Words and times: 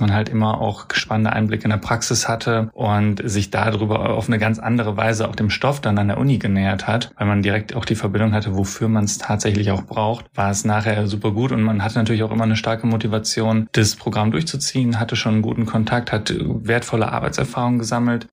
man 0.00 0.12
halt 0.12 0.28
immer 0.28 0.60
auch 0.60 0.86
spannende 0.92 1.32
Einblicke 1.32 1.64
in 1.64 1.70
der 1.70 1.78
Praxis 1.78 2.28
hatte 2.28 2.70
und 2.72 3.20
sich 3.28 3.50
darüber 3.50 4.10
auf 4.10 4.28
eine 4.28 4.38
ganz 4.38 4.58
andere 4.58 4.96
Weise 4.96 5.28
auch 5.28 5.36
dem 5.36 5.50
Stoff 5.50 5.80
dann 5.80 5.98
an 5.98 6.08
der 6.08 6.18
Uni 6.18 6.38
genähert 6.38 6.86
hat, 6.86 7.12
weil 7.16 7.26
man 7.26 7.42
direkt 7.42 7.74
auch 7.74 7.84
die 7.84 7.94
Verbindung 7.94 8.32
hatte, 8.32 8.56
wofür 8.56 8.88
man 8.88 9.04
es 9.04 9.18
tatsächlich 9.18 9.70
auch 9.70 9.82
braucht, 9.82 10.26
war 10.34 10.50
es 10.50 10.64
nachher 10.64 11.06
super 11.06 11.32
gut 11.32 11.52
und 11.52 11.62
man 11.62 11.82
hatte 11.82 11.98
natürlich 11.98 12.22
auch 12.22 12.30
immer 12.30 12.44
eine 12.44 12.56
starke 12.56 12.86
Motivation, 12.86 13.68
das 13.72 13.96
Programm 13.96 14.30
durchzuziehen, 14.30 15.00
hatte 15.00 15.16
schon 15.16 15.34
einen 15.34 15.42
guten 15.42 15.66
Kontakt, 15.66 16.12
hat 16.12 16.34
wertvolle 16.38 17.12
Arbeitserfahrungen 17.12 17.78
gesammelt. 17.78 18.26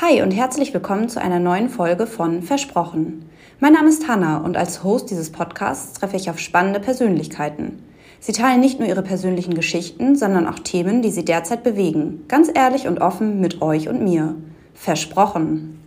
Hi 0.00 0.22
und 0.22 0.32
herzlich 0.32 0.74
willkommen 0.74 1.08
zu 1.08 1.20
einer 1.20 1.38
neuen 1.38 1.68
Folge 1.68 2.06
von 2.06 2.42
Versprochen. 2.42 3.30
Mein 3.62 3.74
Name 3.74 3.90
ist 3.90 4.08
Hanna 4.08 4.38
und 4.38 4.56
als 4.56 4.82
Host 4.84 5.10
dieses 5.10 5.30
Podcasts 5.30 5.92
treffe 5.92 6.16
ich 6.16 6.30
auf 6.30 6.38
spannende 6.38 6.80
Persönlichkeiten. 6.80 7.84
Sie 8.18 8.32
teilen 8.32 8.60
nicht 8.60 8.78
nur 8.78 8.88
ihre 8.88 9.02
persönlichen 9.02 9.52
Geschichten, 9.52 10.16
sondern 10.16 10.46
auch 10.46 10.60
Themen, 10.60 11.02
die 11.02 11.10
sie 11.10 11.26
derzeit 11.26 11.62
bewegen. 11.62 12.24
Ganz 12.26 12.50
ehrlich 12.54 12.86
und 12.86 13.02
offen 13.02 13.38
mit 13.38 13.60
euch 13.60 13.90
und 13.90 14.02
mir. 14.02 14.34
Versprochen. 14.72 15.78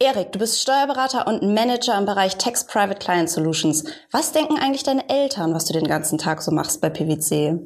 Erik, 0.00 0.30
du 0.30 0.38
bist 0.38 0.60
Steuerberater 0.60 1.26
und 1.26 1.42
Manager 1.52 1.98
im 1.98 2.06
Bereich 2.06 2.36
Tax 2.36 2.64
Private 2.64 3.00
Client 3.00 3.28
Solutions. 3.28 3.84
Was 4.12 4.30
denken 4.30 4.56
eigentlich 4.56 4.84
deine 4.84 5.08
Eltern, 5.08 5.54
was 5.54 5.64
du 5.64 5.72
den 5.72 5.88
ganzen 5.88 6.16
Tag 6.16 6.42
so 6.42 6.52
machst 6.52 6.80
bei 6.80 6.90
PwC? 6.90 7.58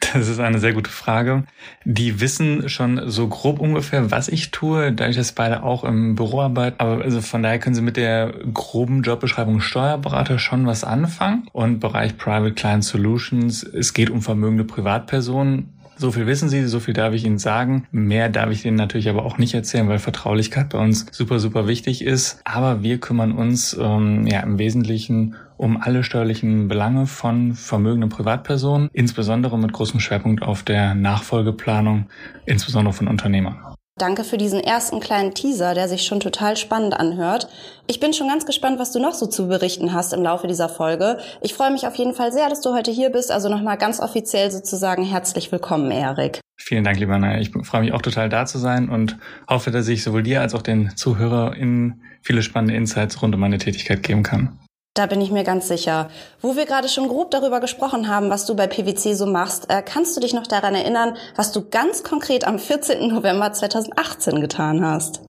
Das 0.00 0.28
ist 0.28 0.40
eine 0.40 0.58
sehr 0.58 0.72
gute 0.72 0.90
Frage. 0.90 1.44
Die 1.84 2.20
wissen 2.20 2.68
schon 2.68 3.10
so 3.10 3.28
grob 3.28 3.60
ungefähr, 3.60 4.10
was 4.10 4.28
ich 4.28 4.50
tue, 4.50 4.92
da 4.92 5.08
ich 5.08 5.16
das 5.16 5.32
beide 5.32 5.62
auch 5.62 5.84
im 5.84 6.14
Büro 6.14 6.40
arbeite. 6.40 6.80
Aber 6.80 7.02
also 7.02 7.20
von 7.20 7.42
daher 7.42 7.58
können 7.58 7.74
sie 7.74 7.82
mit 7.82 7.96
der 7.96 8.32
groben 8.54 9.02
Jobbeschreibung 9.02 9.60
Steuerberater 9.60 10.38
schon 10.38 10.66
was 10.66 10.84
anfangen. 10.84 11.48
Und 11.52 11.80
Bereich 11.80 12.16
Private 12.16 12.54
Client 12.54 12.84
Solutions, 12.84 13.62
es 13.64 13.92
geht 13.92 14.08
um 14.08 14.22
vermögende 14.22 14.64
Privatpersonen. 14.64 15.77
So 16.00 16.12
viel 16.12 16.28
wissen 16.28 16.48
Sie, 16.48 16.64
so 16.66 16.78
viel 16.78 16.94
darf 16.94 17.12
ich 17.12 17.24
Ihnen 17.24 17.38
sagen. 17.38 17.88
Mehr 17.90 18.28
darf 18.28 18.50
ich 18.50 18.64
Ihnen 18.64 18.76
natürlich 18.76 19.08
aber 19.08 19.24
auch 19.24 19.36
nicht 19.36 19.52
erzählen, 19.54 19.88
weil 19.88 19.98
Vertraulichkeit 19.98 20.68
bei 20.68 20.78
uns 20.78 21.06
super, 21.10 21.40
super 21.40 21.66
wichtig 21.66 22.04
ist. 22.04 22.40
Aber 22.44 22.84
wir 22.84 22.98
kümmern 22.98 23.32
uns 23.32 23.76
ähm, 23.78 24.24
ja 24.24 24.40
im 24.40 24.58
Wesentlichen 24.58 25.34
um 25.56 25.76
alle 25.76 26.04
steuerlichen 26.04 26.68
Belange 26.68 27.06
von 27.06 27.54
vermögenden 27.54 28.10
Privatpersonen, 28.10 28.90
insbesondere 28.92 29.58
mit 29.58 29.72
großem 29.72 29.98
Schwerpunkt 29.98 30.42
auf 30.42 30.62
der 30.62 30.94
Nachfolgeplanung, 30.94 32.06
insbesondere 32.46 32.94
von 32.94 33.08
Unternehmern. 33.08 33.67
Danke 33.98 34.22
für 34.22 34.38
diesen 34.38 34.60
ersten 34.60 35.00
kleinen 35.00 35.34
Teaser, 35.34 35.74
der 35.74 35.88
sich 35.88 36.02
schon 36.02 36.20
total 36.20 36.56
spannend 36.56 36.94
anhört. 36.94 37.48
Ich 37.88 37.98
bin 37.98 38.12
schon 38.12 38.28
ganz 38.28 38.46
gespannt, 38.46 38.78
was 38.78 38.92
du 38.92 39.00
noch 39.00 39.12
so 39.12 39.26
zu 39.26 39.48
berichten 39.48 39.92
hast 39.92 40.12
im 40.12 40.22
Laufe 40.22 40.46
dieser 40.46 40.68
Folge. 40.68 41.18
Ich 41.40 41.54
freue 41.54 41.72
mich 41.72 41.84
auf 41.84 41.96
jeden 41.96 42.14
Fall 42.14 42.32
sehr, 42.32 42.48
dass 42.48 42.60
du 42.60 42.72
heute 42.72 42.92
hier 42.92 43.10
bist. 43.10 43.32
Also 43.32 43.48
nochmal 43.48 43.76
ganz 43.76 43.98
offiziell 43.98 44.52
sozusagen 44.52 45.04
herzlich 45.04 45.50
willkommen, 45.50 45.90
Erik. 45.90 46.40
Vielen 46.56 46.84
Dank, 46.84 47.00
lieber 47.00 47.18
Naya. 47.18 47.40
Ich 47.40 47.50
freue 47.50 47.80
mich 47.80 47.92
auch 47.92 48.02
total 48.02 48.28
da 48.28 48.46
zu 48.46 48.58
sein 48.58 48.88
und 48.88 49.16
hoffe, 49.48 49.72
dass 49.72 49.88
ich 49.88 50.04
sowohl 50.04 50.22
dir 50.22 50.42
als 50.42 50.54
auch 50.54 50.62
den 50.62 50.96
ZuhörerInnen 50.96 52.02
viele 52.22 52.42
spannende 52.42 52.76
Insights 52.76 53.20
rund 53.20 53.34
um 53.34 53.40
meine 53.40 53.58
Tätigkeit 53.58 54.04
geben 54.04 54.22
kann. 54.22 54.58
Da 54.98 55.06
bin 55.06 55.20
ich 55.20 55.30
mir 55.30 55.44
ganz 55.44 55.68
sicher. 55.68 56.10
Wo 56.40 56.56
wir 56.56 56.66
gerade 56.66 56.88
schon 56.88 57.06
grob 57.06 57.30
darüber 57.30 57.60
gesprochen 57.60 58.08
haben, 58.08 58.30
was 58.30 58.46
du 58.46 58.56
bei 58.56 58.66
PwC 58.66 59.14
so 59.14 59.26
machst, 59.26 59.70
äh, 59.70 59.80
kannst 59.80 60.16
du 60.16 60.20
dich 60.20 60.34
noch 60.34 60.48
daran 60.48 60.74
erinnern, 60.74 61.16
was 61.36 61.52
du 61.52 61.68
ganz 61.70 62.02
konkret 62.02 62.44
am 62.44 62.58
14. 62.58 63.06
November 63.06 63.52
2018 63.52 64.40
getan 64.40 64.84
hast? 64.84 65.20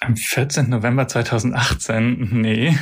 Am 0.00 0.16
14. 0.16 0.68
November 0.68 1.06
2018? 1.06 2.30
Nee. 2.32 2.76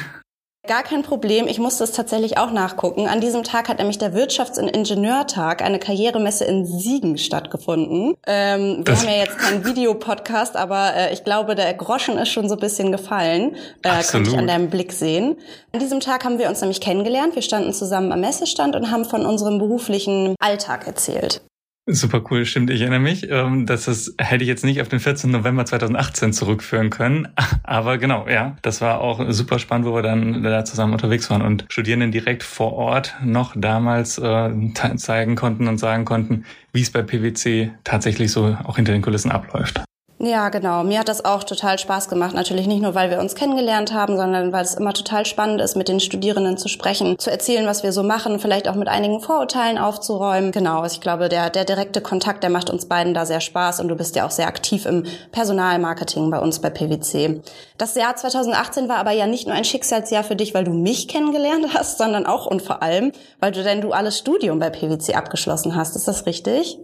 Gar 0.66 0.82
kein 0.82 1.02
Problem. 1.02 1.46
Ich 1.46 1.58
musste 1.58 1.84
es 1.84 1.92
tatsächlich 1.92 2.38
auch 2.38 2.50
nachgucken. 2.50 3.06
An 3.06 3.20
diesem 3.20 3.42
Tag 3.44 3.68
hat 3.68 3.78
nämlich 3.78 3.98
der 3.98 4.14
Wirtschafts- 4.14 4.58
und 4.58 4.68
Ingenieurtag, 4.68 5.60
eine 5.60 5.78
Karrieremesse 5.78 6.46
in 6.46 6.64
Siegen 6.64 7.18
stattgefunden. 7.18 8.14
Ähm, 8.26 8.78
wir 8.78 8.84
das 8.84 9.00
haben 9.00 9.08
ja 9.10 9.18
jetzt 9.18 9.38
keinen 9.38 9.64
Videopodcast, 9.66 10.56
aber 10.56 10.94
äh, 10.94 11.12
ich 11.12 11.22
glaube, 11.22 11.54
der 11.54 11.74
Groschen 11.74 12.16
ist 12.16 12.30
schon 12.30 12.48
so 12.48 12.54
ein 12.54 12.60
bisschen 12.60 12.92
gefallen. 12.92 13.56
Äh, 13.82 13.90
Absolut. 13.90 14.28
ich 14.28 14.38
an 14.38 14.46
deinem 14.46 14.70
Blick 14.70 14.92
sehen. 14.92 15.36
An 15.72 15.80
diesem 15.80 16.00
Tag 16.00 16.24
haben 16.24 16.38
wir 16.38 16.48
uns 16.48 16.62
nämlich 16.62 16.80
kennengelernt. 16.80 17.34
Wir 17.34 17.42
standen 17.42 17.74
zusammen 17.74 18.10
am 18.10 18.20
Messestand 18.20 18.74
und 18.74 18.90
haben 18.90 19.04
von 19.04 19.26
unserem 19.26 19.58
beruflichen 19.58 20.34
Alltag 20.40 20.86
erzählt. 20.86 21.42
Super 21.86 22.22
cool, 22.30 22.46
stimmt. 22.46 22.70
Ich 22.70 22.80
erinnere 22.80 23.00
mich. 23.00 23.30
Ähm, 23.30 23.66
dass 23.66 23.84
das 23.84 24.14
hätte 24.16 24.42
ich 24.42 24.48
jetzt 24.48 24.64
nicht 24.64 24.80
auf 24.80 24.88
den 24.88 25.00
14. 25.00 25.30
November 25.30 25.66
2018 25.66 26.32
zurückführen 26.32 26.88
können. 26.88 27.28
Aber 27.62 27.98
genau, 27.98 28.26
ja, 28.26 28.56
das 28.62 28.80
war 28.80 29.02
auch 29.02 29.22
super 29.28 29.58
spannend, 29.58 29.86
wo 29.86 29.94
wir 29.94 30.00
dann 30.00 30.42
da 30.42 30.64
zusammen 30.64 30.94
unterwegs 30.94 31.28
waren 31.28 31.42
und 31.42 31.66
Studierenden 31.68 32.10
direkt 32.10 32.42
vor 32.42 32.72
Ort 32.72 33.14
noch 33.22 33.54
damals 33.54 34.16
äh, 34.16 34.50
zeigen 34.96 35.36
konnten 35.36 35.68
und 35.68 35.76
sagen 35.76 36.06
konnten, 36.06 36.46
wie 36.72 36.80
es 36.80 36.90
bei 36.90 37.02
PwC 37.02 37.72
tatsächlich 37.84 38.32
so 38.32 38.56
auch 38.64 38.76
hinter 38.76 38.92
den 38.92 39.02
Kulissen 39.02 39.30
abläuft. 39.30 39.84
Ja, 40.26 40.48
genau. 40.48 40.84
Mir 40.84 41.00
hat 41.00 41.08
das 41.08 41.24
auch 41.24 41.44
total 41.44 41.78
Spaß 41.78 42.08
gemacht. 42.08 42.34
Natürlich 42.34 42.66
nicht 42.66 42.80
nur, 42.80 42.94
weil 42.94 43.10
wir 43.10 43.20
uns 43.20 43.34
kennengelernt 43.34 43.92
haben, 43.92 44.16
sondern 44.16 44.52
weil 44.52 44.64
es 44.64 44.74
immer 44.74 44.94
total 44.94 45.26
spannend 45.26 45.60
ist, 45.60 45.76
mit 45.76 45.88
den 45.88 46.00
Studierenden 46.00 46.56
zu 46.56 46.68
sprechen, 46.68 47.18
zu 47.18 47.30
erzählen, 47.30 47.66
was 47.66 47.82
wir 47.82 47.92
so 47.92 48.02
machen, 48.02 48.38
vielleicht 48.38 48.66
auch 48.66 48.74
mit 48.74 48.88
einigen 48.88 49.20
Vorurteilen 49.20 49.76
aufzuräumen. 49.76 50.50
Genau. 50.50 50.80
Also 50.80 50.94
ich 50.94 51.02
glaube, 51.02 51.28
der, 51.28 51.50
der 51.50 51.66
direkte 51.66 52.00
Kontakt, 52.00 52.42
der 52.42 52.48
macht 52.48 52.70
uns 52.70 52.86
beiden 52.86 53.12
da 53.12 53.26
sehr 53.26 53.42
Spaß 53.42 53.80
und 53.80 53.88
du 53.88 53.96
bist 53.96 54.16
ja 54.16 54.24
auch 54.24 54.30
sehr 54.30 54.46
aktiv 54.46 54.86
im 54.86 55.04
Personalmarketing 55.30 56.30
bei 56.30 56.38
uns 56.38 56.58
bei 56.58 56.70
PwC. 56.70 57.42
Das 57.76 57.94
Jahr 57.94 58.16
2018 58.16 58.88
war 58.88 58.96
aber 58.96 59.12
ja 59.12 59.26
nicht 59.26 59.46
nur 59.46 59.54
ein 59.54 59.64
Schicksalsjahr 59.64 60.24
für 60.24 60.36
dich, 60.36 60.54
weil 60.54 60.64
du 60.64 60.72
mich 60.72 61.06
kennengelernt 61.06 61.74
hast, 61.74 61.98
sondern 61.98 62.24
auch 62.24 62.46
und 62.46 62.62
vor 62.62 62.82
allem, 62.82 63.12
weil 63.40 63.52
du 63.52 63.62
dein 63.62 63.82
duales 63.82 64.18
Studium 64.18 64.58
bei 64.58 64.70
PwC 64.70 65.14
abgeschlossen 65.14 65.76
hast. 65.76 65.96
Ist 65.96 66.08
das 66.08 66.24
richtig? 66.24 66.78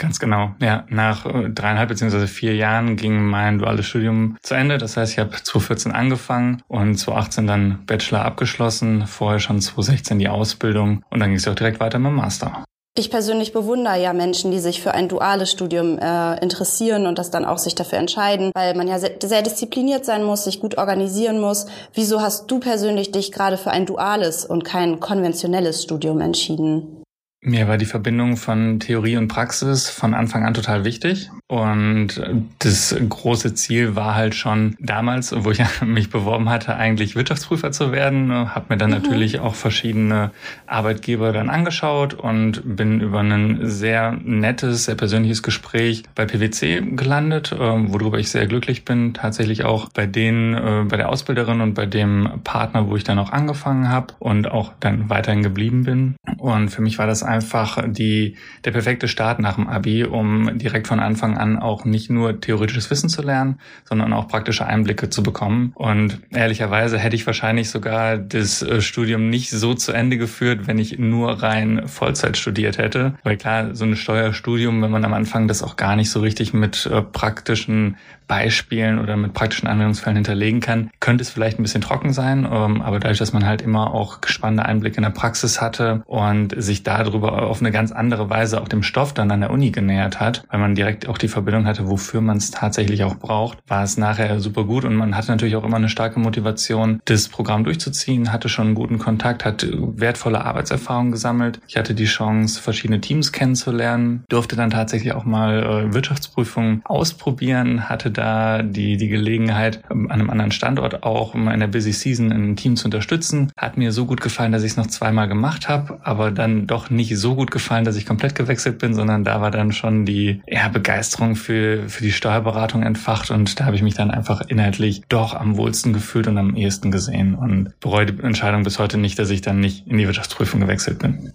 Ganz 0.00 0.18
genau. 0.18 0.54
Ja, 0.62 0.86
nach 0.88 1.26
äh, 1.26 1.50
dreieinhalb 1.50 1.90
beziehungsweise 1.90 2.26
vier 2.26 2.56
Jahren 2.56 2.96
ging 2.96 3.22
mein 3.22 3.58
duales 3.58 3.84
Studium 3.84 4.38
zu 4.42 4.54
Ende. 4.54 4.78
Das 4.78 4.96
heißt, 4.96 5.12
ich 5.12 5.18
habe 5.18 5.30
2014 5.30 5.92
angefangen 5.92 6.62
und 6.68 6.96
2018 6.96 7.46
dann 7.46 7.84
Bachelor 7.84 8.24
abgeschlossen, 8.24 9.06
vorher 9.06 9.40
schon 9.40 9.60
2016 9.60 10.18
die 10.18 10.30
Ausbildung 10.30 11.02
und 11.10 11.20
dann 11.20 11.28
ging 11.28 11.36
es 11.36 11.46
auch 11.46 11.54
direkt 11.54 11.80
weiter 11.80 11.98
mit 11.98 12.12
dem 12.12 12.16
Master. 12.16 12.64
Ich 12.96 13.10
persönlich 13.10 13.52
bewundere 13.52 14.00
ja 14.00 14.14
Menschen, 14.14 14.50
die 14.50 14.58
sich 14.58 14.80
für 14.80 14.92
ein 14.92 15.08
duales 15.08 15.50
Studium 15.50 15.98
äh, 15.98 16.40
interessieren 16.42 17.06
und 17.06 17.18
das 17.18 17.30
dann 17.30 17.44
auch 17.44 17.58
sich 17.58 17.74
dafür 17.74 17.98
entscheiden, 17.98 18.52
weil 18.54 18.74
man 18.74 18.88
ja 18.88 18.98
sehr, 18.98 19.12
sehr 19.22 19.42
diszipliniert 19.42 20.06
sein 20.06 20.24
muss, 20.24 20.44
sich 20.44 20.60
gut 20.60 20.78
organisieren 20.78 21.40
muss. 21.40 21.66
Wieso 21.92 22.22
hast 22.22 22.50
du 22.50 22.58
persönlich 22.58 23.12
dich 23.12 23.32
gerade 23.32 23.58
für 23.58 23.70
ein 23.70 23.84
duales 23.84 24.46
und 24.46 24.64
kein 24.64 24.98
konventionelles 24.98 25.82
Studium 25.82 26.22
entschieden? 26.22 26.99
Mir 27.42 27.68
war 27.68 27.78
die 27.78 27.86
Verbindung 27.86 28.36
von 28.36 28.80
Theorie 28.80 29.16
und 29.16 29.28
Praxis 29.28 29.88
von 29.88 30.12
Anfang 30.12 30.44
an 30.44 30.52
total 30.52 30.84
wichtig. 30.84 31.30
Und 31.50 32.22
das 32.60 32.94
große 33.08 33.54
Ziel 33.54 33.96
war 33.96 34.14
halt 34.14 34.36
schon 34.36 34.76
damals, 34.78 35.34
wo 35.36 35.50
ich 35.50 35.60
mich 35.84 36.08
beworben 36.08 36.48
hatte, 36.48 36.76
eigentlich 36.76 37.16
Wirtschaftsprüfer 37.16 37.72
zu 37.72 37.90
werden. 37.90 38.54
Habe 38.54 38.66
mir 38.68 38.76
dann 38.76 38.90
mhm. 38.90 38.98
natürlich 38.98 39.40
auch 39.40 39.56
verschiedene 39.56 40.30
Arbeitgeber 40.68 41.32
dann 41.32 41.50
angeschaut 41.50 42.14
und 42.14 42.62
bin 42.76 43.00
über 43.00 43.18
ein 43.18 43.58
sehr 43.62 44.12
nettes, 44.12 44.84
sehr 44.84 44.94
persönliches 44.94 45.42
Gespräch 45.42 46.04
bei 46.14 46.24
PwC 46.24 46.82
gelandet, 46.94 47.52
ähm, 47.58 47.92
worüber 47.92 48.20
ich 48.20 48.30
sehr 48.30 48.46
glücklich 48.46 48.84
bin. 48.84 49.12
Tatsächlich 49.12 49.64
auch 49.64 49.88
bei 49.88 50.06
denen, 50.06 50.54
äh, 50.54 50.84
bei 50.88 50.98
der 50.98 51.08
Ausbilderin 51.08 51.62
und 51.62 51.74
bei 51.74 51.86
dem 51.86 52.28
Partner, 52.44 52.88
wo 52.88 52.94
ich 52.94 53.02
dann 53.02 53.18
auch 53.18 53.32
angefangen 53.32 53.88
habe 53.88 54.14
und 54.20 54.48
auch 54.48 54.70
dann 54.78 55.10
weiterhin 55.10 55.42
geblieben 55.42 55.82
bin. 55.82 56.14
Und 56.38 56.68
für 56.68 56.80
mich 56.80 56.98
war 56.98 57.08
das 57.08 57.24
einfach 57.24 57.82
die, 57.88 58.36
der 58.64 58.70
perfekte 58.70 59.08
Start 59.08 59.40
nach 59.40 59.56
dem 59.56 59.66
Abi, 59.66 60.04
um 60.04 60.56
direkt 60.56 60.86
von 60.86 61.00
Anfang 61.00 61.38
an 61.38 61.39
auch 61.40 61.84
nicht 61.84 62.10
nur 62.10 62.40
theoretisches 62.40 62.90
Wissen 62.90 63.08
zu 63.08 63.22
lernen, 63.22 63.58
sondern 63.84 64.12
auch 64.12 64.28
praktische 64.28 64.66
Einblicke 64.66 65.10
zu 65.10 65.22
bekommen. 65.22 65.72
Und 65.74 66.20
ehrlicherweise 66.30 66.98
hätte 66.98 67.16
ich 67.16 67.26
wahrscheinlich 67.26 67.70
sogar 67.70 68.18
das 68.18 68.62
äh, 68.62 68.80
Studium 68.80 69.30
nicht 69.30 69.50
so 69.50 69.74
zu 69.74 69.92
Ende 69.92 70.18
geführt, 70.18 70.66
wenn 70.66 70.78
ich 70.78 70.98
nur 70.98 71.42
rein 71.42 71.88
Vollzeit 71.88 72.36
studiert 72.36 72.78
hätte. 72.78 73.14
Weil 73.22 73.36
klar, 73.36 73.74
so 73.74 73.84
ein 73.84 73.96
Steuerstudium, 73.96 74.82
wenn 74.82 74.90
man 74.90 75.04
am 75.04 75.14
Anfang 75.14 75.48
das 75.48 75.62
auch 75.62 75.76
gar 75.76 75.96
nicht 75.96 76.10
so 76.10 76.20
richtig 76.20 76.52
mit 76.52 76.86
äh, 76.86 77.02
praktischen 77.02 77.96
Beispielen 78.30 79.00
oder 79.00 79.16
mit 79.16 79.34
praktischen 79.34 79.66
Anwendungsfällen 79.66 80.14
hinterlegen 80.14 80.60
kann, 80.60 80.90
könnte 81.00 81.22
es 81.22 81.30
vielleicht 81.30 81.58
ein 81.58 81.64
bisschen 81.64 81.80
trocken 81.80 82.12
sein. 82.12 82.48
Ähm, 82.48 82.80
aber 82.80 83.00
dadurch, 83.00 83.18
dass 83.18 83.32
man 83.32 83.44
halt 83.44 83.60
immer 83.60 83.92
auch 83.92 84.20
spannende 84.24 84.64
Einblicke 84.64 84.98
in 84.98 85.02
der 85.02 85.10
Praxis 85.10 85.60
hatte 85.60 86.02
und 86.06 86.54
sich 86.56 86.84
darüber 86.84 87.42
auf 87.42 87.60
eine 87.60 87.72
ganz 87.72 87.90
andere 87.90 88.30
Weise 88.30 88.60
auch 88.60 88.68
dem 88.68 88.84
Stoff 88.84 89.14
dann 89.14 89.32
an 89.32 89.40
der 89.40 89.50
Uni 89.50 89.72
genähert 89.72 90.20
hat, 90.20 90.44
weil 90.48 90.60
man 90.60 90.76
direkt 90.76 91.08
auch 91.08 91.18
die 91.18 91.26
Verbindung 91.26 91.66
hatte, 91.66 91.88
wofür 91.88 92.20
man 92.20 92.36
es 92.36 92.52
tatsächlich 92.52 93.02
auch 93.02 93.16
braucht, 93.16 93.58
war 93.66 93.82
es 93.82 93.96
nachher 93.96 94.38
super 94.38 94.62
gut 94.62 94.84
und 94.84 94.94
man 94.94 95.16
hatte 95.16 95.32
natürlich 95.32 95.56
auch 95.56 95.64
immer 95.64 95.78
eine 95.78 95.88
starke 95.88 96.20
Motivation, 96.20 97.00
das 97.06 97.28
Programm 97.28 97.64
durchzuziehen, 97.64 98.32
hatte 98.32 98.48
schon 98.48 98.66
einen 98.66 98.74
guten 98.76 99.00
Kontakt, 99.00 99.44
hat 99.44 99.66
wertvolle 99.68 100.44
Arbeitserfahrungen 100.44 101.10
gesammelt. 101.10 101.60
Ich 101.66 101.76
hatte 101.76 101.94
die 101.94 102.04
Chance, 102.04 102.62
verschiedene 102.62 103.00
Teams 103.00 103.32
kennenzulernen, 103.32 104.22
durfte 104.28 104.54
dann 104.54 104.70
tatsächlich 104.70 105.14
auch 105.14 105.24
mal 105.24 105.64
äh, 105.64 105.94
Wirtschaftsprüfungen 105.94 106.82
ausprobieren, 106.84 107.88
hatte 107.88 108.12
da 108.20 108.62
die, 108.62 108.98
die 108.98 109.08
Gelegenheit, 109.08 109.82
an 109.88 110.10
einem 110.10 110.28
anderen 110.28 110.52
Standort 110.52 111.02
auch 111.02 111.32
mal 111.32 111.54
in 111.54 111.60
der 111.60 111.68
Busy 111.68 111.92
Season 111.92 112.30
ein 112.30 112.54
Team 112.54 112.76
zu 112.76 112.84
unterstützen. 112.84 113.50
Hat 113.56 113.78
mir 113.78 113.92
so 113.92 114.04
gut 114.04 114.20
gefallen, 114.20 114.52
dass 114.52 114.62
ich 114.62 114.72
es 114.72 114.76
noch 114.76 114.88
zweimal 114.88 115.26
gemacht 115.26 115.68
habe, 115.68 115.98
aber 116.02 116.30
dann 116.30 116.66
doch 116.66 116.90
nicht 116.90 117.16
so 117.16 117.34
gut 117.34 117.50
gefallen, 117.50 117.84
dass 117.84 117.96
ich 117.96 118.04
komplett 118.04 118.34
gewechselt 118.34 118.78
bin, 118.78 118.92
sondern 118.92 119.24
da 119.24 119.40
war 119.40 119.50
dann 119.50 119.72
schon 119.72 120.04
die 120.04 120.42
ja, 120.46 120.68
Begeisterung 120.68 121.34
für, 121.34 121.88
für 121.88 122.02
die 122.04 122.12
Steuerberatung 122.12 122.82
entfacht 122.82 123.30
und 123.30 123.58
da 123.58 123.64
habe 123.64 123.76
ich 123.76 123.82
mich 123.82 123.94
dann 123.94 124.10
einfach 124.10 124.42
inhaltlich 124.48 125.02
doch 125.08 125.34
am 125.34 125.56
wohlsten 125.56 125.94
gefühlt 125.94 126.28
und 126.28 126.36
am 126.36 126.54
ehesten 126.54 126.90
gesehen 126.90 127.34
und 127.34 127.72
bereue 127.80 128.06
die 128.06 128.22
Entscheidung 128.22 128.64
bis 128.64 128.78
heute 128.78 128.98
nicht, 128.98 129.18
dass 129.18 129.30
ich 129.30 129.40
dann 129.40 129.60
nicht 129.60 129.86
in 129.86 129.96
die 129.96 130.06
Wirtschaftsprüfung 130.06 130.60
gewechselt 130.60 130.98
bin. 130.98 131.32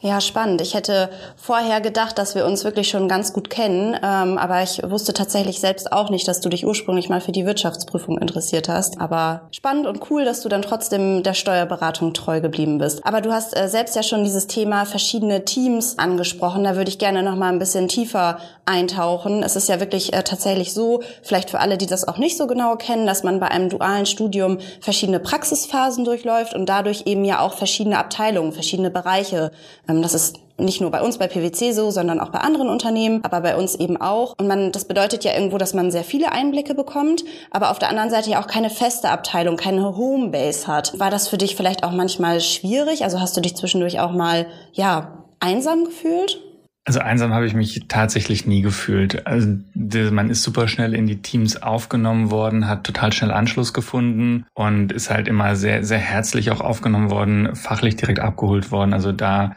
Ja, 0.00 0.20
spannend. 0.20 0.60
Ich 0.60 0.74
hätte 0.74 1.10
vorher 1.34 1.80
gedacht, 1.80 2.18
dass 2.18 2.36
wir 2.36 2.46
uns 2.46 2.62
wirklich 2.62 2.88
schon 2.88 3.08
ganz 3.08 3.32
gut 3.32 3.50
kennen, 3.50 3.96
ähm, 4.00 4.38
aber 4.38 4.62
ich 4.62 4.80
wusste 4.88 5.12
tatsächlich 5.12 5.58
selbst 5.58 5.90
auch 5.90 6.08
nicht, 6.08 6.28
dass 6.28 6.40
du 6.40 6.48
dich 6.48 6.64
ursprünglich 6.64 7.08
mal 7.08 7.20
für 7.20 7.32
die 7.32 7.44
Wirtschaftsprüfung 7.44 8.16
interessiert 8.16 8.68
hast. 8.68 9.00
Aber 9.00 9.48
spannend 9.50 9.88
und 9.88 10.08
cool, 10.08 10.24
dass 10.24 10.40
du 10.42 10.48
dann 10.48 10.62
trotzdem 10.62 11.24
der 11.24 11.34
Steuerberatung 11.34 12.14
treu 12.14 12.40
geblieben 12.40 12.78
bist. 12.78 13.04
Aber 13.04 13.20
du 13.20 13.32
hast 13.32 13.56
äh, 13.56 13.66
selbst 13.68 13.96
ja 13.96 14.04
schon 14.04 14.22
dieses 14.22 14.46
Thema 14.46 14.84
verschiedene 14.84 15.44
Teams 15.44 15.98
angesprochen. 15.98 16.62
Da 16.62 16.76
würde 16.76 16.90
ich 16.90 17.00
gerne 17.00 17.24
noch 17.24 17.34
mal 17.34 17.52
ein 17.52 17.58
bisschen 17.58 17.88
tiefer 17.88 18.38
eintauchen. 18.66 19.42
Es 19.42 19.56
ist 19.56 19.68
ja 19.68 19.80
wirklich 19.80 20.12
äh, 20.12 20.22
tatsächlich 20.22 20.74
so, 20.74 21.02
vielleicht 21.24 21.50
für 21.50 21.58
alle, 21.58 21.76
die 21.76 21.86
das 21.86 22.06
auch 22.06 22.18
nicht 22.18 22.36
so 22.36 22.46
genau 22.46 22.76
kennen, 22.76 23.04
dass 23.04 23.24
man 23.24 23.40
bei 23.40 23.48
einem 23.48 23.68
dualen 23.68 24.06
Studium 24.06 24.58
verschiedene 24.80 25.18
Praxisphasen 25.18 26.04
durchläuft 26.04 26.54
und 26.54 26.68
dadurch 26.68 27.02
eben 27.06 27.24
ja 27.24 27.40
auch 27.40 27.54
verschiedene 27.54 27.98
Abteilungen, 27.98 28.52
verschiedene 28.52 28.92
Bereiche 28.92 29.50
das 29.88 30.14
ist 30.14 30.36
nicht 30.58 30.80
nur 30.80 30.90
bei 30.90 31.00
uns 31.00 31.18
bei 31.18 31.28
PwC 31.28 31.72
so, 31.72 31.90
sondern 31.90 32.20
auch 32.20 32.30
bei 32.30 32.40
anderen 32.40 32.68
Unternehmen, 32.68 33.24
aber 33.24 33.40
bei 33.40 33.56
uns 33.56 33.74
eben 33.76 33.96
auch. 33.96 34.34
Und 34.38 34.46
man, 34.48 34.72
das 34.72 34.84
bedeutet 34.84 35.24
ja 35.24 35.32
irgendwo, 35.32 35.56
dass 35.56 35.72
man 35.72 35.90
sehr 35.90 36.04
viele 36.04 36.32
Einblicke 36.32 36.74
bekommt, 36.74 37.24
aber 37.50 37.70
auf 37.70 37.78
der 37.78 37.88
anderen 37.88 38.10
Seite 38.10 38.30
ja 38.30 38.42
auch 38.42 38.46
keine 38.46 38.70
feste 38.70 39.08
Abteilung, 39.08 39.56
keine 39.56 39.96
Homebase 39.96 40.66
hat. 40.66 40.98
War 40.98 41.10
das 41.10 41.28
für 41.28 41.38
dich 41.38 41.56
vielleicht 41.56 41.84
auch 41.84 41.92
manchmal 41.92 42.40
schwierig? 42.40 43.04
Also 43.04 43.20
hast 43.20 43.36
du 43.36 43.40
dich 43.40 43.56
zwischendurch 43.56 44.00
auch 44.00 44.12
mal, 44.12 44.46
ja, 44.72 45.24
einsam 45.40 45.84
gefühlt? 45.84 46.40
Also 46.88 47.00
einsam 47.00 47.34
habe 47.34 47.44
ich 47.44 47.52
mich 47.52 47.84
tatsächlich 47.88 48.46
nie 48.46 48.62
gefühlt. 48.62 49.26
Also 49.26 49.58
man 50.10 50.30
ist 50.30 50.42
super 50.42 50.68
schnell 50.68 50.94
in 50.94 51.06
die 51.06 51.20
Teams 51.20 51.62
aufgenommen 51.62 52.30
worden, 52.30 52.66
hat 52.66 52.84
total 52.84 53.12
schnell 53.12 53.30
Anschluss 53.30 53.74
gefunden 53.74 54.46
und 54.54 54.90
ist 54.92 55.10
halt 55.10 55.28
immer 55.28 55.54
sehr, 55.54 55.84
sehr 55.84 55.98
herzlich 55.98 56.50
auch 56.50 56.62
aufgenommen 56.62 57.10
worden, 57.10 57.54
fachlich 57.54 57.96
direkt 57.96 58.20
abgeholt 58.20 58.70
worden. 58.70 58.94
Also 58.94 59.12
da 59.12 59.54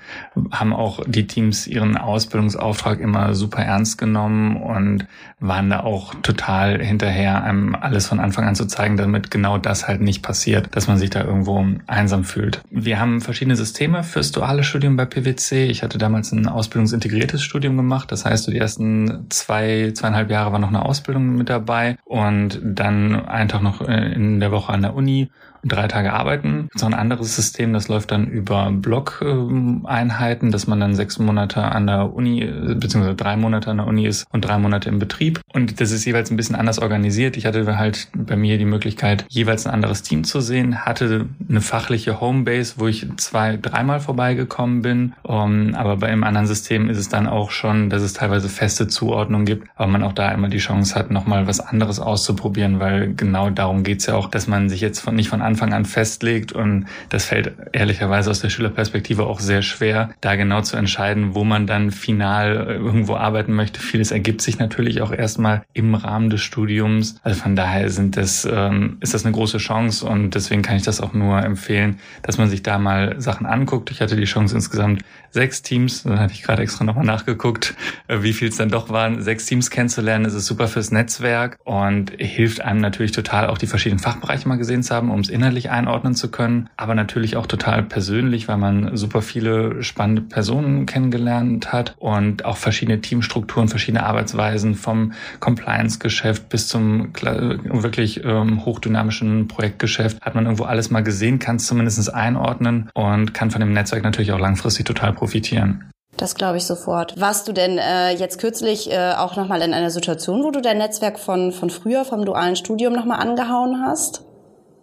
haben 0.51 0.73
auch 0.73 0.99
die 1.07 1.25
Teams 1.25 1.67
ihren 1.67 1.95
Ausbildungsauftrag 1.95 2.99
immer 2.99 3.33
super 3.33 3.63
ernst 3.63 3.97
genommen 3.97 4.57
und 4.57 5.05
waren 5.39 5.69
da 5.69 5.79
auch 5.79 6.13
total 6.21 6.83
hinterher, 6.83 7.45
einem 7.45 7.75
alles 7.75 8.07
von 8.07 8.19
Anfang 8.19 8.45
an 8.45 8.55
zu 8.55 8.65
zeigen, 8.65 8.97
damit 8.97 9.31
genau 9.31 9.57
das 9.57 9.87
halt 9.87 10.01
nicht 10.01 10.21
passiert, 10.21 10.67
dass 10.75 10.89
man 10.89 10.97
sich 10.97 11.11
da 11.11 11.23
irgendwo 11.23 11.65
einsam 11.87 12.25
fühlt. 12.25 12.61
Wir 12.69 12.99
haben 12.99 13.21
verschiedene 13.21 13.55
Systeme 13.55 14.03
fürs 14.03 14.33
duale 14.33 14.65
Studium 14.65 14.97
bei 14.97 15.05
PwC. 15.05 15.67
Ich 15.67 15.81
hatte 15.81 15.97
damals 15.97 16.33
ein 16.33 16.49
Ausbildungsintegriertes 16.49 17.20
integriertes 17.21 17.44
Studium 17.44 17.77
gemacht. 17.77 18.12
Das 18.12 18.25
heißt, 18.25 18.47
die 18.47 18.57
ersten 18.57 19.27
zwei, 19.29 19.91
zweieinhalb 19.94 20.29
Jahre 20.29 20.51
war 20.51 20.59
noch 20.59 20.69
eine 20.69 20.83
Ausbildung 20.83 21.35
mit 21.35 21.50
dabei 21.50 21.97
und 22.03 22.59
dann 22.63 23.25
einen 23.25 23.50
Tag 23.50 23.62
noch 23.62 23.88
äh, 23.88 24.13
in 24.13 24.39
der 24.39 24.51
Woche 24.51 24.73
an 24.73 24.81
der 24.81 24.95
Uni 24.95 25.29
drei 25.63 25.87
Tage 25.87 26.13
arbeiten. 26.13 26.69
So 26.75 26.85
ein 26.85 26.93
anderes 26.93 27.35
System, 27.35 27.73
das 27.73 27.87
läuft 27.87 28.11
dann 28.11 28.27
über 28.27 28.71
Block-Einheiten, 28.71 30.51
dass 30.51 30.67
man 30.67 30.79
dann 30.79 30.95
sechs 30.95 31.19
Monate 31.19 31.63
an 31.63 31.87
der 31.87 32.13
Uni, 32.13 32.45
beziehungsweise 32.75 33.15
drei 33.15 33.37
Monate 33.37 33.71
an 33.71 33.77
der 33.77 33.87
Uni 33.87 34.05
ist 34.05 34.25
und 34.31 34.45
drei 34.45 34.57
Monate 34.57 34.89
im 34.89 34.99
Betrieb. 34.99 35.41
Und 35.53 35.79
das 35.81 35.91
ist 35.91 36.05
jeweils 36.05 36.31
ein 36.31 36.37
bisschen 36.37 36.55
anders 36.55 36.79
organisiert. 36.79 37.37
Ich 37.37 37.45
hatte 37.45 37.77
halt 37.77 38.07
bei 38.15 38.35
mir 38.35 38.57
die 38.57 38.65
Möglichkeit, 38.65 39.25
jeweils 39.29 39.65
ein 39.65 39.73
anderes 39.73 40.03
Team 40.03 40.23
zu 40.23 40.41
sehen, 40.41 40.85
hatte 40.85 41.27
eine 41.49 41.61
fachliche 41.61 42.21
Homebase, 42.21 42.75
wo 42.77 42.87
ich 42.87 43.07
zwei, 43.17 43.57
dreimal 43.57 43.99
vorbeigekommen 43.99 44.81
bin. 44.81 45.13
Um, 45.23 45.75
aber 45.75 45.97
bei 45.97 46.07
einem 46.07 46.23
anderen 46.23 46.47
System 46.47 46.89
ist 46.89 46.97
es 46.97 47.09
dann 47.09 47.27
auch 47.27 47.51
schon, 47.51 47.89
dass 47.89 48.01
es 48.01 48.13
teilweise 48.13 48.49
feste 48.49 48.87
Zuordnungen 48.87 49.45
gibt, 49.45 49.67
aber 49.75 49.87
man 49.87 50.03
auch 50.03 50.13
da 50.13 50.31
immer 50.31 50.49
die 50.49 50.57
Chance 50.57 50.95
hat, 50.95 51.11
nochmal 51.11 51.47
was 51.47 51.59
anderes 51.59 51.99
auszuprobieren, 51.99 52.79
weil 52.79 53.13
genau 53.13 53.49
darum 53.49 53.83
geht's 53.83 54.05
ja 54.05 54.15
auch, 54.15 54.29
dass 54.29 54.47
man 54.47 54.69
sich 54.69 54.81
jetzt 54.81 54.99
von, 54.99 55.15
nicht 55.15 55.29
von 55.29 55.41
Anfang 55.51 55.74
an 55.74 55.86
festlegt 55.86 56.53
und 56.53 56.86
das 57.09 57.25
fällt 57.25 57.53
ehrlicherweise 57.74 58.30
aus 58.30 58.39
der 58.39 58.50
Schülerperspektive 58.50 59.25
auch 59.25 59.39
sehr 59.39 59.62
schwer, 59.62 60.12
da 60.21 60.36
genau 60.36 60.62
zu 60.62 60.77
entscheiden, 60.77 61.36
wo 61.36 61.44
man 61.44 61.68
dann 61.68 61.92
final 61.92 62.56
äh, 62.56 62.74
irgendwo 62.75 63.15
arbeiten 63.15 63.53
möchte. 63.53 63.81
Vieles 63.81 64.12
ergibt 64.12 64.42
sich 64.42 64.59
natürlich 64.59 65.01
auch 65.01 65.12
erstmal 65.12 65.63
im 65.74 65.94
Rahmen 65.94 66.30
des 66.30 66.42
Studiums. 66.42 67.18
Also 67.24 67.42
von 67.42 67.56
daher 67.56 67.89
sind 67.89 68.15
das, 68.15 68.48
ähm, 68.50 68.98
ist 69.01 69.13
das 69.13 69.25
eine 69.25 69.33
große 69.33 69.57
Chance 69.57 70.06
und 70.06 70.36
deswegen 70.36 70.62
kann 70.62 70.77
ich 70.77 70.83
das 70.83 71.01
auch 71.01 71.13
nur 71.13 71.44
empfehlen, 71.44 72.00
dass 72.24 72.38
man 72.38 72.50
sich 72.50 72.63
da 72.63 72.77
mal 72.77 73.19
Sachen 73.19 73.45
anguckt. 73.45 73.92
Ich 73.92 74.00
hatte 74.00 74.15
die 74.15 74.24
Chance 74.24 74.56
insgesamt 74.56 75.03
sechs 75.31 75.62
Teams, 75.62 76.03
dann 76.03 76.19
hatte 76.19 76.33
ich 76.33 76.44
gerade 76.44 76.62
extra 76.62 76.83
nochmal 76.86 77.06
nachgeguckt, 77.06 77.75
äh, 78.07 78.21
wie 78.21 78.33
viel 78.33 78.48
es 78.48 78.57
dann 78.57 78.69
doch 78.69 78.89
waren, 78.89 79.21
sechs 79.21 79.45
Teams 79.45 79.69
kennenzulernen. 79.69 80.24
Das 80.24 80.33
ist 80.33 80.45
super 80.45 80.69
fürs 80.69 80.92
Netzwerk 80.92 81.57
und 81.65 82.12
hilft 82.18 82.62
einem 82.62 82.80
natürlich 82.80 83.12
total 83.12 83.48
auch 83.48 83.57
die 83.57 83.68
verschiedenen 83.68 84.00
Fachbereiche 84.00 84.48
mal 84.48 84.57
gesehen 84.57 84.83
zu 84.83 84.95
haben, 84.95 85.12
um 85.12 85.19
es 85.19 85.30
inhaltlich 85.41 85.71
einordnen 85.71 86.13
zu 86.13 86.29
können, 86.29 86.69
aber 86.77 86.93
natürlich 86.93 87.35
auch 87.35 87.47
total 87.47 87.81
persönlich, 87.81 88.47
weil 88.47 88.57
man 88.57 88.95
super 88.95 89.23
viele 89.23 89.81
spannende 89.81 90.21
Personen 90.21 90.85
kennengelernt 90.85 91.73
hat 91.73 91.95
und 91.97 92.45
auch 92.45 92.57
verschiedene 92.57 93.01
Teamstrukturen, 93.01 93.67
verschiedene 93.67 94.05
Arbeitsweisen 94.05 94.75
vom 94.75 95.13
Compliance-Geschäft 95.39 96.49
bis 96.49 96.67
zum 96.67 97.11
wirklich 97.13 98.23
ähm, 98.23 98.65
hochdynamischen 98.65 99.47
Projektgeschäft 99.47 100.21
hat 100.21 100.35
man 100.35 100.45
irgendwo 100.45 100.65
alles 100.65 100.91
mal 100.91 101.01
gesehen, 101.01 101.39
kann 101.39 101.55
es 101.55 101.65
zumindest 101.65 102.13
einordnen 102.13 102.89
und 102.93 103.33
kann 103.33 103.49
von 103.49 103.61
dem 103.61 103.73
Netzwerk 103.73 104.03
natürlich 104.03 104.31
auch 104.31 104.39
langfristig 104.39 104.85
total 104.85 105.13
profitieren. 105.13 105.85
Das 106.17 106.35
glaube 106.35 106.57
ich 106.57 106.65
sofort. 106.65 107.19
Warst 107.19 107.47
du 107.47 107.53
denn 107.53 107.79
äh, 107.79 108.11
jetzt 108.11 108.39
kürzlich 108.39 108.91
äh, 108.91 109.13
auch 109.13 109.38
nochmal 109.38 109.61
in 109.63 109.73
einer 109.73 109.89
Situation, 109.89 110.43
wo 110.43 110.51
du 110.51 110.61
dein 110.61 110.77
Netzwerk 110.77 111.17
von, 111.17 111.51
von 111.51 111.71
früher, 111.71 112.05
vom 112.05 112.25
dualen 112.25 112.55
Studium 112.55 112.93
nochmal 112.93 113.19
angehauen 113.19 113.81
hast? 113.83 114.23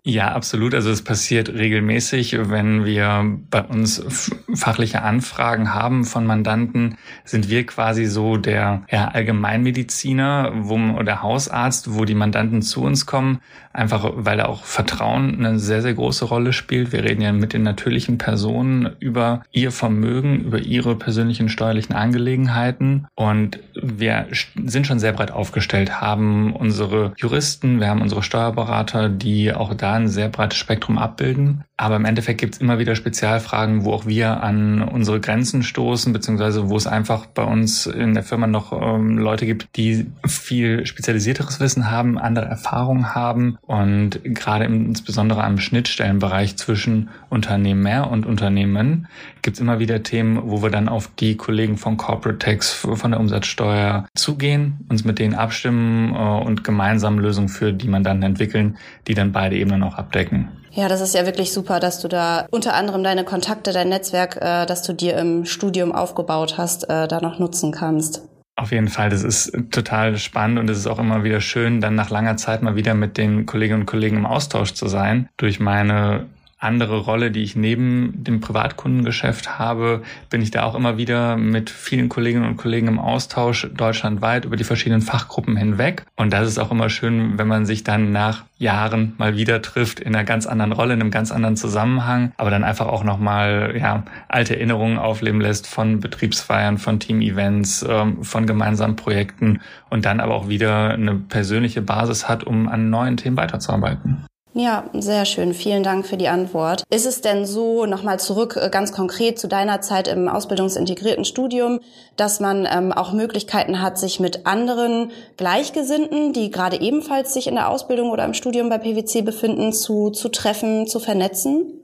Ja, 0.09 0.33
absolut. 0.33 0.75
Also 0.75 0.91
es 0.91 1.03
passiert 1.03 1.51
regelmäßig, 1.51 2.39
wenn 2.49 2.87
wir 2.87 3.39
bei 3.51 3.61
uns 3.61 4.33
fachliche 4.55 5.03
Anfragen 5.03 5.75
haben 5.75 6.05
von 6.05 6.25
Mandanten, 6.25 6.97
sind 7.27 7.51
wir 7.51 7.67
quasi 7.67 8.07
so 8.07 8.39
der 8.39 8.85
ja, 8.91 9.09
Allgemeinmediziner 9.09 10.53
wo, 10.61 10.77
oder 10.99 11.21
Hausarzt, 11.21 11.95
wo 11.95 12.07
die 12.07 12.15
Mandanten 12.15 12.63
zu 12.63 12.83
uns 12.85 13.05
kommen, 13.05 13.41
einfach 13.79 14.11
weil 14.15 14.39
da 14.39 14.47
auch 14.47 14.65
Vertrauen 14.65 15.37
eine 15.39 15.59
sehr, 15.59 15.83
sehr 15.83 15.95
große 15.95 16.25
Rolle 16.25 16.53
spielt. 16.53 16.93
Wir 16.93 17.05
reden 17.05 17.23
ja 17.23 17.33
mit 17.33 17.53
den 17.53 17.63
natürlichen 17.63 18.19
Personen 18.19 18.97
über 18.99 19.43
ihr 19.53 19.73
Vermögen, 19.73 20.41
über 20.41 20.59
ihre 20.59 20.97
persönlichen 20.97 21.49
steuerlichen 21.49 21.95
Angelegenheiten 21.95 23.07
und 23.15 23.61
wir 23.75 24.27
sind 24.65 24.87
schon 24.87 24.99
sehr 24.99 25.13
breit 25.13 25.31
aufgestellt, 25.31 26.01
haben 26.01 26.53
unsere 26.53 27.13
Juristen, 27.17 27.81
wir 27.81 27.89
haben 27.89 28.03
unsere 28.03 28.23
Steuerberater, 28.23 29.09
die 29.09 29.53
auch 29.53 29.75
da 29.75 29.95
ein 29.95 30.09
sehr 30.09 30.29
breites 30.29 30.59
Spektrum 30.59 30.99
abbilden. 30.99 31.65
Aber 31.81 31.95
im 31.95 32.05
Endeffekt 32.05 32.41
gibt 32.41 32.55
es 32.55 32.61
immer 32.61 32.81
wieder 32.81 32.97
Spezialfragen, 32.97 33.85
wo 33.85 33.93
auch 33.93 34.05
wir 34.05 34.43
an 34.43 34.83
unsere 34.83 35.21
Grenzen 35.21 35.63
stoßen, 35.63 36.13
beziehungsweise 36.13 36.69
wo 36.69 36.77
es 36.77 36.89
einfach 36.89 37.27
bei 37.27 37.45
uns 37.45 37.87
in 37.87 38.15
der 38.15 38.25
Firma 38.25 38.49
noch 38.49 38.73
ähm, 38.73 39.17
Leute 39.17 39.47
gibt, 39.47 39.69
die 39.77 40.11
viel 40.27 40.85
spezialisierteres 40.87 41.61
Wissen 41.61 41.89
haben, 41.89 42.19
andere 42.19 42.47
Erfahrungen 42.47 43.15
haben 43.15 43.59
und 43.63 44.19
gerade 44.25 44.65
insbesondere 44.65 45.45
am 45.45 45.59
Schnittstellenbereich 45.59 46.57
zwischen 46.57 47.11
Unternehmer 47.31 48.11
und 48.11 48.27
Unternehmen 48.27 49.07
gibt 49.43 49.57
es 49.57 49.61
immer 49.61 49.79
wieder 49.79 50.03
Themen, 50.03 50.51
wo 50.51 50.63
wir 50.63 50.71
dann 50.71 50.89
auf 50.89 51.09
die 51.15 51.37
Kollegen 51.37 51.77
von 51.77 51.97
Corporate 51.97 52.39
Tax, 52.39 52.73
von 52.73 53.13
der 53.13 53.21
Umsatzsteuer 53.21 54.09
zugehen, 54.17 54.85
uns 54.89 55.05
mit 55.05 55.21
denen 55.21 55.35
abstimmen 55.35 56.13
äh, 56.13 56.19
und 56.19 56.65
gemeinsam 56.65 57.21
Lösungen 57.21 57.49
für 57.49 57.73
die 57.73 57.87
Mandanten 57.87 58.25
entwickeln, 58.25 58.79
die 59.07 59.15
dann 59.15 59.31
beide 59.31 59.57
Ebenen 59.57 59.85
auch 59.85 59.95
abdecken. 59.95 60.49
Ja, 60.79 60.87
das 60.89 61.01
ist 61.01 61.13
ja 61.13 61.27
wirklich 61.27 61.53
super, 61.53 61.81
dass 61.81 61.99
du 61.99 62.07
da 62.07 62.47
unter 62.53 62.75
anderem 62.75 63.03
deine 63.03 63.25
Kontakte, 63.25 63.73
dein 63.73 63.89
Netzwerk, 63.89 64.37
äh, 64.37 64.65
das 64.65 64.85
du 64.85 64.93
dir 64.93 65.17
im 65.17 65.45
Studium 65.45 65.91
aufgebaut 65.91 66.57
hast, 66.57 66.89
äh, 66.89 67.09
da 67.09 67.21
noch 67.21 67.41
nutzen 67.41 67.73
kannst. 67.73 68.23
Auf 68.55 68.71
jeden 68.71 68.87
Fall, 68.87 69.11
das 69.11 69.25
ist 69.25 69.51
total 69.73 70.19
spannend 70.19 70.61
und 70.61 70.71
es 70.71 70.79
ist 70.79 70.87
auch 70.87 71.01
immer 71.01 71.25
wieder 71.25 71.41
schön, 71.41 71.81
dann 71.81 71.97
nach 71.97 72.11
langer 72.11 72.37
Zeit 72.37 72.63
mal 72.63 72.77
wieder 72.77 72.95
mit 72.95 73.19
den 73.19 73.45
Kolleginnen 73.45 73.81
und 73.81 73.87
Kollegen 73.87 74.19
im 74.19 74.27
Austausch 74.27 74.73
zu 74.73 74.87
sein. 74.87 75.29
Durch 75.37 75.59
meine 75.59 76.27
andere 76.59 76.99
Rolle, 76.99 77.31
die 77.31 77.43
ich 77.43 77.55
neben 77.55 78.25
dem 78.25 78.41
Privatkundengeschäft 78.41 79.59
habe, 79.59 80.03
bin 80.29 80.43
ich 80.43 80.51
da 80.51 80.65
auch 80.65 80.75
immer 80.75 80.99
wieder 80.99 81.37
mit 81.37 81.71
vielen 81.71 82.09
Kolleginnen 82.09 82.47
und 82.47 82.57
Kollegen 82.57 82.89
im 82.89 82.99
Austausch 82.99 83.69
deutschlandweit 83.75 84.45
über 84.45 84.57
die 84.57 84.65
verschiedenen 84.65 85.03
Fachgruppen 85.03 85.57
hinweg. 85.57 86.05
Und 86.17 86.33
das 86.33 86.49
ist 86.49 86.59
auch 86.59 86.73
immer 86.73 86.91
schön, 86.91 87.39
wenn 87.39 87.47
man 87.47 87.65
sich 87.65 87.85
dann 87.85 88.11
nach 88.11 88.45
Jahren 88.59 89.15
mal 89.19 89.37
wieder 89.37 89.63
trifft 89.63 90.01
in 90.01 90.17
einer 90.17 90.25
ganz 90.25 90.47
anderen 90.47 90.73
Rolle, 90.73 90.95
in 90.95 91.01
einem 91.01 91.13
ganz 91.13 91.31
anderen 91.31 91.57
Zusammenhang, 91.57 92.33
aber 92.37 92.51
dann 92.51 92.65
einfach 92.65 92.87
auch 92.87 93.05
nochmal 93.05 93.77
ja, 93.79 94.03
alte 94.27 94.57
Erinnerungen 94.57 94.99
aufleben 94.99 95.41
lässt 95.41 95.69
von 95.69 96.01
Betriebsfeiern, 96.01 96.79
von 96.79 96.99
Team-Events, 96.99 97.87
ähm, 97.89 98.25
von 98.25 98.47
gemeinsamen 98.47 98.97
Projekten 98.97 99.61
und 99.91 100.05
dann 100.05 100.19
aber 100.19 100.35
auch 100.35 100.49
wieder 100.49 100.91
eine 100.91 101.15
persönliche 101.15 101.83
Basis 101.83 102.29
hat, 102.29 102.43
um 102.43 102.69
an 102.69 102.91
neuen 102.91 103.17
Themen 103.17 103.37
weiterzuarbeiten. 103.37 104.28
Ja, 104.55 104.91
sehr 104.95 105.25
schön. 105.25 105.53
Vielen 105.55 105.83
Dank 105.83 106.07
für 106.07 106.17
die 106.17 106.29
Antwort. 106.29 106.83
Ist 106.91 107.07
es 107.07 107.21
denn 107.21 107.45
so, 107.45 107.87
nochmal 107.87 108.19
zurück 108.19 108.59
äh, 108.61 108.71
ganz 108.71 108.93
konkret 108.93 109.39
zu 109.39 109.47
deiner 109.47 109.81
Zeit 109.83 110.09
im 110.09 110.29
ausbildungsintegrierten 110.29 111.25
Studium, 111.25 111.81
dass 112.17 112.41
man 112.41 112.67
ähm, 112.71 112.93
auch 112.93 113.13
Möglichkeiten 113.13 113.81
hat, 113.81 113.99
sich 113.99 114.21
mit 114.21 114.47
anderen 114.47 115.13
Gleichgesinnten, 115.37 116.33
die 116.33 116.51
gerade 116.51 116.81
ebenfalls 116.81 117.35
sich 117.35 117.47
in 117.47 117.55
der 117.55 117.69
Ausbildung 117.69 118.11
oder 118.11 118.25
im 118.25 118.35
Studium 118.35 118.69
bei 118.69 118.79
PwC 118.79 119.23
befinden, 119.23 119.73
zu, 119.73 120.11
zu 120.11 120.29
treffen, 120.29 120.87
zu 120.87 120.99
vernetzen? 120.99 121.79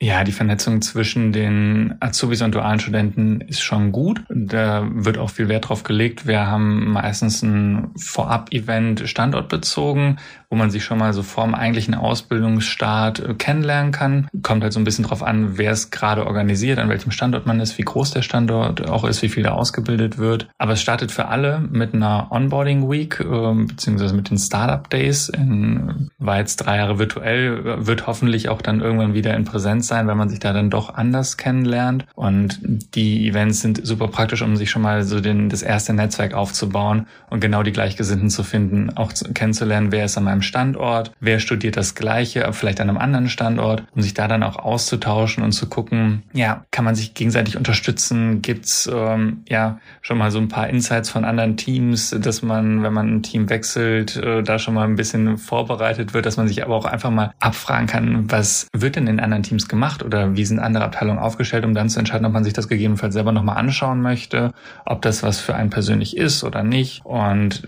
Ja, 0.00 0.22
die 0.22 0.32
Vernetzung 0.32 0.80
zwischen 0.80 1.32
den 1.32 1.96
Azubis 1.98 2.40
und 2.42 2.54
dualen 2.54 2.78
Studenten 2.78 3.40
ist 3.40 3.60
schon 3.60 3.90
gut. 3.90 4.22
Da 4.28 4.88
wird 4.92 5.18
auch 5.18 5.30
viel 5.30 5.48
Wert 5.48 5.68
drauf 5.68 5.82
gelegt. 5.82 6.24
Wir 6.24 6.46
haben 6.46 6.92
meistens 6.92 7.42
ein 7.42 7.90
Vorab-Event 7.96 9.08
standortbezogen, 9.08 10.20
wo 10.50 10.56
man 10.56 10.70
sich 10.70 10.84
schon 10.84 10.98
mal 10.98 11.12
so 11.12 11.22
vorm 11.22 11.54
eigentlichen 11.54 11.94
Ausbildungsstart 11.94 13.20
äh, 13.20 13.34
kennenlernen 13.34 13.92
kann. 13.92 14.28
Kommt 14.42 14.62
halt 14.62 14.72
so 14.72 14.80
ein 14.80 14.84
bisschen 14.84 15.04
drauf 15.04 15.22
an, 15.22 15.58
wer 15.58 15.72
es 15.72 15.90
gerade 15.90 16.26
organisiert, 16.26 16.78
an 16.78 16.88
welchem 16.88 17.10
Standort 17.10 17.46
man 17.46 17.60
ist, 17.60 17.76
wie 17.78 17.82
groß 17.82 18.12
der 18.12 18.22
Standort 18.22 18.88
auch 18.88 19.04
ist, 19.04 19.22
wie 19.22 19.28
viel 19.28 19.42
da 19.42 19.52
ausgebildet 19.52 20.18
wird. 20.18 20.48
Aber 20.58 20.72
es 20.72 20.80
startet 20.80 21.12
für 21.12 21.28
alle 21.28 21.60
mit 21.60 21.94
einer 21.94 22.28
Onboarding 22.30 22.90
Week, 22.90 23.20
äh, 23.20 23.64
beziehungsweise 23.64 24.14
mit 24.14 24.30
den 24.30 24.38
Startup 24.38 24.88
Days. 24.88 25.28
In, 25.28 26.10
war 26.18 26.38
jetzt 26.38 26.56
drei 26.56 26.78
Jahre 26.78 26.98
virtuell, 26.98 27.86
wird 27.86 28.06
hoffentlich 28.06 28.48
auch 28.48 28.62
dann 28.62 28.80
irgendwann 28.80 29.14
wieder 29.14 29.34
in 29.34 29.44
Präsenz 29.44 29.86
sein, 29.86 30.06
weil 30.06 30.14
man 30.14 30.28
sich 30.28 30.40
da 30.40 30.52
dann 30.52 30.70
doch 30.70 30.94
anders 30.94 31.36
kennenlernt. 31.36 32.06
Und 32.14 32.60
die 32.94 33.28
Events 33.28 33.60
sind 33.60 33.86
super 33.86 34.08
praktisch, 34.08 34.42
um 34.42 34.56
sich 34.56 34.70
schon 34.70 34.82
mal 34.82 35.04
so 35.04 35.20
den, 35.20 35.48
das 35.48 35.62
erste 35.62 35.92
Netzwerk 35.92 36.34
aufzubauen 36.34 37.06
und 37.30 37.40
genau 37.40 37.62
die 37.62 37.72
Gleichgesinnten 37.72 38.30
zu 38.30 38.42
finden, 38.42 38.90
auch 38.96 39.12
zu, 39.12 39.32
kennenzulernen, 39.32 39.92
wer 39.92 40.06
ist 40.06 40.16
an 40.16 40.24
meinem 40.24 40.37
einem 40.38 40.42
Standort, 40.42 41.12
wer 41.20 41.40
studiert 41.40 41.76
das 41.76 41.94
Gleiche, 41.94 42.48
vielleicht 42.52 42.80
an 42.80 42.88
einem 42.88 42.98
anderen 42.98 43.28
Standort, 43.28 43.84
um 43.94 44.02
sich 44.02 44.14
da 44.14 44.28
dann 44.28 44.42
auch 44.42 44.56
auszutauschen 44.56 45.42
und 45.42 45.52
zu 45.52 45.68
gucken, 45.68 46.22
ja, 46.32 46.64
kann 46.70 46.84
man 46.84 46.94
sich 46.94 47.14
gegenseitig 47.14 47.56
unterstützen? 47.56 48.40
Gibt's 48.42 48.88
ähm, 48.92 49.42
ja 49.48 49.80
schon 50.00 50.18
mal 50.18 50.30
so 50.30 50.38
ein 50.38 50.48
paar 50.48 50.68
Insights 50.68 51.10
von 51.10 51.24
anderen 51.24 51.56
Teams, 51.56 52.14
dass 52.18 52.42
man, 52.42 52.82
wenn 52.82 52.92
man 52.92 53.16
ein 53.16 53.22
Team 53.22 53.50
wechselt, 53.50 54.16
äh, 54.16 54.42
da 54.42 54.58
schon 54.58 54.74
mal 54.74 54.84
ein 54.84 54.96
bisschen 54.96 55.38
vorbereitet 55.38 56.14
wird, 56.14 56.26
dass 56.26 56.36
man 56.36 56.48
sich 56.48 56.64
aber 56.64 56.76
auch 56.76 56.84
einfach 56.84 57.10
mal 57.10 57.32
abfragen 57.40 57.86
kann, 57.86 58.30
was 58.30 58.68
wird 58.72 58.96
denn 58.96 59.06
in 59.06 59.20
anderen 59.20 59.42
Teams 59.42 59.68
gemacht 59.68 60.02
oder 60.02 60.36
wie 60.36 60.44
sind 60.44 60.60
andere 60.60 60.84
Abteilungen 60.84 61.18
aufgestellt, 61.18 61.64
um 61.64 61.74
dann 61.74 61.88
zu 61.88 61.98
entscheiden, 61.98 62.26
ob 62.26 62.32
man 62.32 62.44
sich 62.44 62.52
das 62.52 62.68
gegebenenfalls 62.68 63.14
selber 63.14 63.32
nochmal 63.32 63.56
anschauen 63.56 64.00
möchte, 64.00 64.52
ob 64.86 65.02
das 65.02 65.22
was 65.22 65.40
für 65.40 65.54
einen 65.54 65.70
persönlich 65.70 66.16
ist 66.16 66.44
oder 66.44 66.62
nicht. 66.62 67.04
Und 67.04 67.62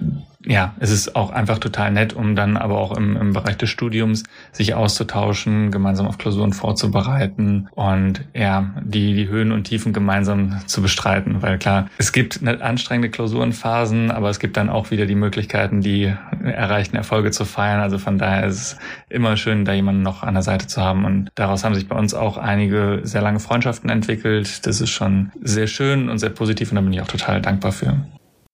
ja, 0.47 0.75
es 0.81 0.91
ist 0.91 1.17
auch 1.17 1.31
einfach 1.31 1.59
total 1.59 1.93
nett, 1.93 2.15
um 2.15 2.35
dann 2.35 2.57
aber 2.57 2.79
auch 2.79 2.97
im, 2.97 3.15
im 3.17 3.35
Bereich 3.35 3.59
des 3.59 3.69
Studiums 3.69 4.25
sich 4.53 4.75
auszutauschen, 4.75 5.71
gemeinsam 5.71 6.07
auf 6.07 6.17
Klausuren 6.17 6.55
vorzubereiten 6.55 7.69
und 7.75 8.25
ja, 8.35 8.71
die, 8.83 9.15
die 9.15 9.29
Höhen 9.29 9.53
und 9.53 9.65
Tiefen 9.65 9.93
gemeinsam 9.93 10.59
zu 10.67 10.81
bestreiten. 10.81 11.43
Weil 11.43 11.59
klar, 11.59 11.91
es 11.99 12.13
gibt 12.13 12.43
anstrengende 12.47 13.11
Klausurenphasen, 13.11 14.11
aber 14.11 14.31
es 14.31 14.39
gibt 14.39 14.57
dann 14.57 14.71
auch 14.71 14.91
wieder 14.91 15.05
die 15.05 15.15
Möglichkeiten, 15.15 15.83
die 15.83 16.13
erreichten 16.43 16.97
Erfolge 16.97 17.33
zu 17.33 17.45
feiern. 17.45 17.81
Also 17.81 17.99
von 17.99 18.17
daher 18.17 18.47
ist 18.47 18.61
es 18.61 18.77
immer 19.11 19.37
schön, 19.37 19.67
da 19.67 19.75
jemanden 19.75 20.03
noch 20.03 20.23
an 20.23 20.35
der 20.35 20.43
Seite 20.43 20.67
zu 20.67 20.81
haben. 20.81 21.05
Und 21.05 21.31
daraus 21.35 21.65
haben 21.65 21.75
sich 21.75 21.87
bei 21.87 21.97
uns 21.97 22.15
auch 22.15 22.39
einige 22.39 23.01
sehr 23.03 23.21
lange 23.21 23.41
Freundschaften 23.41 23.91
entwickelt. 23.91 24.67
Das 24.67 24.81
ist 24.81 24.91
schon 24.91 25.33
sehr 25.43 25.67
schön 25.67 26.09
und 26.09 26.19
sehr 26.19 26.31
positiv 26.31 26.71
und 26.71 26.77
da 26.77 26.81
bin 26.81 26.95
ich 26.95 27.03
auch 27.03 27.09
total 27.09 27.43
dankbar 27.43 27.73
für. 27.73 27.99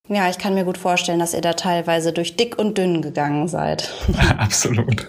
Ja, 0.08 0.30
ich 0.30 0.38
kann 0.38 0.54
mir 0.54 0.64
gut 0.64 0.78
vorstellen, 0.78 1.18
dass 1.18 1.34
ihr 1.34 1.40
da 1.40 1.54
teilweise 1.54 2.12
durch 2.12 2.36
dick 2.36 2.58
und 2.58 2.78
dünn 2.78 3.02
gegangen 3.02 3.48
seid. 3.48 3.92
Absolut. 4.38 5.08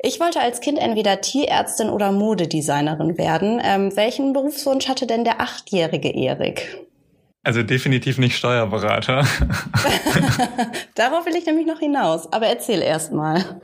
Ich 0.00 0.20
wollte 0.20 0.40
als 0.40 0.60
Kind 0.60 0.78
entweder 0.78 1.20
Tierärztin 1.20 1.88
oder 1.88 2.12
Modedesignerin 2.12 3.18
werden. 3.18 3.60
Ähm, 3.64 3.96
welchen 3.96 4.32
Berufswunsch 4.32 4.88
hatte 4.88 5.06
denn 5.06 5.24
der 5.24 5.40
achtjährige 5.40 6.10
Erik? 6.10 6.78
Also 7.42 7.62
definitiv 7.62 8.18
nicht 8.18 8.36
Steuerberater. 8.36 9.26
Darauf 10.94 11.26
will 11.26 11.34
ich 11.34 11.46
nämlich 11.46 11.66
noch 11.66 11.78
hinaus. 11.78 12.32
Aber 12.32 12.46
erzähl 12.46 12.80
erst 12.82 13.12
mal. 13.12 13.60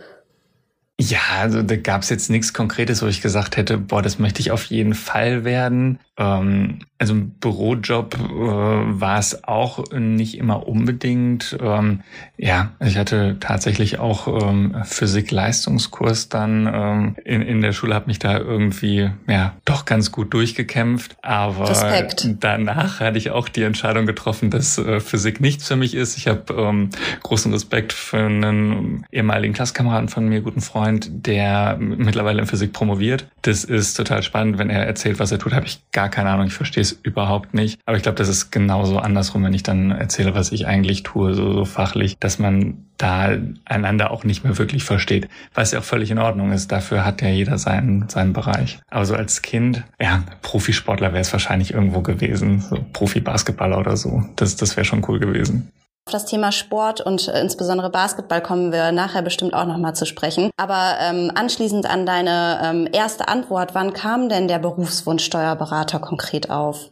Ja, 0.98 1.18
also 1.40 1.62
da 1.62 1.76
gab 1.76 2.02
es 2.02 2.08
jetzt 2.08 2.30
nichts 2.30 2.52
Konkretes, 2.52 3.02
wo 3.02 3.06
ich 3.06 3.20
gesagt 3.20 3.56
hätte, 3.56 3.78
boah, 3.78 4.00
das 4.00 4.18
möchte 4.18 4.40
ich 4.40 4.52
auf 4.52 4.64
jeden 4.64 4.94
Fall 4.94 5.44
werden. 5.44 5.98
Ähm, 6.16 6.78
also 6.98 7.14
ein 7.14 7.30
Bürojob 7.30 8.14
äh, 8.14 8.20
war 8.28 9.18
es 9.18 9.44
auch 9.44 9.84
nicht 9.92 10.38
immer 10.38 10.66
unbedingt. 10.66 11.56
Ähm, 11.60 12.00
ja, 12.36 12.72
ich 12.80 12.96
hatte 12.96 13.36
tatsächlich 13.40 13.98
auch 13.98 14.28
ähm, 14.28 14.76
Physik-Leistungskurs 14.84 16.28
dann 16.28 16.70
ähm, 16.72 17.16
in, 17.24 17.42
in 17.42 17.60
der 17.60 17.72
Schule, 17.72 17.94
habe 17.94 18.06
mich 18.06 18.20
da 18.20 18.38
irgendwie 18.38 19.10
ja 19.28 19.54
doch 19.64 19.84
ganz 19.84 20.12
gut 20.12 20.32
durchgekämpft. 20.32 21.16
Aber 21.20 21.68
Respekt. 21.68 22.28
danach 22.40 23.00
hatte 23.00 23.18
ich 23.18 23.30
auch 23.30 23.48
die 23.48 23.62
Entscheidung 23.62 24.06
getroffen, 24.06 24.50
dass 24.50 24.78
äh, 24.78 25.00
Physik 25.00 25.40
nichts 25.40 25.66
für 25.66 25.76
mich 25.76 25.94
ist. 25.94 26.16
Ich 26.16 26.28
habe 26.28 26.54
ähm, 26.54 26.90
großen 27.22 27.52
Respekt 27.52 27.92
für 27.92 28.18
einen 28.18 29.04
ehemaligen 29.10 29.52
Klasskameraden 29.52 30.08
von 30.08 30.28
mir, 30.28 30.42
guten 30.42 30.60
Freund, 30.60 31.08
der 31.10 31.76
mittlerweile 31.78 32.40
in 32.40 32.46
Physik 32.46 32.72
promoviert. 32.72 33.26
Das 33.42 33.64
ist 33.64 33.94
total 33.94 34.22
spannend, 34.22 34.58
wenn 34.58 34.70
er 34.70 34.86
erzählt, 34.86 35.18
was 35.18 35.32
er 35.32 35.38
tut, 35.38 35.52
habe 35.52 35.66
ich 35.66 35.82
gar 35.92 36.03
gar 36.04 36.10
keine 36.10 36.30
Ahnung, 36.30 36.46
ich 36.46 36.52
verstehe 36.52 36.82
es 36.82 36.92
überhaupt 36.92 37.54
nicht. 37.54 37.80
Aber 37.86 37.96
ich 37.96 38.02
glaube, 38.02 38.18
das 38.18 38.28
ist 38.28 38.50
genauso 38.50 38.98
andersrum, 38.98 39.42
wenn 39.44 39.54
ich 39.54 39.62
dann 39.62 39.90
erzähle, 39.90 40.34
was 40.34 40.52
ich 40.52 40.66
eigentlich 40.66 41.02
tue, 41.02 41.32
so, 41.32 41.54
so 41.54 41.64
fachlich, 41.64 42.18
dass 42.18 42.38
man 42.38 42.84
da 42.98 43.30
einander 43.64 44.10
auch 44.10 44.22
nicht 44.22 44.44
mehr 44.44 44.58
wirklich 44.58 44.84
versteht. 44.84 45.28
Was 45.54 45.72
ja 45.72 45.78
auch 45.78 45.84
völlig 45.84 46.10
in 46.10 46.18
Ordnung 46.18 46.52
ist. 46.52 46.70
Dafür 46.70 47.06
hat 47.06 47.22
ja 47.22 47.28
jeder 47.28 47.56
seinen, 47.56 48.08
seinen 48.10 48.34
Bereich. 48.34 48.80
Aber 48.90 49.06
so 49.06 49.14
als 49.14 49.40
Kind, 49.40 49.82
ja, 49.98 50.22
Profisportler 50.42 51.12
wäre 51.12 51.22
es 51.22 51.32
wahrscheinlich 51.32 51.72
irgendwo 51.72 52.02
gewesen. 52.02 52.60
So 52.60 52.84
Profi-Basketballer 52.92 53.78
oder 53.78 53.96
so. 53.96 54.24
Das, 54.36 54.56
das 54.56 54.76
wäre 54.76 54.84
schon 54.84 55.02
cool 55.08 55.18
gewesen. 55.18 55.70
Auf 56.06 56.12
das 56.12 56.26
Thema 56.26 56.52
Sport 56.52 57.00
und 57.00 57.28
äh, 57.28 57.40
insbesondere 57.40 57.88
Basketball 57.88 58.42
kommen 58.42 58.72
wir 58.72 58.92
nachher 58.92 59.22
bestimmt 59.22 59.54
auch 59.54 59.64
nochmal 59.64 59.94
zu 59.94 60.04
sprechen. 60.04 60.50
Aber 60.58 60.98
ähm, 61.00 61.32
anschließend 61.34 61.88
an 61.88 62.04
deine 62.04 62.60
ähm, 62.62 62.88
erste 62.92 63.26
Antwort, 63.26 63.74
wann 63.74 63.94
kam 63.94 64.28
denn 64.28 64.46
der 64.46 64.58
Berufswunsch 64.58 65.24
Steuerberater 65.24 66.00
konkret 66.00 66.50
auf? 66.50 66.90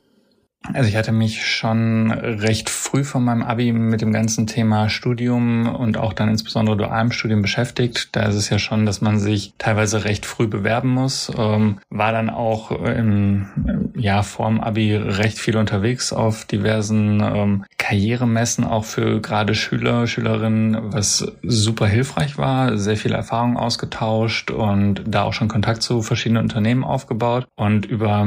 Also 0.72 0.88
ich 0.88 0.96
hatte 0.96 1.12
mich 1.12 1.44
schon 1.44 2.10
recht 2.12 2.70
früh 2.70 3.04
von 3.04 3.24
meinem 3.24 3.42
Abi 3.42 3.72
mit 3.72 4.00
dem 4.00 4.12
ganzen 4.12 4.46
Thema 4.46 4.88
Studium 4.88 5.66
und 5.66 5.96
auch 5.96 6.12
dann 6.12 6.28
insbesondere 6.28 6.76
dualem 6.76 7.10
Studium 7.10 7.42
beschäftigt. 7.42 8.10
Da 8.12 8.22
ist 8.22 8.36
es 8.36 8.48
ja 8.48 8.58
schon, 8.58 8.86
dass 8.86 9.00
man 9.00 9.18
sich 9.18 9.54
teilweise 9.58 10.04
recht 10.04 10.24
früh 10.24 10.46
bewerben 10.46 10.90
muss. 10.90 11.32
Ähm, 11.36 11.78
war 11.90 12.12
dann 12.12 12.30
auch 12.30 12.70
im 12.70 13.92
Jahr 13.96 14.22
vorm 14.22 14.60
Abi 14.60 14.96
recht 14.96 15.38
viel 15.38 15.56
unterwegs 15.56 16.12
auf 16.12 16.44
diversen 16.44 17.20
ähm, 17.20 17.64
Karrieremessen, 17.78 18.64
auch 18.64 18.84
für 18.84 19.20
gerade 19.20 19.54
Schüler, 19.54 20.06
Schülerinnen, 20.06 20.92
was 20.92 21.26
super 21.42 21.86
hilfreich 21.86 22.38
war. 22.38 22.78
Sehr 22.78 22.96
viel 22.96 23.12
Erfahrung 23.12 23.56
ausgetauscht 23.56 24.50
und 24.50 25.02
da 25.06 25.24
auch 25.24 25.32
schon 25.32 25.48
Kontakt 25.48 25.82
zu 25.82 26.02
verschiedenen 26.02 26.44
Unternehmen 26.44 26.84
aufgebaut 26.84 27.46
und 27.56 27.84
über 27.86 28.26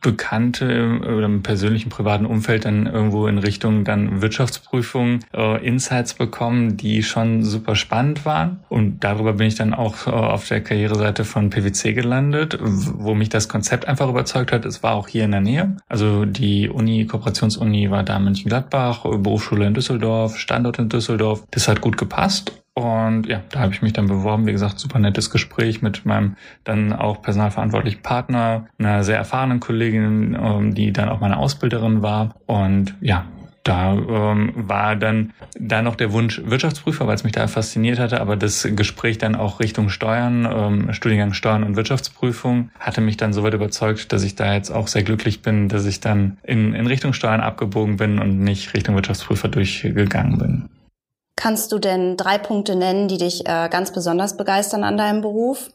Bekannte 0.00 1.00
oder 1.00 1.26
im 1.26 1.42
persönlichen 1.42 1.88
privaten 1.88 2.24
Umfeld 2.24 2.64
dann 2.64 2.86
irgendwo 2.86 3.26
in 3.26 3.38
Richtung 3.38 3.84
dann 3.84 4.22
Wirtschaftsprüfung 4.22 5.20
äh, 5.34 5.66
Insights 5.66 6.14
bekommen, 6.14 6.76
die 6.76 7.02
schon 7.02 7.42
super 7.42 7.74
spannend 7.74 8.24
waren. 8.24 8.60
Und 8.68 9.02
darüber 9.02 9.32
bin 9.32 9.48
ich 9.48 9.56
dann 9.56 9.74
auch 9.74 10.06
äh, 10.06 10.10
auf 10.10 10.46
der 10.46 10.62
Karriereseite 10.62 11.24
von 11.24 11.50
PwC 11.50 11.94
gelandet, 11.94 12.58
wo 12.60 13.14
mich 13.14 13.28
das 13.28 13.48
Konzept 13.48 13.88
einfach 13.88 14.08
überzeugt 14.08 14.52
hat. 14.52 14.64
Es 14.64 14.82
war 14.82 14.94
auch 14.94 15.08
hier 15.08 15.24
in 15.24 15.32
der 15.32 15.40
Nähe. 15.40 15.76
Also 15.88 16.24
die 16.24 16.68
Uni, 16.68 17.06
Kooperationsuni 17.06 17.90
war 17.90 18.04
da 18.04 18.16
in 18.16 18.24
Mönchengladbach, 18.24 19.02
Berufsschule 19.02 19.66
in 19.66 19.74
Düsseldorf, 19.74 20.36
Standort 20.38 20.78
in 20.78 20.88
Düsseldorf. 20.88 21.44
Das 21.50 21.66
hat 21.66 21.80
gut 21.80 21.96
gepasst. 21.96 22.52
Und 22.78 23.26
ja, 23.26 23.42
da 23.50 23.58
habe 23.58 23.72
ich 23.72 23.82
mich 23.82 23.92
dann 23.92 24.06
beworben. 24.06 24.46
Wie 24.46 24.52
gesagt, 24.52 24.78
super 24.78 25.00
nettes 25.00 25.30
Gespräch 25.30 25.82
mit 25.82 26.06
meinem 26.06 26.36
dann 26.62 26.92
auch 26.92 27.22
personalverantwortlichen 27.22 28.02
Partner, 28.02 28.66
einer 28.78 29.02
sehr 29.02 29.16
erfahrenen 29.16 29.58
Kollegin, 29.58 30.38
ähm, 30.40 30.74
die 30.74 30.92
dann 30.92 31.08
auch 31.08 31.18
meine 31.18 31.38
Ausbilderin 31.38 32.02
war. 32.02 32.36
Und 32.46 32.94
ja, 33.00 33.24
da 33.64 33.94
ähm, 33.94 34.52
war 34.54 34.94
dann 34.94 35.32
da 35.58 35.82
noch 35.82 35.96
der 35.96 36.12
Wunsch 36.12 36.40
Wirtschaftsprüfer, 36.44 37.08
weil 37.08 37.16
es 37.16 37.24
mich 37.24 37.32
da 37.32 37.48
fasziniert 37.48 37.98
hatte, 37.98 38.20
aber 38.20 38.36
das 38.36 38.66
Gespräch 38.76 39.18
dann 39.18 39.34
auch 39.34 39.58
Richtung 39.58 39.88
Steuern, 39.88 40.48
ähm, 40.50 40.92
Studiengang 40.92 41.32
Steuern 41.32 41.64
und 41.64 41.74
Wirtschaftsprüfung 41.74 42.70
hatte 42.78 43.00
mich 43.00 43.16
dann 43.16 43.32
soweit 43.32 43.54
überzeugt, 43.54 44.12
dass 44.12 44.22
ich 44.22 44.36
da 44.36 44.54
jetzt 44.54 44.70
auch 44.70 44.86
sehr 44.86 45.02
glücklich 45.02 45.42
bin, 45.42 45.68
dass 45.68 45.84
ich 45.84 45.98
dann 45.98 46.38
in, 46.44 46.74
in 46.74 46.86
Richtung 46.86 47.12
Steuern 47.12 47.40
abgebogen 47.40 47.96
bin 47.96 48.20
und 48.20 48.38
nicht 48.38 48.72
Richtung 48.72 48.94
Wirtschaftsprüfer 48.94 49.48
durchgegangen 49.48 50.38
bin. 50.38 50.68
Kannst 51.38 51.70
du 51.70 51.78
denn 51.78 52.16
drei 52.16 52.36
Punkte 52.36 52.74
nennen, 52.74 53.06
die 53.06 53.16
dich 53.16 53.46
äh, 53.46 53.68
ganz 53.70 53.92
besonders 53.92 54.36
begeistern 54.36 54.82
an 54.82 54.96
deinem 54.96 55.20
Beruf? 55.20 55.70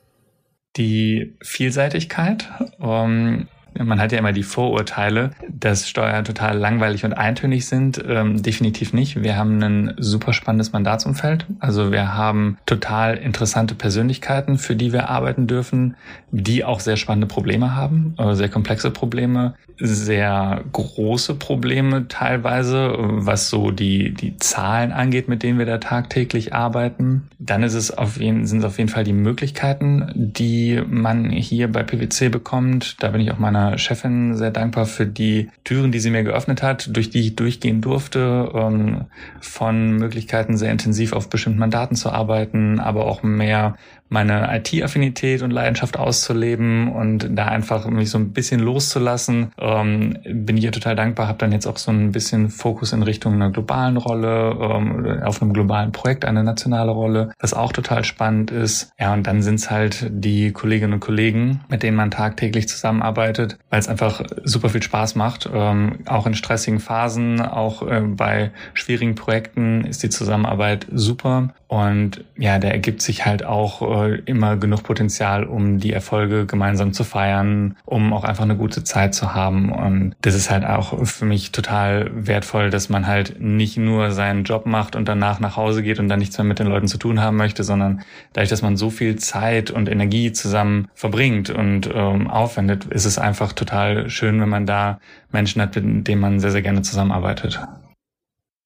Die 0.76 1.38
Vielseitigkeit. 1.42 2.50
Ähm, 2.82 3.48
man 3.78 4.00
hat 4.00 4.12
ja 4.12 4.20
immer 4.20 4.34
die 4.34 4.44
Vorurteile, 4.44 5.32
dass 5.50 5.88
Steuern 5.88 6.26
total 6.26 6.58
langweilig 6.58 7.06
und 7.06 7.14
eintönig 7.14 7.66
sind. 7.66 8.04
Ähm, 8.08 8.42
definitiv 8.42 8.94
nicht. 8.94 9.22
Wir 9.22 9.38
haben 9.38 9.62
ein 9.62 9.94
super 9.98 10.34
spannendes 10.34 10.72
Mandatsumfeld. 10.72 11.46
Also 11.60 11.92
wir 11.92 12.14
haben 12.14 12.58
total 12.66 13.18
interessante 13.18 13.76
Persönlichkeiten, 13.76 14.58
für 14.58 14.76
die 14.76 14.94
wir 14.94 15.10
arbeiten 15.10 15.48
dürfen, 15.48 15.96
die 16.32 16.64
auch 16.64 16.80
sehr 16.80 16.98
spannende 16.98 17.28
Probleme 17.28 17.76
haben, 17.76 18.16
äh, 18.18 18.34
sehr 18.36 18.50
komplexe 18.50 18.92
Probleme, 18.92 19.56
sehr 19.78 20.64
große 20.72 21.36
Probleme 21.36 22.08
teilweise, 22.08 22.96
was 22.98 23.50
so 23.50 23.72
die, 23.72 24.14
die 24.14 24.38
Zahlen 24.38 24.92
angeht, 24.92 25.28
mit 25.28 25.44
denen 25.44 25.60
wir 25.60 25.66
da 25.66 25.78
tagtäglich 25.78 26.54
arbeiten. 26.54 27.30
Dann 27.40 27.64
ist 27.64 27.74
es 27.74 27.92
auf 27.92 28.20
jeden, 28.20 28.46
sind 28.46 28.60
es 28.60 28.66
auf 28.66 28.78
jeden 28.78 28.90
Fall 28.90 29.04
die 29.04 29.14
Möglichkeiten, 29.14 30.12
die 30.16 30.82
man 30.88 31.30
hier 31.30 31.72
bei 31.72 31.84
PwC 31.84 32.30
bekommt. 32.30 33.02
Da 33.02 33.10
bin 33.10 33.22
ich 33.22 33.32
auch 33.32 33.40
meiner 33.40 33.63
Chefin 33.78 34.36
sehr 34.36 34.52
dankbar 34.52 34.86
für 34.86 35.06
die 35.06 35.50
Türen, 35.64 35.92
die 35.92 36.00
sie 36.00 36.10
mir 36.10 36.24
geöffnet 36.24 36.62
hat, 36.64 36.96
durch 36.96 37.10
die 37.10 37.20
ich 37.20 37.36
durchgehen 37.36 37.82
durfte, 37.82 38.52
ähm, 38.54 39.06
von 39.42 39.98
Möglichkeiten 39.98 40.58
sehr 40.58 40.72
intensiv 40.72 41.14
auf 41.14 41.30
bestimmten 41.30 41.60
Mandaten 41.60 41.96
zu 41.96 42.10
arbeiten, 42.10 42.80
aber 42.80 43.06
auch 43.06 43.24
mehr 43.24 43.76
meine 44.14 44.56
IT-Affinität 44.56 45.42
und 45.42 45.52
Leidenschaft 45.52 45.98
auszuleben 45.98 46.92
und 46.92 47.28
da 47.32 47.48
einfach 47.48 47.88
mich 47.88 48.12
so 48.12 48.20
ein 48.20 48.32
bisschen 48.32 48.60
loszulassen, 48.60 49.52
ähm, 49.60 50.18
bin 50.24 50.56
ich 50.56 50.64
ihr 50.64 50.72
total 50.72 50.96
dankbar. 50.96 51.28
Habe 51.28 51.40
dann 51.40 51.52
jetzt 51.52 51.66
auch 51.66 51.78
so 51.78 51.92
ein 51.92 52.12
bisschen 52.12 52.50
Fokus 52.50 52.94
in 52.94 53.02
Richtung 53.02 53.34
einer 53.34 53.50
globalen 53.50 53.98
Rolle, 53.98 54.56
ähm, 54.62 55.24
auf 55.24 55.42
einem 55.42 55.52
globalen 55.52 55.92
Projekt 55.92 56.26
eine 56.26 56.44
nationale 56.44 56.92
Rolle, 56.92 57.32
was 57.40 57.56
auch 57.56 57.74
total 57.74 58.04
spannend 58.04 58.52
ist. 58.52 58.92
Ja, 59.00 59.14
und 59.14 59.26
dann 59.26 59.42
sind 59.42 59.56
es 59.56 59.72
halt 59.72 60.08
die 60.12 60.52
Kolleginnen 60.52 60.94
und 60.94 61.00
Kollegen, 61.00 61.62
mit 61.70 61.82
denen 61.82 61.98
man 61.98 62.12
tagtäglich 62.12 62.70
zusammenarbeitet, 62.70 63.58
weil 63.72 63.80
es 63.80 63.88
einfach 63.88 64.22
super 64.44 64.70
viel 64.70 64.84
Spaß 64.84 65.16
macht. 65.16 65.50
Ähm, 65.52 66.00
auch 66.06 66.28
in 66.28 66.36
stressigen 66.36 66.80
Phasen, 66.80 67.42
auch 67.42 67.82
äh, 67.82 68.02
bei 68.02 68.52
schwierigen 68.76 69.16
Projekten 69.16 69.86
ist 69.86 70.04
die 70.04 70.10
Zusammenarbeit 70.10 70.86
super. 70.94 71.50
Und 71.74 72.24
ja, 72.38 72.60
da 72.60 72.68
ergibt 72.68 73.02
sich 73.02 73.26
halt 73.26 73.44
auch 73.44 73.82
äh, 73.82 74.03
immer 74.10 74.58
genug 74.58 74.84
Potenzial, 74.84 75.44
um 75.46 75.80
die 75.80 75.94
Erfolge 75.94 76.46
gemeinsam 76.46 76.94
zu 76.94 77.04
feiern, 77.04 77.78
um 77.86 78.14
auch 78.14 78.24
einfach 78.24 78.44
eine 78.44 78.56
gute 78.56 78.84
Zeit 78.84 79.16
zu 79.16 79.34
haben. 79.34 79.72
Und 79.72 80.16
das 80.22 80.36
ist 80.36 80.50
halt 80.50 80.66
auch 80.66 81.06
für 81.06 81.26
mich 81.26 81.52
total 81.52 82.12
wertvoll, 82.14 82.70
dass 82.70 82.90
man 82.90 83.08
halt 83.08 83.40
nicht 83.40 83.78
nur 83.78 84.12
seinen 84.12 84.44
Job 84.44 84.66
macht 84.66 84.96
und 84.96 85.08
danach 85.08 85.40
nach 85.40 85.58
Hause 85.58 85.84
geht 85.84 86.00
und 86.00 86.08
dann 86.10 86.20
nichts 86.20 86.38
mehr 86.38 86.46
mit 86.46 86.60
den 86.60 86.68
Leuten 86.68 86.88
zu 86.88 86.98
tun 86.98 87.22
haben 87.22 87.38
möchte, 87.38 87.64
sondern 87.64 88.02
dadurch, 88.34 88.50
dass 88.50 88.62
man 88.62 88.78
so 88.78 88.90
viel 88.90 89.16
Zeit 89.18 89.72
und 89.72 89.90
Energie 89.90 90.32
zusammen 90.32 90.88
verbringt 90.94 91.50
und 91.50 91.90
ähm, 91.94 92.30
aufwendet, 92.30 92.86
ist 92.86 93.06
es 93.06 93.18
einfach 93.18 93.54
total 93.54 94.10
schön, 94.10 94.40
wenn 94.42 94.50
man 94.50 94.66
da 94.66 95.00
Menschen 95.32 95.62
hat, 95.62 95.76
mit 95.76 96.08
denen 96.08 96.22
man 96.22 96.40
sehr, 96.40 96.52
sehr 96.52 96.62
gerne 96.62 96.82
zusammenarbeitet. 96.82 97.60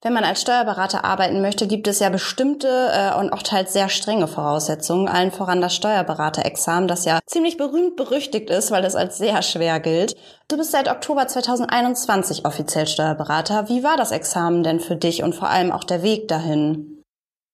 Wenn 0.00 0.12
man 0.12 0.22
als 0.22 0.42
Steuerberater 0.42 1.04
arbeiten 1.04 1.40
möchte, 1.40 1.66
gibt 1.66 1.88
es 1.88 1.98
ja 1.98 2.08
bestimmte 2.08 2.68
äh, 2.68 3.18
und 3.18 3.32
auch 3.32 3.42
teils 3.42 3.72
sehr 3.72 3.88
strenge 3.88 4.28
Voraussetzungen, 4.28 5.08
allen 5.08 5.32
voran 5.32 5.60
das 5.60 5.74
Steuerberaterexamen, 5.74 6.86
das 6.86 7.04
ja 7.04 7.18
ziemlich 7.26 7.56
berühmt 7.56 7.96
berüchtigt 7.96 8.48
ist, 8.48 8.70
weil 8.70 8.84
es 8.84 8.94
als 8.94 9.18
sehr 9.18 9.42
schwer 9.42 9.80
gilt. 9.80 10.14
Du 10.46 10.56
bist 10.56 10.70
seit 10.70 10.88
Oktober 10.88 11.26
2021 11.26 12.44
offiziell 12.44 12.86
Steuerberater. 12.86 13.68
Wie 13.68 13.82
war 13.82 13.96
das 13.96 14.12
Examen 14.12 14.62
denn 14.62 14.78
für 14.78 14.94
dich 14.94 15.24
und 15.24 15.34
vor 15.34 15.48
allem 15.48 15.72
auch 15.72 15.82
der 15.82 16.04
Weg 16.04 16.28
dahin? 16.28 16.97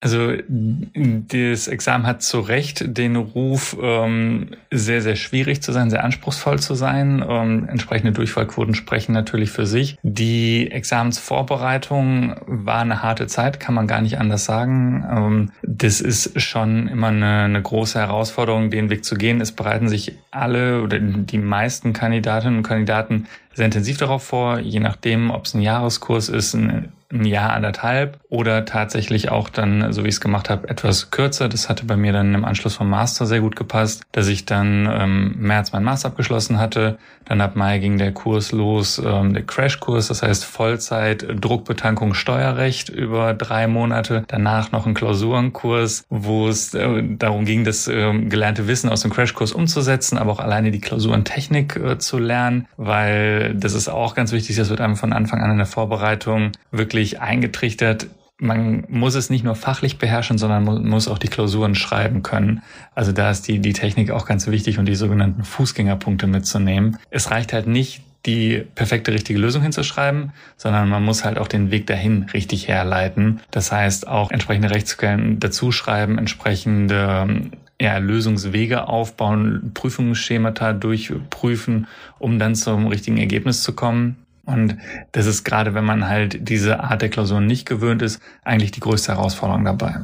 Also 0.04 0.34
das 0.52 1.66
Examen 1.66 2.06
hat 2.06 2.22
zu 2.22 2.40
Recht 2.40 2.84
den 2.98 3.16
Ruf, 3.16 3.74
ähm, 3.80 4.50
sehr, 4.70 5.00
sehr 5.00 5.16
schwierig 5.16 5.62
zu 5.62 5.72
sein, 5.72 5.88
sehr 5.88 6.04
anspruchsvoll 6.04 6.58
zu 6.58 6.74
sein. 6.74 7.24
Ähm, 7.26 7.66
entsprechende 7.70 8.12
Durchfallquoten 8.12 8.74
sprechen 8.74 9.12
natürlich 9.12 9.50
für 9.50 9.64
sich. 9.64 9.96
Die 10.02 10.70
Examensvorbereitung 10.70 12.36
war 12.46 12.82
eine 12.82 13.02
harte 13.02 13.28
Zeit, 13.28 13.60
kann 13.60 13.74
man 13.74 13.86
gar 13.86 14.02
nicht 14.02 14.18
anders 14.18 14.44
sagen. 14.44 15.06
Ähm, 15.10 15.52
das 15.62 16.02
ist 16.02 16.38
schon 16.38 16.86
immer 16.86 17.08
eine, 17.08 17.44
eine 17.44 17.62
große 17.62 17.98
Herausforderung, 17.98 18.68
den 18.68 18.90
Weg 18.90 19.06
zu 19.06 19.14
gehen. 19.14 19.40
Es 19.40 19.52
bereiten 19.52 19.88
sich 19.88 20.18
alle 20.30 20.82
oder 20.82 20.98
die 20.98 21.38
meisten 21.38 21.94
Kandidatinnen 21.94 22.58
und 22.58 22.62
Kandidaten 22.62 23.26
sehr 23.54 23.64
intensiv 23.64 23.96
darauf 23.96 24.22
vor, 24.22 24.58
je 24.58 24.80
nachdem, 24.80 25.30
ob 25.30 25.46
es 25.46 25.54
ein 25.54 25.62
Jahreskurs 25.62 26.28
ist, 26.28 26.52
ein 26.52 26.92
ein 27.14 27.24
Jahr, 27.24 27.52
anderthalb 27.52 28.18
oder 28.28 28.64
tatsächlich 28.64 29.30
auch 29.30 29.48
dann, 29.48 29.92
so 29.92 30.04
wie 30.04 30.08
ich 30.08 30.14
es 30.14 30.20
gemacht 30.20 30.50
habe, 30.50 30.68
etwas 30.68 31.10
kürzer. 31.10 31.48
Das 31.48 31.68
hatte 31.68 31.84
bei 31.84 31.96
mir 31.96 32.12
dann 32.12 32.34
im 32.34 32.44
Anschluss 32.44 32.74
vom 32.74 32.90
Master 32.90 33.26
sehr 33.26 33.40
gut 33.40 33.56
gepasst, 33.56 34.02
dass 34.12 34.26
ich 34.26 34.44
dann 34.44 34.88
ähm, 34.90 35.36
März 35.38 35.72
meinen 35.72 35.84
Master 35.84 36.08
abgeschlossen 36.08 36.58
hatte. 36.58 36.98
Dann 37.24 37.40
ab 37.40 37.56
Mai 37.56 37.78
ging 37.78 37.96
der 37.96 38.12
Kurs 38.12 38.52
los, 38.52 39.00
ähm, 39.04 39.32
der 39.32 39.44
Crashkurs, 39.44 40.08
das 40.08 40.22
heißt 40.22 40.44
Vollzeit 40.44 41.26
Druckbetankung 41.40 42.12
Steuerrecht 42.12 42.88
über 42.88 43.32
drei 43.34 43.66
Monate. 43.66 44.24
Danach 44.28 44.72
noch 44.72 44.86
ein 44.86 44.94
Klausurenkurs, 44.94 46.04
wo 46.10 46.48
es 46.48 46.74
äh, 46.74 47.02
darum 47.02 47.44
ging, 47.44 47.64
das 47.64 47.88
äh, 47.88 48.12
gelernte 48.24 48.66
Wissen 48.66 48.90
aus 48.90 49.02
dem 49.02 49.12
Crashkurs 49.12 49.52
umzusetzen, 49.52 50.18
aber 50.18 50.32
auch 50.32 50.40
alleine 50.40 50.70
die 50.70 50.80
Klausurentechnik 50.80 51.76
äh, 51.76 51.98
zu 51.98 52.18
lernen, 52.18 52.66
weil 52.76 53.54
das 53.54 53.74
ist 53.74 53.88
auch 53.88 54.14
ganz 54.14 54.32
wichtig, 54.32 54.56
das 54.56 54.70
wird 54.70 54.80
einem 54.80 54.96
von 54.96 55.12
Anfang 55.12 55.40
an 55.40 55.52
in 55.52 55.58
der 55.58 55.66
Vorbereitung 55.66 56.52
wirklich 56.70 57.03
wirklich 57.04 57.20
eingetrichtert, 57.20 58.08
man 58.38 58.84
muss 58.88 59.14
es 59.14 59.30
nicht 59.30 59.44
nur 59.44 59.54
fachlich 59.54 59.98
beherrschen, 59.98 60.38
sondern 60.38 60.64
muss 60.64 61.06
auch 61.06 61.18
die 61.18 61.28
Klausuren 61.28 61.74
schreiben 61.74 62.22
können. 62.22 62.62
Also 62.94 63.12
da 63.12 63.30
ist 63.30 63.46
die, 63.46 63.60
die 63.60 63.74
Technik 63.74 64.10
auch 64.10 64.26
ganz 64.26 64.46
wichtig 64.48 64.78
und 64.78 64.86
die 64.86 64.96
sogenannten 64.96 65.44
Fußgängerpunkte 65.44 66.26
mitzunehmen. 66.26 66.98
Es 67.10 67.30
reicht 67.30 67.52
halt 67.52 67.68
nicht, 67.68 68.02
die 68.26 68.64
perfekte 68.74 69.12
richtige 69.12 69.38
Lösung 69.38 69.62
hinzuschreiben, 69.62 70.32
sondern 70.56 70.88
man 70.88 71.04
muss 71.04 71.24
halt 71.24 71.38
auch 71.38 71.46
den 71.46 71.70
Weg 71.70 71.86
dahin 71.86 72.24
richtig 72.32 72.68
herleiten. 72.68 73.40
Das 73.50 73.70
heißt 73.70 74.08
auch 74.08 74.30
entsprechende 74.30 74.70
Rechtsquellen 74.70 75.38
dazuschreiben, 75.38 76.16
entsprechende 76.16 77.50
ja, 77.80 77.98
Lösungswege 77.98 78.88
aufbauen, 78.88 79.72
Prüfungsschemata 79.74 80.72
durchprüfen, 80.72 81.86
um 82.18 82.38
dann 82.38 82.54
zum 82.54 82.86
richtigen 82.86 83.18
Ergebnis 83.18 83.62
zu 83.62 83.74
kommen. 83.74 84.23
Und 84.46 84.76
das 85.12 85.26
ist 85.26 85.44
gerade, 85.44 85.74
wenn 85.74 85.84
man 85.84 86.08
halt 86.08 86.48
diese 86.48 86.80
Art 86.80 87.02
der 87.02 87.08
Klausuren 87.08 87.46
nicht 87.46 87.66
gewöhnt 87.66 88.02
ist, 88.02 88.20
eigentlich 88.44 88.72
die 88.72 88.80
größte 88.80 89.12
Herausforderung 89.12 89.64
dabei. 89.64 89.96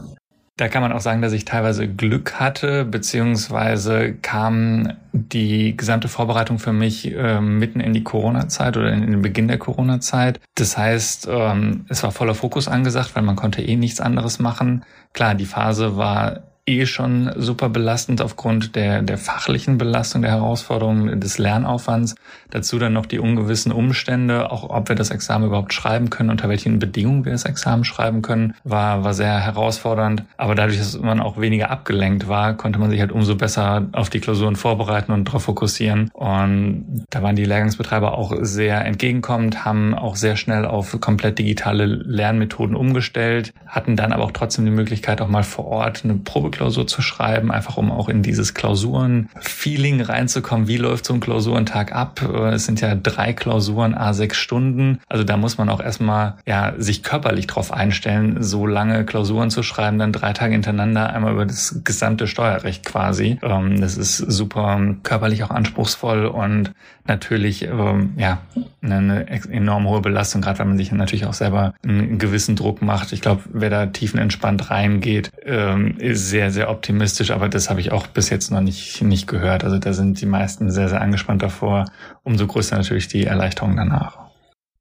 Da 0.61 0.69
kann 0.69 0.83
man 0.83 0.93
auch 0.93 1.01
sagen, 1.01 1.23
dass 1.23 1.33
ich 1.33 1.47
teilweise 1.47 1.89
Glück 1.89 2.35
hatte, 2.35 2.85
beziehungsweise 2.85 4.13
kam 4.13 4.93
die 5.15 5.75
gesamte 5.75 6.09
Vorbereitung 6.09 6.59
für 6.59 6.75
mich 6.75 7.11
äh, 7.11 7.41
mitten 7.41 7.81
in 7.81 7.95
die 7.95 8.05
Corona-Zeit 8.05 8.77
oder 8.77 8.93
in 8.93 9.11
den 9.11 9.23
Beginn 9.23 9.49
der 9.49 9.57
Corona-Zeit. 9.57 10.39
Das 10.57 10.77
heißt, 10.77 11.29
ähm, 11.31 11.87
es 11.89 12.03
war 12.03 12.13
voller 12.13 12.35
Fokus 12.35 12.69
angesagt, 12.69 13.17
weil 13.17 13.23
man 13.23 13.37
konnte 13.37 13.63
eh 13.63 13.75
nichts 13.75 14.03
anderes 14.03 14.39
machen. 14.39 14.85
Klar, 15.15 15.35
die 15.35 15.47
Phase 15.47 15.97
war 15.97 16.43
eh 16.67 16.87
schon 16.87 17.33
super 17.37 17.69
belastend 17.69 18.23
aufgrund 18.23 18.77
der, 18.77 19.03
der 19.03 19.19
fachlichen 19.19 19.79
Belastung, 19.79 20.23
der 20.23 20.31
Herausforderungen, 20.31 21.21
des 21.21 21.39
Lernaufwands. 21.39 22.15
Dazu 22.51 22.79
dann 22.79 22.93
noch 22.93 23.07
die 23.07 23.19
ungewissen 23.19 23.73
Umstände, 23.73 24.51
auch 24.51 24.69
ob 24.71 24.89
wir 24.89 24.97
das 24.97 25.11
Examen 25.11 25.47
überhaupt 25.47 25.73
schreiben 25.73 26.11
können, 26.11 26.31
unter 26.31 26.49
welchen 26.49 26.79
Bedingungen 26.79 27.25
wir 27.25 27.33
das 27.33 27.45
Examen 27.45 27.85
schreiben 27.85 28.23
können, 28.23 28.55
war, 28.65 29.05
war 29.05 29.15
sehr 29.15 29.39
herausfordernd. 29.41 30.25
Aber 30.37 30.55
dadurch, 30.55 30.79
dass 30.79 30.99
man 30.99 31.21
auch 31.21 31.41
weniger 31.41 31.71
abgelenkt 31.71 32.29
war, 32.29 32.55
konnte 32.55 32.79
man 32.79 32.91
sich 32.91 33.01
halt 33.01 33.13
umso 33.13 33.37
besser 33.37 33.89
auf 33.93 34.11
die 34.11 34.21
Klausuren 34.21 34.57
vorbereiten 34.57 35.13
und 35.13 35.27
darauf 35.27 35.45
fokussieren. 35.45 36.11
Und 36.13 37.05
da 37.11 37.23
waren 37.23 37.37
die 37.37 37.45
Lehrgangsbetreiber 37.45 38.17
auch 38.17 38.35
sehr 38.41 38.85
entgegenkommend, 38.85 39.65
haben 39.65 39.95
auch 39.95 40.17
sehr 40.17 40.37
schnell 40.37 40.65
auf 40.65 41.01
komplett 41.01 41.39
digitale 41.39 41.87
Lernmethoden 41.87 42.77
umgestellt, 42.77 43.53
hatten 43.67 43.97
dann 43.97 44.13
aber 44.13 44.25
auch 44.25 44.33
trotzdem 44.33 44.65
die 44.65 44.71
Möglichkeit, 44.71 45.21
auch 45.21 45.29
mal 45.29 45.43
vor 45.43 45.67
Ort 45.67 46.05
eine 46.05 46.15
Probe 46.15 46.51
Klausur 46.61 46.87
zu 46.87 47.01
schreiben, 47.01 47.51
einfach 47.51 47.79
um 47.79 47.91
auch 47.91 48.11
in 48.11 48.23
dieses 48.23 48.53
Klausuren-Feeling 48.53 50.03
reinzukommen. 50.03 50.69
Wie 50.69 50.77
läuft 50.77 51.07
so 51.07 51.15
ein 51.15 51.21
Klausurentag 51.21 51.93
ab? 51.93 52.21
Äh, 52.21 52.51
es 52.51 52.67
sind 52.67 52.83
ja 52.83 52.95
drei 52.95 53.33
Klausuren, 53.33 53.95
a 53.95 54.13
sechs 54.13 54.37
Stunden. 54.37 55.01
Also 55.09 55.25
da 55.25 55.39
muss 55.39 55.57
man 55.57 55.71
auch 55.71 55.81
erstmal 55.81 56.35
ja 56.47 56.75
sich 56.77 57.03
körperlich 57.03 57.47
drauf 57.47 57.73
einstellen, 57.73 58.43
so 58.43 58.67
lange 58.67 59.07
Klausuren 59.07 59.49
zu 59.49 59.63
schreiben, 59.63 59.99
dann 59.99 60.13
drei 60.13 60.35
Tage 60.35 60.53
hintereinander 60.53 61.11
einmal 61.11 61.33
über 61.33 61.47
das 61.47 61.81
gesamte 61.83 62.27
Steuerrecht 62.27 62.85
quasi. 62.85 63.39
Ähm, 63.43 63.81
das 63.81 63.97
ist 63.97 64.19
super 64.19 64.79
körperlich 65.03 65.45
auch 65.45 65.51
anspruchsvoll 65.51 66.27
und 66.27 66.73
natürlich 67.07 67.65
ähm, 67.65 68.13
ja 68.17 68.43
eine 68.83 69.29
enorm 69.29 69.89
hohe 69.89 70.01
Belastung, 70.01 70.41
gerade 70.41 70.59
weil 70.59 70.67
man 70.67 70.79
sich 70.79 70.93
natürlich 70.93 71.27
auch 71.27 71.35
selber 71.35 71.75
einen 71.83 72.19
gewissen 72.19 72.57
Druck 72.57 72.83
macht. 72.83 73.13
Ich 73.13 73.21
glaube, 73.21 73.43
wer 73.53 73.69
da 73.69 73.87
tiefenentspannt 73.87 74.71
reingeht, 74.71 75.31
ähm, 75.45 75.97
ist 75.99 76.31
sehr, 76.31 76.40
sehr 76.49 76.71
optimistisch, 76.71 77.31
aber 77.31 77.51
das 77.51 77.69
habe 77.69 77.81
ich 77.81 77.93
auch 77.93 78.07
bis 78.07 78.31
jetzt 78.31 78.51
noch 78.51 78.63
nicht, 78.63 79.03
nicht 79.03 79.27
gehört. 79.27 79.65
Also 79.65 79.79
da 79.79 79.93
sind 79.93 80.21
die 80.21 80.27
meisten 80.27 80.71
sehr, 80.71 80.89
sehr 80.89 81.03
angespannt 81.03 81.43
davor. 81.43 81.85
Umso 82.23 82.47
größer 82.47 82.79
natürlich 82.79 83.09
die 83.09 83.27
Erleichterung 83.27 83.77
danach. 83.77 84.30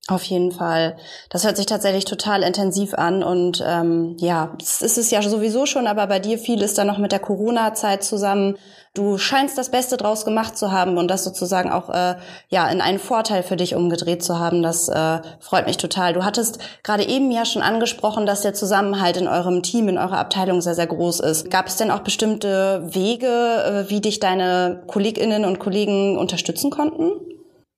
Auf 0.10 0.24
jeden 0.24 0.52
Fall. 0.52 0.98
Das 1.30 1.44
hört 1.44 1.56
sich 1.56 1.68
tatsächlich 1.68 2.04
total 2.04 2.42
intensiv 2.42 2.96
an 2.96 3.22
und 3.22 3.64
ähm, 3.64 4.18
ja, 4.18 4.56
es 4.60 4.82
ist 4.82 4.98
es 4.98 5.12
ja 5.12 5.22
sowieso 5.22 5.68
schon, 5.68 5.86
aber 5.86 6.08
bei 6.08 6.18
dir 6.18 6.40
fiel 6.40 6.64
es 6.64 6.74
dann 6.74 6.88
noch 6.88 6.98
mit 6.98 7.12
der 7.12 7.20
Corona-Zeit 7.20 8.04
zusammen. 8.04 8.58
Du 8.96 9.20
scheinst 9.20 9.56
das 9.56 9.70
Beste 9.70 9.98
draus 9.98 10.26
gemacht 10.26 10.58
zu 10.58 10.72
haben 10.72 10.98
und 10.98 11.10
das 11.10 11.24
sozusagen 11.24 11.72
auch 11.72 11.92
äh, 11.92 12.16
ja 12.48 12.68
in 12.70 12.82
einen 12.82 12.98
Vorteil 12.98 13.44
für 13.44 13.56
dich 13.56 13.76
umgedreht 13.76 14.24
zu 14.24 14.40
haben. 14.40 14.64
Das 14.64 14.90
äh, 14.90 15.20
freut 15.40 15.68
mich 15.68 15.78
total. 15.78 16.14
Du 16.14 16.26
hattest 16.26 16.58
gerade 16.82 17.08
eben 17.08 17.30
ja 17.30 17.46
schon 17.46 17.62
angesprochen, 17.62 18.26
dass 18.26 18.42
der 18.42 18.56
Zusammenhalt 18.56 19.16
in 19.16 19.28
eurem 19.28 19.62
Team, 19.62 19.90
in 19.90 20.00
eurer 20.00 20.18
Abteilung 20.18 20.62
sehr 20.62 20.74
sehr 20.74 20.88
groß 20.88 21.20
ist. 21.20 21.52
Gab 21.52 21.68
es 21.68 21.76
denn 21.76 21.92
auch 21.92 22.00
bestimmte 22.00 22.82
Wege, 22.96 23.28
äh, 23.28 23.90
wie 23.92 24.02
dich 24.02 24.20
deine 24.20 24.82
Kolleginnen 24.88 25.46
und 25.46 25.60
Kollegen 25.60 26.18
unterstützen 26.18 26.72
konnten? 26.72 27.12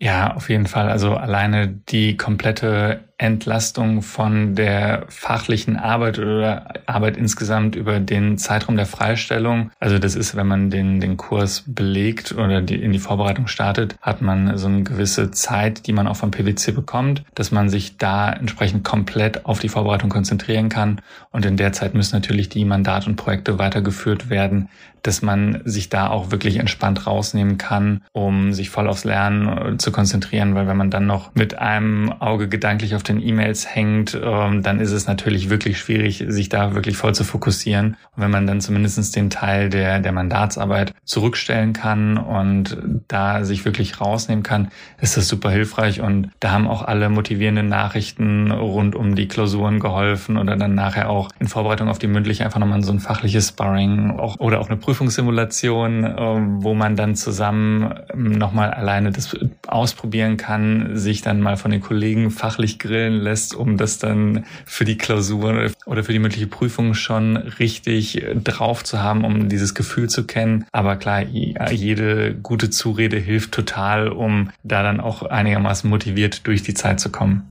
Ja, 0.04 0.34
auf 0.36 0.50
jeden 0.50 0.66
Fall. 0.66 0.90
Also 0.90 1.16
alleine 1.16 1.68
die 1.68 2.18
komplette 2.18 3.11
Entlastung 3.22 4.02
von 4.02 4.56
der 4.56 5.06
fachlichen 5.10 5.78
Arbeit 5.78 6.18
oder 6.18 6.74
Arbeit 6.88 7.18
insgesamt 7.18 7.76
über 7.76 8.00
den 8.00 8.40
Zeitraum 8.40 8.76
der 8.76 8.88
Freistellung. 8.88 9.70
Also 9.80 10.00
das 10.00 10.16
ist, 10.16 10.36
wenn 10.36 10.48
man 10.48 10.72
den, 10.72 11.00
den 11.00 11.18
Kurs 11.18 11.64
belegt 11.68 12.32
oder 12.32 12.62
die, 12.62 12.82
in 12.82 12.92
die 12.92 13.00
Vorbereitung 13.00 13.46
startet, 13.46 13.96
hat 14.02 14.24
man 14.24 14.58
so 14.58 14.68
eine 14.68 14.82
gewisse 14.82 15.30
Zeit, 15.30 15.86
die 15.86 15.94
man 15.94 16.08
auch 16.08 16.16
vom 16.16 16.32
PwC 16.32 16.72
bekommt, 16.72 17.24
dass 17.36 17.52
man 17.52 17.70
sich 17.70 17.98
da 17.98 18.32
entsprechend 18.34 18.84
komplett 18.84 19.46
auf 19.46 19.60
die 19.60 19.70
Vorbereitung 19.70 20.10
konzentrieren 20.10 20.70
kann. 20.70 21.00
Und 21.30 21.46
in 21.46 21.58
der 21.58 21.74
Zeit 21.74 21.94
müssen 21.94 22.16
natürlich 22.16 22.50
die 22.50 22.66
Mandate 22.66 23.08
und 23.08 23.18
Projekte 23.18 23.60
weitergeführt 23.60 24.32
werden, 24.32 24.68
dass 25.04 25.22
man 25.22 25.62
sich 25.66 25.90
da 25.90 26.10
auch 26.10 26.32
wirklich 26.32 26.58
entspannt 26.58 27.08
rausnehmen 27.08 27.58
kann, 27.58 28.04
um 28.12 28.54
sich 28.54 28.70
voll 28.70 28.88
aufs 28.88 29.04
Lernen 29.04 29.80
zu 29.80 29.92
konzentrieren, 29.92 30.56
weil 30.56 30.68
wenn 30.68 30.78
man 30.78 30.92
dann 30.92 31.08
noch 31.08 31.34
mit 31.34 31.58
einem 31.58 32.12
Auge 32.12 32.48
gedanklich 32.48 32.96
auf 32.96 33.04
den 33.04 33.11
E-Mails 33.20 33.74
hängt, 33.74 34.20
ähm, 34.22 34.64
dann 34.64 34.80
ist 34.80 34.92
es 34.92 35.08
natürlich 35.08 35.50
wirklich 35.50 35.80
schwierig, 35.80 36.24
sich 36.28 36.50
da 36.50 36.76
wirklich 36.76 36.98
voll 36.98 37.16
zu 37.16 37.24
fokussieren. 37.24 37.98
Und 38.16 38.24
wenn 38.24 38.32
man 38.32 38.48
dann 38.48 38.62
zumindest 38.62 39.16
den 39.16 39.30
Teil 39.30 39.70
der, 39.70 40.00
der 40.00 40.12
Mandatsarbeit 40.12 40.94
zurückstellen 41.04 41.74
kann 41.74 42.18
und 42.18 42.78
da 43.08 43.44
sich 43.44 43.66
wirklich 43.66 44.00
rausnehmen 44.00 44.44
kann, 44.44 44.70
ist 45.00 45.18
das 45.18 45.28
super 45.28 45.50
hilfreich. 45.50 46.02
Und 46.02 46.30
da 46.40 46.52
haben 46.52 46.68
auch 46.68 46.84
alle 46.84 47.10
motivierenden 47.10 47.68
Nachrichten 47.68 48.52
rund 48.52 48.96
um 48.96 49.16
die 49.16 49.28
Klausuren 49.28 49.80
geholfen 49.80 50.38
oder 50.38 50.56
dann 50.56 50.76
nachher 50.76 51.10
auch 51.10 51.30
in 51.40 51.48
Vorbereitung 51.48 51.90
auf 51.90 52.00
die 52.00 52.08
mündliche 52.08 52.46
einfach 52.46 52.60
nochmal 52.60 52.84
so 52.84 52.92
ein 52.92 53.00
fachliches 53.00 53.50
Sparring 53.50 54.12
auch, 54.20 54.40
oder 54.40 54.60
auch 54.60 54.70
eine 54.70 54.78
Prüfungssimulation, 54.78 56.16
ähm, 56.18 56.64
wo 56.64 56.74
man 56.74 56.96
dann 56.96 57.16
zusammen 57.16 57.94
nochmal 58.14 58.72
alleine 58.72 59.12
das 59.12 59.36
ausprobieren 59.68 60.38
kann, 60.38 60.98
sich 60.98 61.22
dann 61.22 61.42
mal 61.42 61.58
von 61.58 61.72
den 61.72 61.82
Kollegen 61.82 62.32
fachlich 62.32 62.80
grillen 62.80 63.01
erstellen 63.02 63.22
lässt, 63.22 63.56
um 63.56 63.78
das 63.78 63.98
dann 64.00 64.46
für 64.66 64.86
die 64.86 64.98
Klausur 64.98 65.72
oder 65.86 66.04
für 66.04 66.14
die 66.14 66.20
mündliche 66.20 66.48
Prüfung 66.48 66.94
schon 66.94 67.38
richtig 67.38 68.24
drauf 68.44 68.84
zu 68.84 69.02
haben, 69.02 69.26
um 69.26 69.50
dieses 69.50 69.74
Gefühl 69.74 70.10
zu 70.10 70.26
kennen. 70.26 70.66
Aber 70.72 70.96
klar, 70.98 71.24
jede 71.24 72.36
gute 72.36 72.70
Zurede 72.70 73.18
hilft 73.18 73.52
total, 73.52 74.10
um 74.10 74.52
da 74.64 74.84
dann 74.84 75.00
auch 75.00 75.24
einigermaßen 75.24 75.90
motiviert 75.90 76.46
durch 76.48 76.64
die 76.64 76.74
Zeit 76.74 77.00
zu 77.00 77.12
kommen. 77.12 77.48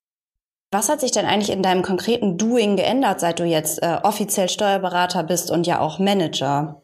Was 0.72 0.88
hat 0.88 1.00
sich 1.00 1.10
denn 1.10 1.26
eigentlich 1.26 1.50
in 1.50 1.64
deinem 1.64 1.82
konkreten 1.82 2.38
Doing 2.38 2.76
geändert, 2.76 3.18
seit 3.18 3.40
du 3.40 3.44
jetzt 3.44 3.82
äh, 3.82 3.98
offiziell 4.04 4.48
Steuerberater 4.48 5.24
bist 5.24 5.50
und 5.50 5.66
ja 5.66 5.80
auch 5.80 5.98
Manager? 5.98 6.80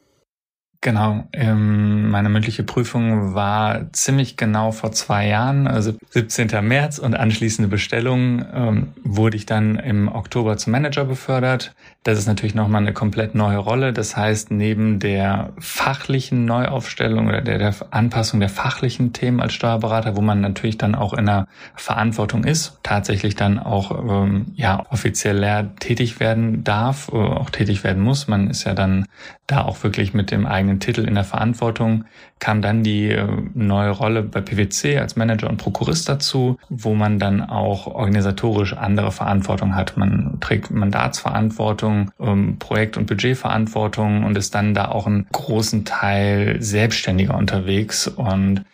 Genau, 0.80 1.24
ähm, 1.32 2.10
meine 2.10 2.28
mündliche 2.28 2.62
Prüfung 2.62 3.34
war 3.34 3.92
ziemlich 3.92 4.36
genau 4.36 4.72
vor 4.72 4.92
zwei 4.92 5.26
Jahren, 5.26 5.66
also 5.66 5.94
17. 6.10 6.48
März 6.62 6.98
und 6.98 7.14
anschließende 7.14 7.68
Bestellung 7.68 8.44
ähm, 8.52 8.88
wurde 9.02 9.36
ich 9.36 9.46
dann 9.46 9.76
im 9.76 10.08
Oktober 10.08 10.56
zum 10.56 10.72
Manager 10.72 11.04
befördert. 11.04 11.74
Das 12.02 12.18
ist 12.18 12.26
natürlich 12.26 12.54
nochmal 12.54 12.82
eine 12.82 12.92
komplett 12.92 13.34
neue 13.34 13.58
Rolle. 13.58 13.92
Das 13.92 14.16
heißt, 14.16 14.50
neben 14.50 15.00
der 15.00 15.52
fachlichen 15.58 16.44
Neuaufstellung 16.44 17.26
oder 17.26 17.40
der, 17.40 17.58
der 17.58 17.74
Anpassung 17.90 18.38
der 18.38 18.48
fachlichen 18.48 19.12
Themen 19.12 19.40
als 19.40 19.54
Steuerberater, 19.54 20.16
wo 20.16 20.20
man 20.20 20.40
natürlich 20.40 20.78
dann 20.78 20.94
auch 20.94 21.14
in 21.14 21.26
der 21.26 21.48
Verantwortung 21.74 22.44
ist, 22.44 22.78
tatsächlich 22.82 23.34
dann 23.34 23.58
auch 23.58 24.24
ähm, 24.24 24.52
ja 24.54 24.84
offiziell 24.90 25.70
tätig 25.80 26.20
werden 26.20 26.64
darf, 26.64 27.08
äh, 27.12 27.16
auch 27.16 27.50
tätig 27.50 27.82
werden 27.82 28.02
muss. 28.02 28.28
Man 28.28 28.50
ist 28.50 28.64
ja 28.64 28.74
dann 28.74 29.06
da 29.46 29.62
auch 29.62 29.82
wirklich 29.84 30.12
mit 30.12 30.30
dem 30.30 30.44
eigenen 30.44 30.65
Titel 30.80 31.06
in 31.06 31.14
der 31.14 31.24
Verantwortung, 31.24 32.04
kam 32.38 32.60
dann 32.60 32.82
die 32.82 33.10
äh, 33.10 33.26
neue 33.54 33.90
Rolle 33.90 34.22
bei 34.22 34.40
PwC 34.40 34.98
als 34.98 35.16
Manager 35.16 35.48
und 35.48 35.56
Prokurist 35.56 36.08
dazu, 36.08 36.58
wo 36.68 36.94
man 36.94 37.18
dann 37.18 37.42
auch 37.42 37.86
organisatorisch 37.86 38.74
andere 38.74 39.12
Verantwortung 39.12 39.74
hat. 39.74 39.96
Man 39.96 40.38
trägt 40.40 40.70
Mandatsverantwortung, 40.70 42.10
ähm, 42.20 42.58
Projekt- 42.58 42.96
und 42.96 43.06
Budgetverantwortung 43.06 44.24
und 44.24 44.36
ist 44.36 44.54
dann 44.54 44.74
da 44.74 44.88
auch 44.88 45.06
einen 45.06 45.26
großen 45.32 45.84
Teil 45.84 46.56
selbstständiger 46.60 47.36
unterwegs 47.36 48.06
und 48.08 48.64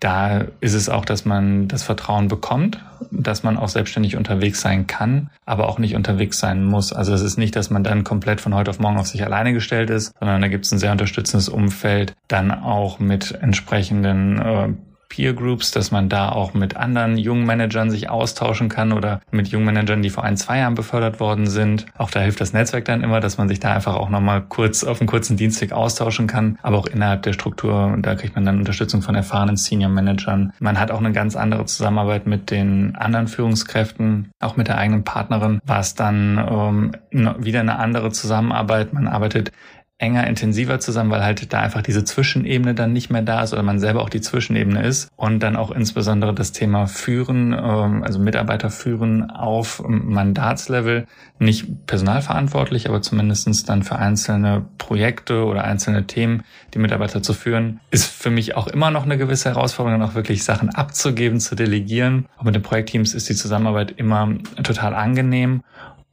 da 0.00 0.44
ist 0.60 0.74
es 0.74 0.88
auch, 0.88 1.04
dass 1.04 1.24
man 1.24 1.68
das 1.68 1.82
Vertrauen 1.82 2.28
bekommt, 2.28 2.78
dass 3.10 3.42
man 3.42 3.56
auch 3.56 3.68
selbstständig 3.68 4.16
unterwegs 4.16 4.60
sein 4.60 4.86
kann, 4.86 5.30
aber 5.44 5.68
auch 5.68 5.78
nicht 5.78 5.94
unterwegs 5.94 6.38
sein 6.38 6.64
muss. 6.64 6.92
Also 6.92 7.12
es 7.14 7.22
ist 7.22 7.36
nicht, 7.36 7.56
dass 7.56 7.70
man 7.70 7.84
dann 7.84 8.04
komplett 8.04 8.40
von 8.40 8.54
heute 8.54 8.70
auf 8.70 8.78
morgen 8.78 8.98
auf 8.98 9.06
sich 9.06 9.24
alleine 9.24 9.52
gestellt 9.52 9.90
ist, 9.90 10.12
sondern 10.18 10.40
da 10.40 10.48
gibt 10.48 10.64
es 10.64 10.72
ein 10.72 10.78
sehr 10.78 10.92
unterstützendes 10.92 11.48
Umfeld, 11.48 12.14
dann 12.28 12.50
auch 12.50 12.98
mit 12.98 13.32
entsprechenden 13.40 14.38
äh, 14.38 14.68
Peer 15.08 15.32
Groups, 15.34 15.70
dass 15.70 15.90
man 15.90 16.08
da 16.08 16.30
auch 16.30 16.54
mit 16.54 16.76
anderen 16.76 17.16
jungen 17.18 17.46
Managern 17.46 17.90
sich 17.90 18.10
austauschen 18.10 18.68
kann 18.68 18.92
oder 18.92 19.20
mit 19.30 19.48
jungen 19.48 19.66
Managern, 19.66 20.02
die 20.02 20.10
vor 20.10 20.24
ein, 20.24 20.36
zwei 20.36 20.58
Jahren 20.58 20.74
befördert 20.74 21.20
worden 21.20 21.46
sind. 21.46 21.86
Auch 21.96 22.10
da 22.10 22.20
hilft 22.20 22.40
das 22.40 22.52
Netzwerk 22.52 22.84
dann 22.86 23.02
immer, 23.02 23.20
dass 23.20 23.38
man 23.38 23.48
sich 23.48 23.60
da 23.60 23.72
einfach 23.72 23.94
auch 23.94 24.08
nochmal 24.08 24.42
kurz 24.42 24.84
auf 24.84 25.00
einen 25.00 25.08
kurzen 25.08 25.36
Dienstweg 25.36 25.72
austauschen 25.72 26.26
kann. 26.26 26.58
Aber 26.62 26.78
auch 26.78 26.86
innerhalb 26.86 27.22
der 27.22 27.32
Struktur, 27.32 27.96
da 27.98 28.14
kriegt 28.14 28.34
man 28.34 28.44
dann 28.44 28.58
Unterstützung 28.58 29.02
von 29.02 29.14
erfahrenen 29.14 29.56
Senior 29.56 29.90
Managern. 29.90 30.52
Man 30.58 30.78
hat 30.78 30.90
auch 30.90 31.00
eine 31.00 31.12
ganz 31.12 31.36
andere 31.36 31.64
Zusammenarbeit 31.66 32.26
mit 32.26 32.50
den 32.50 32.96
anderen 32.96 33.28
Führungskräften, 33.28 34.30
auch 34.40 34.56
mit 34.56 34.68
der 34.68 34.78
eigenen 34.78 35.04
Partnerin 35.04 35.60
war 35.64 35.80
es 35.80 35.94
dann 35.94 36.92
ähm, 37.12 37.36
wieder 37.38 37.60
eine 37.60 37.78
andere 37.78 38.12
Zusammenarbeit. 38.12 38.92
Man 38.92 39.08
arbeitet 39.08 39.52
enger, 39.98 40.26
intensiver 40.26 40.78
zusammen, 40.78 41.10
weil 41.10 41.24
halt 41.24 41.52
da 41.52 41.60
einfach 41.60 41.80
diese 41.80 42.04
Zwischenebene 42.04 42.74
dann 42.74 42.92
nicht 42.92 43.08
mehr 43.08 43.22
da 43.22 43.42
ist 43.42 43.54
oder 43.54 43.62
man 43.62 43.78
selber 43.78 44.02
auch 44.02 44.10
die 44.10 44.20
Zwischenebene 44.20 44.82
ist. 44.82 45.08
Und 45.16 45.40
dann 45.40 45.56
auch 45.56 45.70
insbesondere 45.70 46.34
das 46.34 46.52
Thema 46.52 46.86
Führen, 46.86 47.52
ähm, 47.52 48.02
also 48.02 48.18
Mitarbeiter 48.18 48.68
führen 48.68 49.30
auf 49.30 49.82
Mandatslevel, 49.86 51.06
nicht 51.38 51.86
personalverantwortlich, 51.86 52.88
aber 52.88 53.00
zumindestens 53.00 53.64
dann 53.64 53.82
für 53.82 53.96
einzelne 53.96 54.66
Projekte 54.76 55.44
oder 55.44 55.64
einzelne 55.64 56.06
Themen 56.06 56.42
die 56.74 56.78
Mitarbeiter 56.78 57.22
zu 57.22 57.32
führen, 57.32 57.80
ist 57.90 58.06
für 58.06 58.30
mich 58.30 58.54
auch 58.54 58.66
immer 58.66 58.90
noch 58.90 59.04
eine 59.04 59.16
gewisse 59.16 59.48
Herausforderung, 59.48 60.00
dann 60.00 60.10
auch 60.10 60.14
wirklich 60.14 60.44
Sachen 60.44 60.68
abzugeben, 60.70 61.40
zu 61.40 61.54
delegieren. 61.54 62.26
Aber 62.36 62.46
mit 62.46 62.54
den 62.54 62.62
Projektteams 62.62 63.14
ist 63.14 63.30
die 63.30 63.34
Zusammenarbeit 63.34 63.92
immer 63.96 64.28
total 64.62 64.94
angenehm 64.94 65.62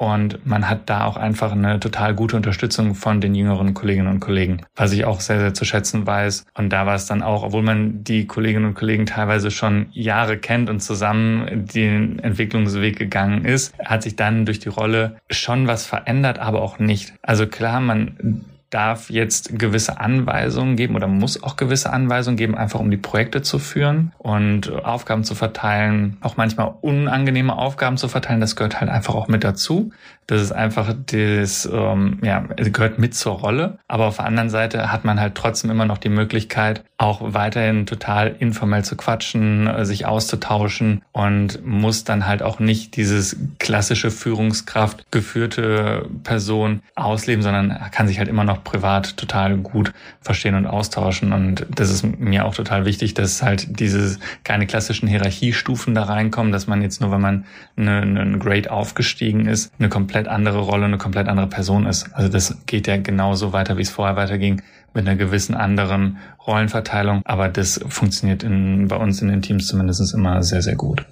und 0.04 0.46
man 0.46 0.70
hat 0.70 0.90
da 0.90 1.06
auch 1.06 1.18
einfach 1.18 1.52
eine 1.52 1.80
total 1.80 2.14
gute 2.14 2.36
Unterstützung 2.36 2.96
von 2.96 3.22
den 3.22 3.36
jüngeren 3.36 3.74
Kolleginnen 3.74 4.08
und 4.08 4.20
Kollegen, 4.20 4.62
was 4.76 4.92
ich 4.92 5.06
auch 5.06 5.20
sehr, 5.20 5.40
sehr 5.40 5.54
zu 5.54 5.66
schätzen 5.66 6.06
weiß. 6.06 6.46
Und 6.56 6.70
da 6.70 6.86
war 6.86 6.96
es 6.96 7.06
dann 7.06 7.22
auch, 7.22 7.44
obwohl 7.44 7.64
man 7.64 8.04
die 8.04 8.28
Kolleginnen 8.28 8.66
und 8.66 8.74
Kollegen 8.74 9.06
teilweise 9.06 9.52
schon 9.52 9.88
Jahre 9.92 10.38
kennt 10.38 10.70
und 10.70 10.82
zusammen 10.82 11.66
den 11.74 12.20
Entwicklungsweg 12.20 12.98
gegangen 12.98 13.46
ist, 13.46 13.74
hat 13.84 14.04
sich 14.04 14.16
dann 14.16 14.46
durch 14.46 14.60
die 14.60 14.70
Rolle 14.70 15.18
schon 15.30 15.68
was 15.68 15.86
verändert, 15.86 16.40
aber 16.40 16.62
auch 16.62 16.80
nicht. 16.80 17.14
Also 17.22 17.48
klar, 17.48 17.80
man 17.80 18.44
darf 18.74 19.10
jetzt 19.10 19.58
gewisse 19.60 20.00
Anweisungen 20.00 20.76
geben 20.76 20.96
oder 20.96 21.08
muss 21.08 21.42
auch 21.44 21.56
gewisse 21.56 21.92
Anweisungen 21.92 22.38
geben, 22.38 22.56
einfach 22.56 22.80
um 22.80 22.90
die 22.90 22.98
Projekte 22.98 23.42
zu 23.42 23.60
führen 23.60 24.12
und 24.18 24.72
Aufgaben 24.84 25.24
zu 25.24 25.36
verteilen, 25.36 26.18
auch 26.22 26.38
manchmal 26.38 26.74
unangenehme 26.82 27.58
Aufgaben 27.58 27.98
zu 27.98 28.08
verteilen. 28.08 28.40
Das 28.42 28.56
gehört 28.56 28.80
halt 28.80 28.90
einfach 28.90 29.16
auch 29.16 29.28
mit 29.28 29.44
dazu. 29.44 29.92
Das 30.28 30.42
ist 30.42 30.52
einfach 30.52 30.94
das, 31.06 31.70
ähm, 31.72 32.20
ja, 32.24 32.40
gehört 32.40 33.00
mit 33.00 33.16
zur 33.16 33.34
Rolle. 33.34 33.78
Aber 33.88 34.08
auf 34.08 34.18
der 34.18 34.26
anderen 34.26 34.50
Seite 34.50 34.92
hat 34.92 35.06
man 35.06 35.20
halt 35.20 35.36
trotzdem 35.36 35.72
immer 35.72 35.86
noch 35.86 35.98
die 35.98 36.10
Möglichkeit, 36.10 36.84
auch 36.98 37.34
weiterhin 37.34 37.86
total 37.86 38.36
informell 38.40 38.84
zu 38.84 38.96
quatschen, 38.96 39.68
äh, 39.68 39.86
sich 39.86 40.06
auszutauschen 40.06 41.02
und 41.12 41.66
muss 41.66 42.04
dann 42.04 42.26
halt 42.26 42.42
auch 42.42 42.60
nicht 42.60 42.96
dieses 42.96 43.38
klassische 43.60 44.12
Führungskraft 44.12 45.06
geführte 45.12 46.08
Person 46.24 46.82
ausleben, 46.96 47.44
sondern 47.44 47.78
kann 47.92 48.08
sich 48.08 48.20
halt 48.20 48.30
immer 48.30 48.44
noch 48.44 48.64
privat 48.64 49.18
total 49.18 49.58
gut 49.58 49.94
verstehen 50.22 50.56
und 50.56 50.66
austauschen. 50.66 51.34
Und 51.34 51.66
das 51.70 51.90
ist 51.90 52.04
mir 52.04 52.46
auch 52.46 52.56
total 52.56 52.86
wichtig, 52.86 53.14
dass 53.14 53.42
halt 53.42 53.80
diese 53.80 54.18
keine 54.44 54.66
klassischen 54.66 55.08
Hierarchiestufen 55.08 55.94
da 55.94 56.04
reinkommen, 56.04 56.52
dass 56.52 56.68
man 56.68 56.82
jetzt 56.82 57.02
nur, 57.02 57.12
wenn 57.12 57.22
man 57.22 57.46
eine, 57.76 58.02
eine 58.02 58.38
Grade 58.40 58.72
aufgestiegen 58.72 59.46
ist, 59.46 59.72
eine 59.80 59.90
komplett 60.14 60.28
andere 60.28 60.60
Rolle, 60.60 60.86
eine 60.86 61.00
komplett 61.00 61.28
andere 61.28 61.48
Person 61.48 61.88
ist. 61.88 62.06
Also 62.14 62.30
das 62.30 62.56
geht 62.68 62.86
ja 62.86 62.98
genauso 62.98 63.52
weiter, 63.52 63.78
wie 63.78 63.82
es 63.82 63.90
vorher 63.90 64.16
weiterging 64.16 64.62
mit 64.94 65.08
einer 65.08 65.16
gewissen 65.16 65.56
anderen 65.56 66.20
Rollenverteilung. 66.46 67.24
Aber 67.26 67.50
das 67.50 67.80
funktioniert 67.90 68.44
in, 68.44 68.88
bei 68.88 68.96
uns 68.96 69.24
in 69.24 69.30
den 69.30 69.42
Teams 69.42 69.66
zumindest 69.66 70.14
immer 70.14 70.44
sehr, 70.44 70.62
sehr 70.62 70.76
gut. 70.76 71.04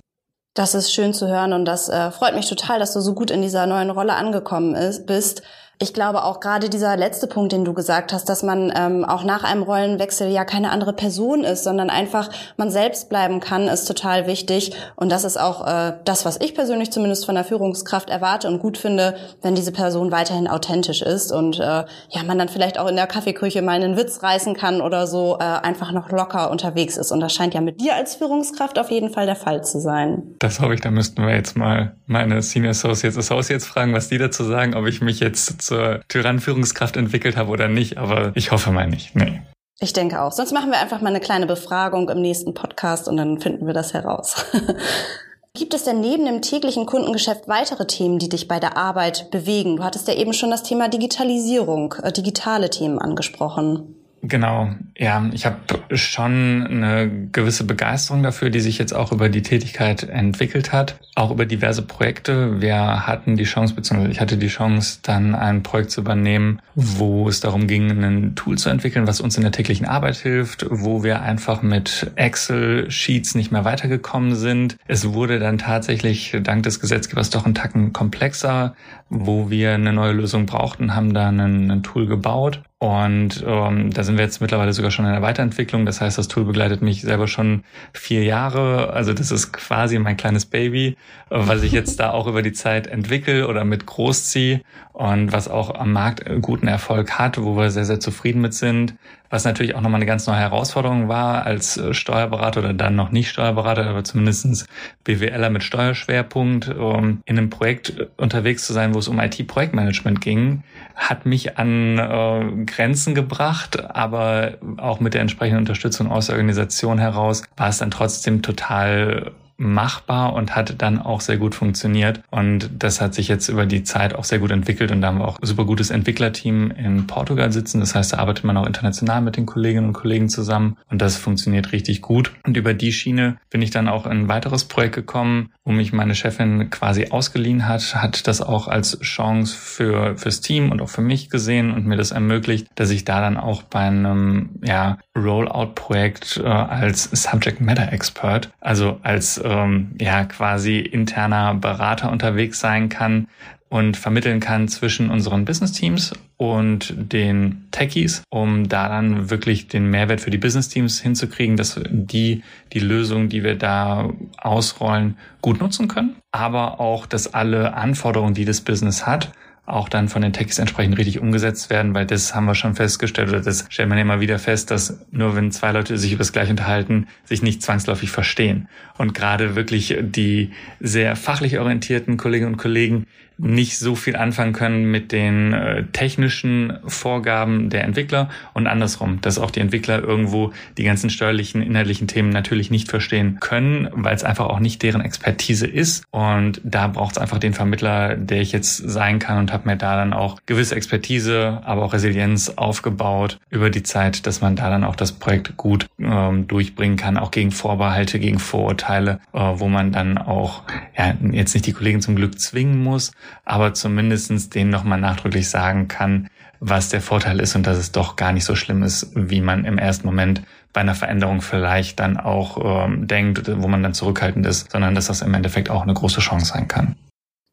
Das 0.54 0.76
ist 0.76 0.94
schön 0.94 1.16
zu 1.16 1.28
hören 1.28 1.54
und 1.54 1.66
das 1.66 1.90
äh, 1.90 2.12
freut 2.12 2.36
mich 2.36 2.48
total, 2.48 2.78
dass 2.78 2.94
du 2.94 3.00
so 3.00 3.16
gut 3.16 3.32
in 3.32 3.42
dieser 3.42 3.66
neuen 3.66 3.90
Rolle 3.90 4.14
angekommen 4.14 4.76
ist, 4.76 5.08
bist 5.08 5.42
ich 5.82 5.94
glaube 5.94 6.24
auch 6.24 6.40
gerade 6.40 6.70
dieser 6.70 6.96
letzte 6.96 7.28
Punkt, 7.28 7.52
den 7.52 7.66
du 7.66 7.74
gesagt 7.74 8.14
hast, 8.14 8.30
dass 8.30 8.44
man 8.44 8.72
ähm, 8.76 9.04
auch 9.04 9.24
nach 9.24 9.44
einem 9.44 9.64
Rollenwechsel 9.64 10.30
ja 10.30 10.46
keine 10.46 10.70
andere 10.70 10.94
Person 10.94 11.44
ist, 11.44 11.64
sondern 11.64 11.90
einfach 11.90 12.30
man 12.56 12.70
selbst 12.70 13.10
bleiben 13.10 13.40
kann, 13.40 13.68
ist 13.68 13.86
total 13.86 14.28
wichtig. 14.28 14.74
Und 14.96 15.12
das 15.12 15.24
ist 15.24 15.40
auch 15.40 15.66
äh, 15.66 15.94
das, 16.06 16.24
was 16.24 16.40
ich 16.40 16.54
persönlich 16.54 16.92
zumindest 16.92 17.26
von 17.26 17.36
der 17.36 17.44
Führungskraft 17.44 18.10
erwarte 18.10 18.48
und 18.48 18.60
gut 18.60 18.78
finde, 18.78 19.16
wenn 19.42 19.56
diese 19.56 19.72
Person 19.72 20.12
weiterhin 20.12 20.48
authentisch 20.48 21.02
ist 21.02 21.32
und 21.32 21.60
äh, 21.60 21.64
ja, 22.10 22.24
man 22.26 22.38
dann 22.38 22.50
vielleicht 22.50 22.78
auch 22.78 22.88
in 22.88 22.96
der 22.96 23.08
Kaffeeküche 23.08 23.64
mal 23.64 23.82
einen 23.82 23.98
Witz 23.98 24.22
reißen 24.22 24.56
kann 24.56 24.82
oder 24.82 25.08
so 25.08 25.38
äh, 25.40 25.44
einfach 25.44 25.92
noch 25.92 26.12
locker 26.12 26.52
unterwegs 26.52 26.96
ist. 26.96 27.12
Und 27.12 27.22
das 27.22 27.34
scheint 27.34 27.56
ja 27.56 27.62
mit 27.62 27.82
dir 27.82 27.96
als 27.96 28.16
Führungskraft 28.16 28.78
auf 28.78 28.92
jeden 28.92 29.10
Fall 29.10 29.26
der 29.26 29.36
Fall 29.36 29.64
zu 29.64 29.80
sein. 29.80 30.36
Das 30.38 30.60
hoffe 30.60 30.76
ich, 30.76 30.82
da 30.82 30.92
müssten 30.92 31.26
wir 31.26 31.34
jetzt 31.34 31.58
mal 31.58 31.96
meine 32.06 32.42
Senior 32.44 32.72
Associates 32.72 33.18
Associates 33.18 33.66
fragen, 33.66 33.94
was 33.94 34.10
die 34.10 34.20
dazu 34.20 34.44
sagen, 34.44 34.76
ob 34.76 34.86
ich 34.86 35.02
mich 35.02 35.20
jetzt 35.20 35.71
zur 35.72 36.02
Tyrannenführungskraft 36.10 36.98
entwickelt 36.98 37.38
habe 37.38 37.50
oder 37.50 37.70
nicht, 37.70 37.98
aber 37.98 38.34
ich 38.36 38.52
hoffe 38.52 38.72
mal 38.72 38.88
nicht. 38.88 39.16
Nee. 39.16 39.42
Ich 39.80 39.94
denke 39.94 40.22
auch. 40.22 40.34
Sonst 40.34 40.52
machen 40.52 40.70
wir 40.70 40.80
einfach 40.80 41.00
mal 41.00 41.08
eine 41.08 41.22
kleine 41.22 41.48
Befragung 41.48 42.10
im 42.10 42.22
nächsten 42.22 42.54
Podcast 42.54 43.08
und 43.08 43.16
dann 43.16 43.40
finden 43.40 43.68
wir 43.68 43.74
das 43.74 43.94
heraus. 43.94 44.46
Gibt 45.54 45.74
es 45.74 45.86
denn 45.86 46.02
neben 46.02 46.26
dem 46.26 46.42
täglichen 46.42 46.86
Kundengeschäft 46.86 47.48
weitere 47.48 47.88
Themen, 47.88 48.20
die 48.20 48.28
dich 48.28 48.50
bei 48.50 48.60
der 48.60 48.76
Arbeit 48.76 49.32
bewegen? 49.32 49.78
Du 49.78 49.84
hattest 49.84 50.10
ja 50.10 50.14
eben 50.14 50.34
schon 50.34 50.52
das 50.52 50.64
Thema 50.64 50.90
Digitalisierung, 50.90 51.96
äh, 52.04 52.12
digitale 52.12 52.70
Themen 52.70 53.00
angesprochen. 53.00 53.96
Genau, 54.24 54.70
ja, 54.96 55.28
ich 55.34 55.48
habe 55.48 55.58
schon 55.98 56.68
eine 56.68 57.10
gewisse 57.32 57.64
Begeisterung 57.64 58.22
dafür, 58.22 58.52
die 58.52 58.60
sich 58.60 58.78
jetzt 58.78 58.94
auch 58.94 59.12
über 59.12 59.30
die 59.30 59.42
Tätigkeit 59.42 60.04
entwickelt 60.04 60.72
hat, 60.72 61.00
auch 61.16 61.32
über 61.32 61.48
diverse 61.48 61.82
Projekte. 61.82 62.62
Wir 62.62 63.08
hatten 63.08 63.36
die 63.36 63.46
Chance, 63.46 63.74
beziehungsweise 63.74 64.12
ich 64.12 64.20
hatte 64.20 64.38
die 64.38 64.48
Chance, 64.48 65.00
dann 65.02 65.34
ein 65.34 65.64
Projekt 65.64 65.90
zu 65.90 66.02
übernehmen, 66.02 66.62
wo 66.76 67.28
es 67.28 67.40
darum 67.40 67.66
ging, 67.66 67.90
ein 67.90 68.36
Tool 68.36 68.60
zu 68.60 68.70
entwickeln, 68.70 69.08
was 69.08 69.22
uns 69.22 69.38
in 69.38 69.44
der 69.44 69.52
täglichen 69.52 69.88
Arbeit 69.88 70.18
hilft, 70.18 70.68
wo 70.70 71.04
wir 71.04 71.24
einfach 71.24 71.64
mit 71.64 72.12
Excel-Sheets 72.16 73.34
nicht 73.34 73.52
mehr 73.52 73.66
weitergekommen 73.66 74.36
sind. 74.36 74.78
Es 74.88 75.14
wurde 75.14 75.40
dann 75.40 75.58
tatsächlich 75.58 76.38
dank 76.44 76.62
des 76.62 76.80
Gesetzgebers 76.80 77.32
doch 77.32 77.48
ein 77.48 77.56
Tacken 77.56 77.92
komplexer, 77.92 78.76
wo 79.14 79.50
wir 79.50 79.74
eine 79.74 79.92
neue 79.92 80.14
Lösung 80.14 80.46
brauchten, 80.46 80.96
haben 80.96 81.14
da 81.14 81.28
ein, 81.28 81.70
ein 81.70 81.84
Tool 81.84 82.08
gebaut 82.08 82.62
und 82.80 83.44
ähm, 83.46 83.92
da 83.92 84.04
sind 84.04 84.18
wir 84.18 84.24
jetzt 84.24 84.40
mittlerweile 84.40 84.72
sogar 84.72 84.90
schon 84.90 85.06
in 85.06 85.12
der 85.12 85.22
Weiterentwicklung. 85.22 85.86
Das 85.86 86.00
heißt, 86.00 86.18
das 86.18 86.30
Tool 86.30 86.46
begleitet 86.46 86.82
mich 86.82 87.02
selber 87.02 87.28
schon 87.28 87.64
vier 87.94 88.24
Jahre. 88.24 88.94
Also 88.94 89.14
das 89.14 89.30
ist 89.30 89.52
quasi 89.52 90.00
mein 90.00 90.18
kleines 90.18 90.46
Baby, 90.46 90.96
was 91.30 91.62
ich 91.62 91.74
jetzt 91.74 92.00
da 92.00 92.10
auch 92.10 92.26
über 92.26 92.42
die 92.42 92.54
Zeit 92.54 92.88
entwickle 92.88 93.48
oder 93.48 93.66
mit 93.66 93.86
großziehe 93.86 94.62
und 94.94 95.32
was 95.32 95.48
auch 95.48 95.76
am 95.76 95.92
Markt 95.92 96.24
guten 96.42 96.68
Erfolg 96.68 97.20
hat, 97.20 97.38
wo 97.40 97.56
wir 97.56 97.70
sehr, 97.70 97.86
sehr 97.86 98.00
zufrieden 98.00 98.42
mit 98.42 98.54
sind. 98.54 98.96
Was 99.32 99.46
natürlich 99.46 99.76
auch 99.76 99.82
nochmal 99.82 100.00
eine 100.00 100.06
ganz 100.06 100.28
neue 100.28 100.38
Herausforderung 100.38 101.08
war 101.08 101.46
als 101.46 101.78
äh, 101.78 101.94
Steuerberater 101.94 102.60
oder 102.60 102.74
dann 102.74 102.96
noch 102.96 103.12
nicht 103.12 103.30
Steuerberater, 103.30 103.88
aber 103.88 104.04
zumindestens 104.04 104.68
BWLer 105.06 105.50
mit 105.50 105.64
Steuerschwerpunkt, 105.64 106.68
um 106.68 107.22
in 107.26 107.38
einem 107.38 107.50
Projekt 107.50 108.08
unterwegs 108.18 108.68
zu 108.68 108.74
sein, 108.74 108.94
wo 108.94 109.00
es 109.00 109.08
um 109.08 109.20
IT-Projektmanagement 109.20 110.20
ging, 110.20 110.64
hat 110.96 111.26
mich 111.26 111.58
an 111.58 111.98
äh, 111.98 112.66
Grenzen 112.66 113.16
gebracht, 113.16 113.90
aber 113.90 114.58
auch 114.78 115.00
mit 115.00 115.14
der 115.14 115.22
entsprechenden 115.22 115.60
Unterstützung 115.60 116.12
aus 116.12 116.28
der 116.28 116.36
Organisation 116.36 117.00
heraus 117.00 117.44
war 117.56 117.70
es 117.70 117.78
dann 117.78 117.90
trotzdem 117.90 118.42
total 118.42 119.32
machbar 119.62 120.34
und 120.34 120.56
hat 120.56 120.82
dann 120.82 121.00
auch 121.00 121.22
sehr 121.22 121.38
gut 121.38 121.56
funktioniert. 121.56 122.22
Und 122.30 122.70
das 122.78 123.00
hat 123.00 123.14
sich 123.14 123.28
jetzt 123.28 123.48
über 123.48 123.66
die 123.66 123.84
Zeit 123.84 124.16
auch 124.16 124.24
sehr 124.24 124.40
gut 124.40 124.52
entwickelt 124.52 124.92
und 124.92 125.02
da 125.02 125.08
haben 125.08 125.20
wir 125.20 125.28
auch 125.28 125.40
ein 125.40 125.46
super 125.46 125.66
gutes 125.66 125.92
Entwicklerteam 125.92 126.72
in 126.72 127.08
Portugal 127.08 127.52
sitzen. 127.52 127.80
Das 127.80 127.96
heißt, 127.96 128.14
da 128.14 128.18
arbeitet 128.18 128.44
man 128.44 128.58
auch 128.58 128.66
international 128.66 129.22
mit 129.22 129.38
den 129.38 129.46
Kolleginnen 129.46 129.88
und 129.88 129.94
Kollegen 129.94 130.30
zusammen 130.30 130.78
und 130.90 131.02
das 131.02 131.18
funktioniert 131.18 131.72
richtig 131.72 132.02
gut. 132.02 132.34
Und 132.44 132.58
über 132.58 132.74
die 132.74 132.92
Schiene 132.92 133.38
bin 133.50 133.62
ich 133.62 133.72
dann 133.72 133.88
auch 133.88 134.06
in 134.06 134.12
ein 134.12 134.28
weiteres 134.28 134.66
Projekt 134.66 134.96
gekommen, 134.96 135.52
wo 135.64 135.72
mich 135.72 135.94
meine 135.94 136.16
Chefin 136.16 136.70
quasi 136.70 137.08
ausgeliehen 137.12 137.68
hat, 137.68 137.96
hat 137.96 138.28
das 138.28 138.42
auch 138.42 138.68
als 138.68 139.00
Chance 139.02 139.56
für 139.56 140.18
fürs 140.18 140.42
Team 140.42 140.72
und 140.72 140.82
auch 140.82 140.90
für 140.90 141.02
mich 141.02 141.30
gesehen 141.30 141.72
und 141.72 141.86
mir 141.86 141.98
das 141.98 142.12
ermöglicht, 142.12 142.68
dass 142.76 142.90
ich 142.90 143.06
da 143.06 143.22
dann 143.22 143.38
auch 143.38 143.64
bei 143.64 143.82
einem 143.82 144.50
ja, 144.64 144.98
Rollout-Projekt 145.18 146.42
äh, 146.44 146.48
als 146.48 147.04
Subject 147.04 147.62
Matter 147.62 147.92
Expert, 147.92 148.52
also 148.60 149.00
als 149.04 149.38
ähm, 149.52 149.92
ja 150.00 150.24
quasi 150.26 150.80
interner 150.80 151.56
Berater 151.56 152.12
unterwegs 152.12 152.60
sein 152.60 152.90
kann 152.90 153.28
und 153.70 153.96
vermitteln 153.96 154.42
kann 154.42 154.68
zwischen 154.68 155.10
unseren 155.10 155.46
Business 155.46 155.72
Teams 155.72 156.14
und 156.36 156.94
den 156.98 157.68
Techies, 157.72 158.24
um 158.30 158.68
da 158.68 158.90
dann 158.90 159.30
wirklich 159.30 159.70
den 159.70 159.90
Mehrwert 159.90 160.20
für 160.20 160.30
die 160.30 160.38
Business 160.38 160.68
Teams 160.68 161.00
hinzukriegen, 161.00 161.56
dass 161.56 161.80
die 161.90 162.44
die 162.74 162.80
Lösung, 162.80 163.30
die 163.30 163.44
wir 163.44 163.56
da 163.56 164.10
ausrollen, 164.38 165.18
gut 165.42 165.62
nutzen 165.62 165.88
können, 165.88 166.18
aber 166.32 166.82
auch, 166.82 167.06
dass 167.06 167.34
alle 167.34 167.74
Anforderungen, 167.74 168.34
die 168.34 168.46
das 168.46 168.60
Business 168.60 169.08
hat, 169.08 169.32
auch 169.72 169.90
dann 169.90 170.10
von 170.10 170.22
den 170.22 170.34
Techies 170.34 170.60
entsprechend 170.60 170.98
richtig 170.98 171.20
umgesetzt 171.20 171.70
werden, 171.70 171.94
weil 171.94 172.06
das 172.06 172.36
haben 172.36 172.46
wir 172.46 172.56
schon 172.56 172.76
festgestellt 172.76 173.30
oder 173.30 173.42
das 173.42 173.66
stellt 173.70 173.90
man 173.90 173.98
immer 173.98 174.20
wieder 174.20 174.40
fest, 174.40 174.72
dass 174.72 175.00
nur 175.12 175.36
wenn 175.36 175.52
zwei 175.52 175.72
Leute 175.72 175.98
sich 175.98 176.12
über 176.12 176.20
das 176.20 176.34
Gleiche 176.34 176.52
unterhalten, 176.52 177.08
sich 177.24 177.42
nicht 177.42 177.64
zwangsläufig 177.64 178.12
verstehen. 178.12 178.68
Und 178.98 179.14
gerade 179.14 179.56
wirklich 179.56 179.98
die 180.02 180.52
sehr 180.80 181.16
fachlich 181.16 181.60
orientierten 181.60 182.18
Kolleginnen 182.18 182.54
und 182.54 182.58
Kollegen, 182.58 183.08
nicht 183.42 183.78
so 183.80 183.96
viel 183.96 184.16
anfangen 184.16 184.54
können 184.54 184.92
mit 184.92 185.12
den 185.12 185.54
äh, 185.54 185.84
technischen 185.92 186.78
Vorgaben 186.86 187.70
der 187.70 187.84
Entwickler 187.84 188.30
und 188.54 188.68
andersrum, 188.68 189.20
dass 189.22 189.40
auch 189.40 189.52
die 189.52 189.60
Entwickler 189.60 190.02
irgendwo 190.02 190.52
die 190.78 190.84
ganzen 190.84 191.10
steuerlichen, 191.10 191.62
inhaltlichen 191.62 192.08
Themen 192.08 192.30
natürlich 192.30 192.70
nicht 192.70 192.90
verstehen 192.90 193.40
können, 193.40 193.90
weil 193.94 194.16
es 194.16 194.24
einfach 194.24 194.46
auch 194.46 194.60
nicht 194.60 194.84
deren 194.84 195.02
Expertise 195.02 195.66
ist. 195.66 196.04
Und 196.12 196.62
da 196.64 196.88
braucht 196.88 197.14
es 197.14 197.18
einfach 197.18 197.40
den 197.40 197.54
Vermittler, 197.54 198.16
der 198.16 198.42
ich 198.42 198.52
jetzt 198.52 198.78
sein 198.78 199.20
kann 199.20 199.40
und 199.40 199.52
habe 199.52 199.68
mir 199.68 199.76
da 199.76 199.96
dann 199.96 200.14
auch 200.14 200.38
gewisse 200.46 200.76
Expertise, 200.76 201.62
aber 201.64 201.84
auch 201.84 201.94
Resilienz 201.94 202.50
aufgebaut 202.50 203.40
über 203.50 203.70
die 203.70 203.84
Zeit, 203.84 204.28
dass 204.28 204.42
man 204.42 204.56
da 204.56 204.70
dann 204.70 204.84
auch 204.84 204.96
das 204.96 205.14
Projekt 205.14 205.58
gut 205.58 205.88
ähm, 206.00 206.48
durchbringen 206.48 206.98
kann, 206.98 207.18
auch 207.18 207.32
gegen 207.32 207.52
Vorbehalte, 207.52 208.20
gegen 208.20 208.40
Vorurteile, 208.40 209.20
äh, 209.34 209.40
wo 209.40 209.68
man 209.68 209.92
dann 209.92 210.20
auch 210.20 210.64
ja, 210.96 211.16
jetzt 211.32 211.54
nicht 211.56 211.66
die 211.66 211.74
Kollegen 211.74 212.02
zum 212.02 212.16
Glück 212.16 212.40
zwingen 212.40 212.84
muss, 212.84 213.12
aber 213.46 213.74
zumindestens 213.74 214.50
denen 214.50 214.70
nochmal 214.70 215.00
nachdrücklich 215.00 215.50
sagen 215.50 215.88
kann, 215.88 216.28
was 216.60 216.90
der 216.90 217.02
Vorteil 217.02 217.40
ist 217.40 217.56
und 217.56 217.66
dass 217.66 217.78
es 217.78 217.92
doch 217.92 218.16
gar 218.16 218.32
nicht 218.32 218.46
so 218.46 218.56
schlimm 218.56 218.84
ist, 218.84 219.12
wie 219.16 219.42
man 219.42 219.66
im 219.66 219.80
ersten 219.80 220.06
Moment 220.06 220.44
bei 220.74 220.82
einer 220.82 220.96
Veränderung 220.96 221.42
vielleicht 221.42 222.00
dann 222.00 222.18
auch 222.18 222.86
ähm, 222.86 223.08
denkt, 223.08 223.52
wo 223.62 223.68
man 223.68 223.84
dann 223.84 223.94
zurückhaltend 223.94 224.46
ist, 224.46 224.72
sondern 224.72 224.96
dass 224.96 225.08
das 225.08 225.22
im 225.22 225.34
Endeffekt 225.34 225.70
auch 225.70 225.82
eine 225.82 225.94
große 225.94 226.22
Chance 226.22 226.46
sein 226.46 226.68
kann. 226.68 226.96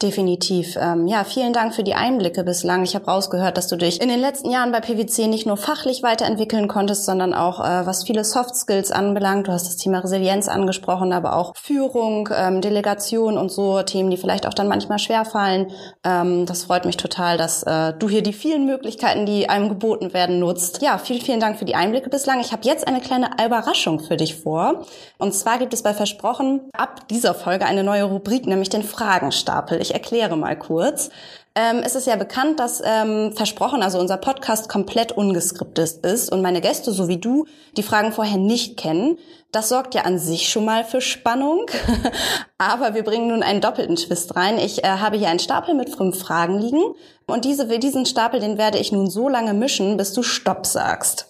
Definitiv. 0.00 0.78
Ähm, 0.80 1.08
ja, 1.08 1.24
vielen 1.24 1.52
Dank 1.52 1.74
für 1.74 1.82
die 1.82 1.94
Einblicke 1.94 2.44
bislang. 2.44 2.84
Ich 2.84 2.94
habe 2.94 3.06
rausgehört, 3.06 3.56
dass 3.56 3.66
du 3.66 3.74
dich 3.74 4.00
in 4.00 4.08
den 4.08 4.20
letzten 4.20 4.48
Jahren 4.48 4.70
bei 4.70 4.78
PwC 4.78 5.26
nicht 5.26 5.44
nur 5.44 5.56
fachlich 5.56 6.04
weiterentwickeln 6.04 6.68
konntest, 6.68 7.04
sondern 7.04 7.34
auch 7.34 7.58
äh, 7.58 7.84
was 7.84 8.04
viele 8.04 8.22
Soft 8.22 8.54
Skills 8.54 8.92
anbelangt. 8.92 9.48
Du 9.48 9.52
hast 9.52 9.66
das 9.66 9.76
Thema 9.76 9.98
Resilienz 9.98 10.46
angesprochen, 10.46 11.12
aber 11.12 11.34
auch 11.34 11.56
Führung, 11.56 12.28
ähm, 12.32 12.60
Delegation 12.60 13.36
und 13.36 13.50
so 13.50 13.82
Themen, 13.82 14.08
die 14.10 14.16
vielleicht 14.16 14.46
auch 14.46 14.54
dann 14.54 14.68
manchmal 14.68 15.00
schwerfallen. 15.00 15.72
Ähm, 16.04 16.46
das 16.46 16.62
freut 16.62 16.84
mich 16.84 16.96
total, 16.96 17.36
dass 17.36 17.64
äh, 17.64 17.92
du 17.92 18.08
hier 18.08 18.22
die 18.22 18.32
vielen 18.32 18.66
Möglichkeiten, 18.66 19.26
die 19.26 19.48
einem 19.48 19.68
geboten 19.68 20.12
werden, 20.12 20.38
nutzt. 20.38 20.80
Ja, 20.80 20.98
vielen, 20.98 21.22
vielen 21.22 21.40
Dank 21.40 21.58
für 21.58 21.64
die 21.64 21.74
Einblicke 21.74 22.08
bislang. 22.08 22.38
Ich 22.38 22.52
habe 22.52 22.62
jetzt 22.62 22.86
eine 22.86 23.00
kleine 23.00 23.30
Überraschung 23.44 23.98
für 23.98 24.16
dich 24.16 24.36
vor. 24.36 24.84
Und 25.18 25.34
zwar 25.34 25.58
gibt 25.58 25.74
es 25.74 25.82
bei 25.82 25.92
Versprochen 25.92 26.60
ab 26.72 27.08
dieser 27.08 27.34
Folge 27.34 27.66
eine 27.66 27.82
neue 27.82 28.04
Rubrik, 28.04 28.46
nämlich 28.46 28.68
den 28.68 28.84
Fragenstapel. 28.84 29.80
Ich 29.87 29.87
erkläre 29.94 30.36
mal 30.36 30.58
kurz. 30.58 31.10
Ähm, 31.54 31.82
es 31.84 31.96
ist 31.96 32.06
ja 32.06 32.14
bekannt, 32.14 32.60
dass 32.60 32.80
ähm, 32.84 33.32
versprochen, 33.34 33.82
also 33.82 33.98
unser 33.98 34.16
Podcast 34.16 34.68
komplett 34.68 35.12
ungeskriptet 35.12 36.04
ist 36.04 36.30
und 36.30 36.40
meine 36.40 36.60
Gäste, 36.60 36.92
so 36.92 37.08
wie 37.08 37.18
du, 37.18 37.46
die 37.76 37.82
Fragen 37.82 38.12
vorher 38.12 38.36
nicht 38.36 38.76
kennen. 38.76 39.18
Das 39.50 39.68
sorgt 39.68 39.94
ja 39.94 40.02
an 40.02 40.18
sich 40.18 40.50
schon 40.50 40.64
mal 40.64 40.84
für 40.84 41.00
Spannung. 41.00 41.66
Aber 42.58 42.94
wir 42.94 43.02
bringen 43.02 43.28
nun 43.28 43.42
einen 43.42 43.60
doppelten 43.60 43.96
Twist 43.96 44.36
rein. 44.36 44.58
Ich 44.58 44.84
äh, 44.84 44.88
habe 44.88 45.16
hier 45.16 45.30
einen 45.30 45.40
Stapel 45.40 45.74
mit 45.74 45.90
fünf 45.90 46.18
Fragen 46.20 46.60
liegen 46.60 46.82
und 47.26 47.44
diese, 47.44 47.66
diesen 47.78 48.06
Stapel, 48.06 48.40
den 48.40 48.56
werde 48.56 48.78
ich 48.78 48.92
nun 48.92 49.10
so 49.10 49.28
lange 49.28 49.54
mischen, 49.54 49.96
bis 49.96 50.12
du 50.12 50.22
Stopp 50.22 50.64
sagst. 50.64 51.26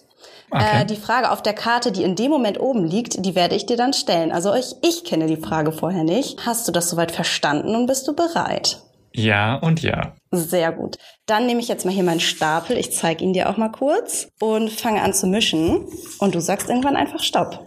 Okay. 0.51 0.81
Äh, 0.81 0.85
die 0.85 0.95
Frage 0.95 1.31
auf 1.31 1.43
der 1.43 1.53
Karte, 1.53 1.91
die 1.91 2.03
in 2.03 2.15
dem 2.15 2.31
Moment 2.31 2.59
oben 2.59 2.85
liegt, 2.85 3.23
die 3.25 3.35
werde 3.35 3.55
ich 3.55 3.65
dir 3.65 3.77
dann 3.77 3.93
stellen. 3.93 4.31
Also 4.31 4.53
ich, 4.53 4.75
ich 4.81 5.03
kenne 5.03 5.27
die 5.27 5.37
Frage 5.37 5.71
vorher 5.71 6.03
nicht. 6.03 6.45
Hast 6.45 6.67
du 6.67 6.71
das 6.71 6.89
soweit 6.89 7.11
verstanden 7.11 7.75
und 7.75 7.87
bist 7.87 8.07
du 8.07 8.15
bereit? 8.15 8.81
Ja 9.13 9.55
und 9.55 9.81
ja. 9.81 10.13
Sehr 10.31 10.71
gut. 10.71 10.97
Dann 11.25 11.45
nehme 11.45 11.59
ich 11.59 11.67
jetzt 11.67 11.85
mal 11.85 11.93
hier 11.93 12.03
meinen 12.03 12.19
Stapel. 12.19 12.77
Ich 12.77 12.91
zeige 12.91 13.23
ihn 13.23 13.33
dir 13.33 13.49
auch 13.49 13.57
mal 13.57 13.69
kurz 13.69 14.27
und 14.39 14.71
fange 14.71 15.01
an 15.01 15.13
zu 15.13 15.27
mischen. 15.27 15.85
Und 16.19 16.35
du 16.35 16.41
sagst 16.41 16.69
irgendwann 16.69 16.95
einfach 16.95 17.21
Stopp. 17.21 17.65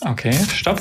Okay, 0.00 0.34
Stopp. 0.52 0.80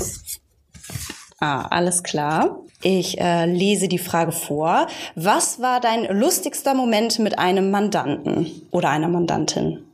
Ah, 1.40 1.68
alles 1.68 2.04
klar. 2.04 2.60
Ich 2.82 3.20
äh, 3.20 3.46
lese 3.46 3.88
die 3.88 4.00
Frage 4.00 4.32
vor. 4.32 4.88
Was 5.16 5.62
war 5.62 5.80
dein 5.80 6.06
lustigster 6.06 6.74
Moment 6.74 7.20
mit 7.20 7.40
einem 7.40 7.72
Mandanten 7.72 8.68
oder 8.72 8.90
einer 8.90 9.08
Mandantin? 9.08 9.86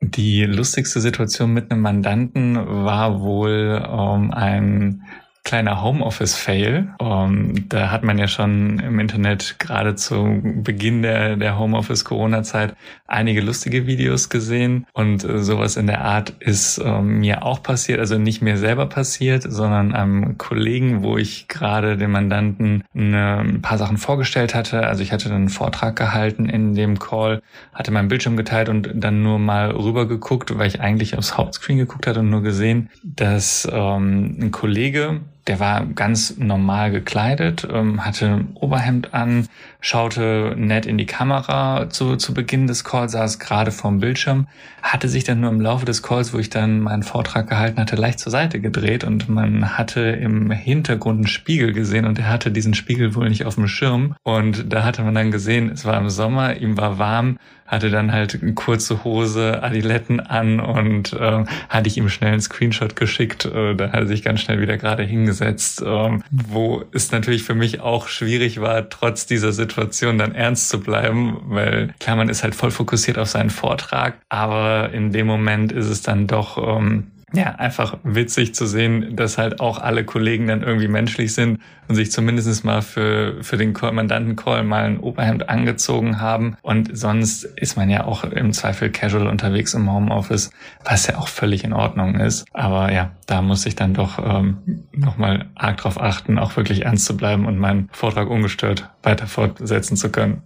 Die 0.00 0.44
lustigste 0.44 1.00
Situation 1.00 1.52
mit 1.52 1.70
einem 1.70 1.80
Mandanten 1.80 2.56
war 2.56 3.20
wohl 3.20 3.82
ähm, 3.82 4.30
ein 4.30 5.02
kleiner 5.46 5.80
Homeoffice-Fail. 5.80 6.88
Um, 6.98 7.06
ähm, 7.08 7.68
da 7.68 7.90
hat 7.90 8.02
man 8.02 8.18
ja 8.18 8.26
schon 8.26 8.80
im 8.80 8.98
Internet 8.98 9.56
gerade 9.58 9.94
zu 9.94 10.40
Beginn 10.42 11.02
der, 11.02 11.36
der 11.36 11.58
Homeoffice-Corona-Zeit 11.58 12.76
einige 13.06 13.40
lustige 13.40 13.86
Videos 13.86 14.28
gesehen 14.28 14.86
und 14.92 15.24
äh, 15.24 15.38
sowas 15.38 15.76
in 15.76 15.86
der 15.86 16.04
Art 16.04 16.30
ist 16.40 16.78
äh, 16.78 17.00
mir 17.00 17.44
auch 17.44 17.62
passiert, 17.62 18.00
also 18.00 18.18
nicht 18.18 18.42
mir 18.42 18.56
selber 18.58 18.86
passiert, 18.86 19.44
sondern 19.48 19.94
einem 19.94 20.36
Kollegen, 20.36 21.04
wo 21.04 21.16
ich 21.16 21.46
gerade 21.46 21.96
dem 21.96 22.10
Mandanten 22.10 22.82
eine, 22.92 23.38
ein 23.38 23.62
paar 23.62 23.78
Sachen 23.78 23.98
vorgestellt 23.98 24.54
hatte. 24.54 24.84
Also 24.84 25.04
ich 25.04 25.12
hatte 25.12 25.32
einen 25.32 25.48
Vortrag 25.48 25.94
gehalten 25.94 26.48
in 26.48 26.74
dem 26.74 26.98
Call, 26.98 27.40
hatte 27.72 27.92
meinen 27.92 28.08
Bildschirm 28.08 28.36
geteilt 28.36 28.68
und 28.68 28.90
dann 28.94 29.22
nur 29.22 29.38
mal 29.38 29.70
rüber 29.70 30.08
geguckt, 30.08 30.58
weil 30.58 30.66
ich 30.66 30.80
eigentlich 30.80 31.16
aufs 31.16 31.38
Hauptscreen 31.38 31.78
geguckt 31.78 32.08
hatte 32.08 32.20
und 32.20 32.30
nur 32.30 32.42
gesehen, 32.42 32.90
dass 33.04 33.68
ähm, 33.72 34.36
ein 34.40 34.50
Kollege 34.50 35.20
der 35.46 35.60
war 35.60 35.86
ganz 35.86 36.36
normal 36.38 36.90
gekleidet, 36.90 37.66
ähm, 37.70 38.04
hatte 38.04 38.46
Oberhemd 38.54 39.14
an, 39.14 39.48
schaute 39.86 40.54
nett 40.56 40.84
in 40.84 40.98
die 40.98 41.06
Kamera 41.06 41.88
zu, 41.88 42.16
zu 42.16 42.34
Beginn 42.34 42.66
des 42.66 42.82
Calls, 42.82 43.12
saß 43.12 43.38
gerade 43.38 43.70
vorm 43.70 44.00
Bildschirm, 44.00 44.48
hatte 44.82 45.08
sich 45.08 45.22
dann 45.22 45.38
nur 45.38 45.50
im 45.50 45.60
Laufe 45.60 45.84
des 45.84 46.02
Calls, 46.02 46.34
wo 46.34 46.38
ich 46.38 46.50
dann 46.50 46.80
meinen 46.80 47.04
Vortrag 47.04 47.48
gehalten 47.48 47.78
hatte, 47.78 47.94
leicht 47.94 48.18
zur 48.18 48.32
Seite 48.32 48.58
gedreht 48.60 49.04
und 49.04 49.28
man 49.28 49.78
hatte 49.78 50.00
im 50.00 50.50
Hintergrund 50.50 51.18
einen 51.18 51.26
Spiegel 51.28 51.72
gesehen 51.72 52.04
und 52.04 52.18
er 52.18 52.28
hatte 52.28 52.50
diesen 52.50 52.74
Spiegel 52.74 53.14
wohl 53.14 53.28
nicht 53.28 53.46
auf 53.46 53.54
dem 53.54 53.68
Schirm 53.68 54.16
und 54.24 54.72
da 54.72 54.82
hatte 54.82 55.04
man 55.04 55.14
dann 55.14 55.30
gesehen, 55.30 55.70
es 55.70 55.84
war 55.84 55.96
im 55.98 56.10
Sommer, 56.10 56.56
ihm 56.56 56.76
war 56.76 56.98
warm, 56.98 57.38
hatte 57.66 57.90
dann 57.90 58.12
halt 58.12 58.40
eine 58.40 58.54
kurze 58.54 59.04
Hose, 59.04 59.62
Adiletten 59.62 60.20
an 60.20 60.60
und 60.60 61.12
äh, 61.12 61.44
hatte 61.68 61.88
ich 61.88 61.96
ihm 61.96 62.08
schnell 62.08 62.32
einen 62.32 62.40
Screenshot 62.40 62.96
geschickt. 62.96 63.44
Äh, 63.44 63.74
da 63.74 63.86
hat 63.86 64.00
er 64.00 64.06
sich 64.06 64.22
ganz 64.22 64.40
schnell 64.40 64.60
wieder 64.60 64.76
gerade 64.78 65.02
hingesetzt, 65.02 65.82
äh, 65.82 66.18
wo 66.30 66.84
es 66.92 67.10
natürlich 67.10 67.42
für 67.42 67.54
mich 67.54 67.80
auch 67.80 68.06
schwierig 68.08 68.60
war, 68.60 68.88
trotz 68.88 69.26
dieser 69.26 69.52
Situation 69.52 69.75
dann 70.18 70.34
ernst 70.34 70.68
zu 70.68 70.80
bleiben, 70.80 71.38
weil 71.46 71.94
klar, 72.00 72.16
man 72.16 72.28
ist 72.28 72.42
halt 72.42 72.54
voll 72.54 72.70
fokussiert 72.70 73.18
auf 73.18 73.28
seinen 73.28 73.50
Vortrag, 73.50 74.18
aber 74.28 74.90
in 74.92 75.12
dem 75.12 75.26
Moment 75.26 75.72
ist 75.72 75.88
es 75.88 76.02
dann 76.02 76.26
doch 76.26 76.58
ähm, 76.58 77.10
ja, 77.36 77.54
einfach 77.56 77.98
witzig 78.02 78.54
zu 78.54 78.66
sehen, 78.66 79.14
dass 79.14 79.38
halt 79.38 79.60
auch 79.60 79.78
alle 79.78 80.04
Kollegen 80.04 80.46
dann 80.46 80.62
irgendwie 80.62 80.88
menschlich 80.88 81.34
sind 81.34 81.60
und 81.86 81.94
sich 81.94 82.10
zumindest 82.10 82.64
mal 82.64 82.82
für, 82.82 83.42
für 83.42 83.56
den 83.56 83.72
Mandanten-Call 83.72 84.64
mal 84.64 84.84
ein 84.84 84.98
Oberhemd 84.98 85.48
angezogen 85.48 86.20
haben. 86.20 86.56
Und 86.62 86.96
sonst 86.96 87.44
ist 87.44 87.76
man 87.76 87.90
ja 87.90 88.04
auch 88.04 88.24
im 88.24 88.52
Zweifel 88.52 88.90
casual 88.90 89.26
unterwegs 89.26 89.74
im 89.74 89.92
Homeoffice, 89.92 90.50
was 90.84 91.06
ja 91.06 91.18
auch 91.18 91.28
völlig 91.28 91.62
in 91.62 91.72
Ordnung 91.72 92.16
ist. 92.16 92.46
Aber 92.52 92.90
ja, 92.90 93.10
da 93.26 93.42
muss 93.42 93.66
ich 93.66 93.76
dann 93.76 93.94
doch 93.94 94.18
ähm, 94.18 94.86
nochmal 94.92 95.46
arg 95.54 95.76
drauf 95.76 96.00
achten, 96.00 96.38
auch 96.38 96.56
wirklich 96.56 96.84
ernst 96.84 97.04
zu 97.04 97.16
bleiben 97.16 97.46
und 97.46 97.58
meinen 97.58 97.88
Vortrag 97.92 98.30
ungestört 98.30 98.90
weiter 99.02 99.26
fortsetzen 99.26 99.96
zu 99.96 100.10
können. 100.10 100.42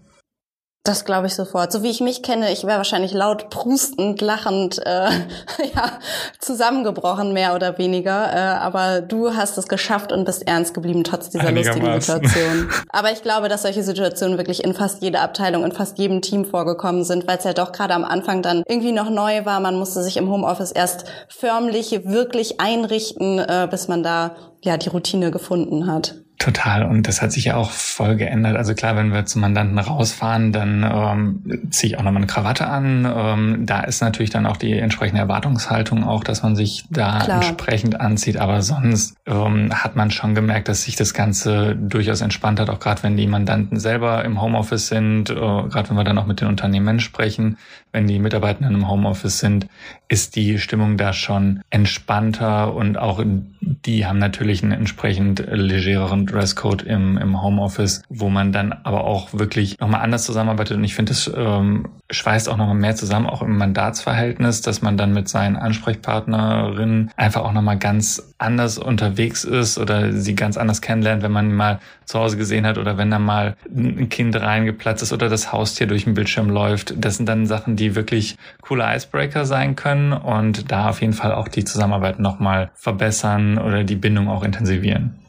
Das 0.82 1.04
glaube 1.04 1.26
ich 1.26 1.34
sofort. 1.34 1.70
So 1.72 1.82
wie 1.82 1.90
ich 1.90 2.00
mich 2.00 2.22
kenne, 2.22 2.50
ich 2.50 2.64
wäre 2.64 2.78
wahrscheinlich 2.78 3.12
laut 3.12 3.50
prustend, 3.50 4.22
lachend, 4.22 4.78
äh, 4.78 5.10
ja, 5.74 5.98
zusammengebrochen, 6.38 7.34
mehr 7.34 7.54
oder 7.54 7.76
weniger. 7.76 8.32
Äh, 8.32 8.38
aber 8.38 9.02
du 9.02 9.36
hast 9.36 9.58
es 9.58 9.68
geschafft 9.68 10.10
und 10.10 10.24
bist 10.24 10.48
ernst 10.48 10.72
geblieben, 10.72 11.04
trotz 11.04 11.28
dieser 11.28 11.52
lustigen 11.52 12.00
Situation. 12.00 12.70
Aber 12.88 13.12
ich 13.12 13.22
glaube, 13.22 13.48
dass 13.48 13.62
solche 13.62 13.82
Situationen 13.82 14.38
wirklich 14.38 14.64
in 14.64 14.72
fast 14.72 15.02
jeder 15.02 15.20
Abteilung, 15.20 15.64
in 15.64 15.72
fast 15.72 15.98
jedem 15.98 16.22
Team 16.22 16.46
vorgekommen 16.46 17.04
sind, 17.04 17.28
weil 17.28 17.36
es 17.36 17.44
ja 17.44 17.52
doch 17.52 17.72
gerade 17.72 17.92
am 17.92 18.04
Anfang 18.04 18.40
dann 18.40 18.62
irgendwie 18.66 18.92
noch 18.92 19.10
neu 19.10 19.44
war. 19.44 19.60
Man 19.60 19.76
musste 19.76 20.02
sich 20.02 20.16
im 20.16 20.30
Homeoffice 20.30 20.72
erst 20.72 21.04
förmlich 21.28 22.06
wirklich 22.06 22.58
einrichten, 22.58 23.38
äh, 23.38 23.68
bis 23.70 23.88
man 23.88 24.02
da 24.02 24.34
ja 24.62 24.78
die 24.78 24.88
Routine 24.88 25.30
gefunden 25.30 25.86
hat. 25.86 26.14
Total. 26.40 26.85
Und 26.85 27.07
das 27.07 27.20
hat 27.20 27.33
sich 27.33 27.44
ja 27.44 27.57
auch 27.57 27.70
voll 27.70 28.16
geändert. 28.16 28.57
Also 28.57 28.72
klar, 28.72 28.96
wenn 28.96 29.12
wir 29.12 29.26
zum 29.26 29.42
Mandanten 29.42 29.79
rausfahren, 29.79 30.53
dann 30.53 30.90
ähm, 30.90 31.68
ziehe 31.70 31.92
ich 31.92 31.98
auch 31.98 32.03
nochmal 32.03 32.22
eine 32.22 32.29
Krawatte 32.29 32.66
an. 32.66 33.07
Ähm, 33.14 33.66
da 33.66 33.81
ist 33.81 34.00
natürlich 34.00 34.31
dann 34.31 34.46
auch 34.46 34.57
die 34.57 34.72
entsprechende 34.72 35.20
Erwartungshaltung 35.20 36.03
auch, 36.03 36.24
dass 36.24 36.42
man 36.42 36.57
sich 36.57 36.87
da 36.88 37.18
klar. 37.18 37.42
entsprechend 37.42 38.00
anzieht. 38.00 38.38
Aber 38.38 38.62
sonst 38.62 39.18
ähm, 39.26 39.68
hat 39.70 39.96
man 39.96 40.11
schon 40.11 40.35
gemerkt, 40.35 40.68
dass 40.68 40.85
sich 40.85 40.96
das 40.96 41.12
Ganze 41.12 41.76
durchaus 41.76 42.22
entspannt 42.22 42.59
hat, 42.59 42.70
auch 42.70 42.81
gerade 42.81 43.03
wenn 43.03 43.18
die 43.18 43.26
Mandanten 43.26 43.79
selber 43.79 44.24
im 44.24 44.40
Homeoffice 44.40 44.88
sind, 44.88 45.29
äh, 45.29 45.35
gerade 45.35 45.90
wenn 45.90 45.96
wir 45.98 46.05
dann 46.05 46.16
auch 46.16 46.26
mit 46.26 46.40
den 46.40 46.48
Unternehmen 46.48 47.00
sprechen, 47.00 47.59
wenn 47.92 48.07
die 48.07 48.18
Mitarbeitenden 48.18 48.74
im 48.74 48.88
Homeoffice 48.88 49.38
sind, 49.38 49.66
ist 50.09 50.37
die 50.37 50.59
Stimmung 50.59 50.96
da 50.96 51.12
schon 51.12 51.62
entspannter 51.70 52.74
und 52.74 52.98
auch 52.98 53.22
die 53.61 54.07
haben 54.07 54.18
natürlich 54.18 54.62
einen 54.62 54.72
entsprechend 54.72 55.44
legereren 55.50 56.26
Dresscode 56.26 56.83
im, 56.83 57.16
im 57.16 57.42
Homeoffice, 57.42 58.03
wo 58.09 58.29
man 58.29 58.53
dann 58.53 58.72
aber 58.72 59.05
auch 59.05 59.33
wirklich 59.33 59.79
nochmal 59.79 60.03
anders 60.03 60.24
zusammenarbeitet. 60.24 60.76
Und 60.76 60.85
ich 60.85 60.94
finde, 60.94 61.11
das 61.11 61.31
ähm, 61.35 61.88
schweißt 62.11 62.48
auch 62.48 62.57
nochmal 62.57 62.74
mehr 62.74 62.96
zusammen, 62.96 63.26
auch 63.26 63.42
im 63.42 63.57
Mandatsverhältnis, 63.57 64.61
dass 64.62 64.83
man 64.83 64.96
dann 64.96 65.12
mit 65.12 65.29
seinen 65.29 65.57
Ansprechpartnerinnen 65.57 67.11
einfach 67.16 67.42
auch 67.42 67.53
nochmal 67.53 67.79
ganz 67.79 68.35
anders 68.38 68.79
unterwegs 68.79 69.44
ist 69.44 69.79
oder 69.79 70.12
sie 70.12 70.35
ganz 70.35 70.57
anders 70.57 70.81
kennenlernt, 70.81 71.22
wenn 71.22 71.33
man 71.33 71.55
mal 71.55 71.79
zu 72.05 72.18
Hause 72.18 72.37
gesehen 72.37 72.66
hat 72.66 72.76
oder 72.76 72.98
wenn 72.98 73.11
da 73.11 73.18
mal 73.18 73.57
ein 73.68 74.09
Kind 74.09 74.35
reingeplatzt 74.35 75.03
ist 75.03 75.12
oder 75.12 75.29
das 75.29 75.53
Haustier 75.53 75.87
durch 75.87 76.05
den 76.05 76.14
Bildschirm 76.14 76.50
läuft. 76.50 76.94
Das 76.96 77.16
sind 77.16 77.29
dann 77.29 77.46
Sachen, 77.46 77.76
die 77.80 77.96
wirklich 77.96 78.36
coole 78.62 78.84
Icebreaker 78.94 79.44
sein 79.44 79.74
können 79.74 80.12
und 80.12 80.70
da 80.70 80.90
auf 80.90 81.00
jeden 81.00 81.14
Fall 81.14 81.32
auch 81.32 81.48
die 81.48 81.64
Zusammenarbeit 81.64 82.20
nochmal 82.20 82.70
verbessern 82.74 83.58
oder 83.58 83.82
die 83.82 83.96
Bindung 83.96 84.28
auch 84.28 84.44
intensivieren. 84.44 85.20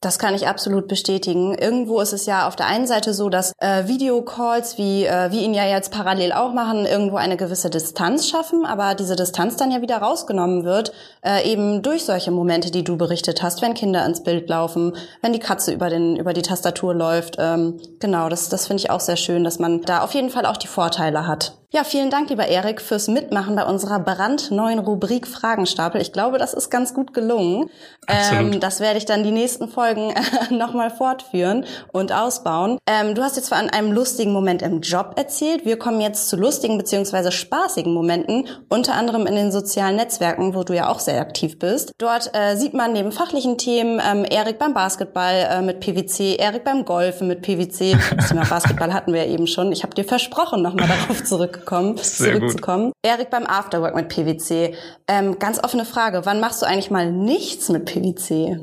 Das 0.00 0.20
kann 0.20 0.32
ich 0.32 0.46
absolut 0.46 0.86
bestätigen. 0.86 1.56
Irgendwo 1.58 2.00
ist 2.00 2.12
es 2.12 2.24
ja 2.24 2.46
auf 2.46 2.54
der 2.54 2.66
einen 2.66 2.86
Seite 2.86 3.12
so, 3.12 3.28
dass 3.30 3.52
äh, 3.58 3.88
Videocalls, 3.88 4.78
wie 4.78 5.04
äh, 5.04 5.32
wie 5.32 5.42
ihn 5.42 5.54
ja 5.54 5.66
jetzt 5.66 5.90
parallel 5.90 6.30
auch 6.32 6.52
machen, 6.52 6.86
irgendwo 6.86 7.16
eine 7.16 7.36
gewisse 7.36 7.68
Distanz 7.68 8.28
schaffen, 8.28 8.64
aber 8.64 8.94
diese 8.94 9.16
Distanz 9.16 9.56
dann 9.56 9.72
ja 9.72 9.82
wieder 9.82 9.96
rausgenommen 9.96 10.62
wird, 10.62 10.92
äh, 11.24 11.50
eben 11.50 11.82
durch 11.82 12.04
solche 12.04 12.30
Momente, 12.30 12.70
die 12.70 12.84
du 12.84 12.96
berichtet 12.96 13.42
hast, 13.42 13.60
wenn 13.60 13.74
Kinder 13.74 14.06
ins 14.06 14.22
Bild 14.22 14.48
laufen, 14.48 14.92
wenn 15.20 15.32
die 15.32 15.40
Katze 15.40 15.72
über 15.72 15.90
den 15.90 16.14
über 16.14 16.32
die 16.32 16.42
Tastatur 16.42 16.94
läuft. 16.94 17.34
Ähm, 17.40 17.80
genau, 17.98 18.28
das 18.28 18.48
das 18.48 18.68
finde 18.68 18.84
ich 18.84 18.90
auch 18.90 19.00
sehr 19.00 19.16
schön, 19.16 19.42
dass 19.42 19.58
man 19.58 19.82
da 19.82 20.02
auf 20.04 20.14
jeden 20.14 20.30
Fall 20.30 20.46
auch 20.46 20.58
die 20.58 20.68
Vorteile 20.68 21.26
hat. 21.26 21.58
Ja, 21.70 21.84
vielen 21.84 22.08
Dank, 22.08 22.30
lieber 22.30 22.48
Erik, 22.48 22.80
fürs 22.80 23.08
Mitmachen 23.08 23.54
bei 23.54 23.62
unserer 23.62 23.98
brandneuen 23.98 24.78
Rubrik 24.78 25.26
Fragenstapel. 25.26 26.00
Ich 26.00 26.14
glaube, 26.14 26.38
das 26.38 26.54
ist 26.54 26.70
ganz 26.70 26.94
gut 26.94 27.12
gelungen. 27.12 27.68
Ähm, 28.06 28.58
das 28.58 28.80
werde 28.80 28.96
ich 28.96 29.04
dann 29.04 29.22
die 29.22 29.32
nächsten 29.32 29.68
Folgen 29.68 30.14
nochmal 30.50 30.88
fortführen 30.88 31.66
und 31.92 32.10
ausbauen. 32.10 32.78
Ähm, 32.86 33.14
du 33.14 33.22
hast 33.22 33.36
jetzt 33.36 33.50
von 33.50 33.68
einem 33.68 33.92
lustigen 33.92 34.32
Moment 34.32 34.62
im 34.62 34.80
Job 34.80 35.12
erzählt. 35.16 35.66
Wir 35.66 35.78
kommen 35.78 36.00
jetzt 36.00 36.30
zu 36.30 36.36
lustigen 36.36 36.78
beziehungsweise 36.78 37.30
spaßigen 37.30 37.92
Momenten, 37.92 38.48
unter 38.70 38.94
anderem 38.94 39.26
in 39.26 39.34
den 39.34 39.52
sozialen 39.52 39.96
Netzwerken, 39.96 40.54
wo 40.54 40.64
du 40.64 40.74
ja 40.74 40.88
auch 40.88 41.00
sehr 41.00 41.20
aktiv 41.20 41.58
bist. 41.58 41.92
Dort 41.98 42.30
äh, 42.34 42.56
sieht 42.56 42.72
man 42.72 42.94
neben 42.94 43.12
fachlichen 43.12 43.58
Themen 43.58 44.00
ähm, 44.02 44.24
Erik 44.24 44.58
beim 44.58 44.72
Basketball 44.72 45.46
äh, 45.50 45.60
mit 45.60 45.80
PwC, 45.80 46.36
Erik 46.36 46.64
beim 46.64 46.86
Golfen 46.86 47.28
mit 47.28 47.42
PwC. 47.42 47.98
Das 48.16 48.30
Thema 48.30 48.46
Basketball 48.46 48.94
hatten 48.94 49.12
wir 49.12 49.26
ja 49.26 49.32
eben 49.32 49.46
schon. 49.46 49.70
Ich 49.70 49.82
habe 49.82 49.94
dir 49.94 50.04
versprochen, 50.04 50.62
nochmal 50.62 50.88
darauf 50.88 51.22
zurück 51.64 52.04
zurückgekommen, 52.04 52.40
zurückzukommen. 52.40 52.92
Erik 53.02 53.30
beim 53.30 53.46
Afterwork 53.46 53.94
mit 53.94 54.08
PwC. 54.08 54.74
Ähm, 55.06 55.38
ganz 55.38 55.62
offene 55.62 55.84
Frage, 55.84 56.24
wann 56.24 56.40
machst 56.40 56.62
du 56.62 56.66
eigentlich 56.66 56.90
mal 56.90 57.10
nichts 57.10 57.68
mit 57.68 57.84
PwC? 57.84 58.58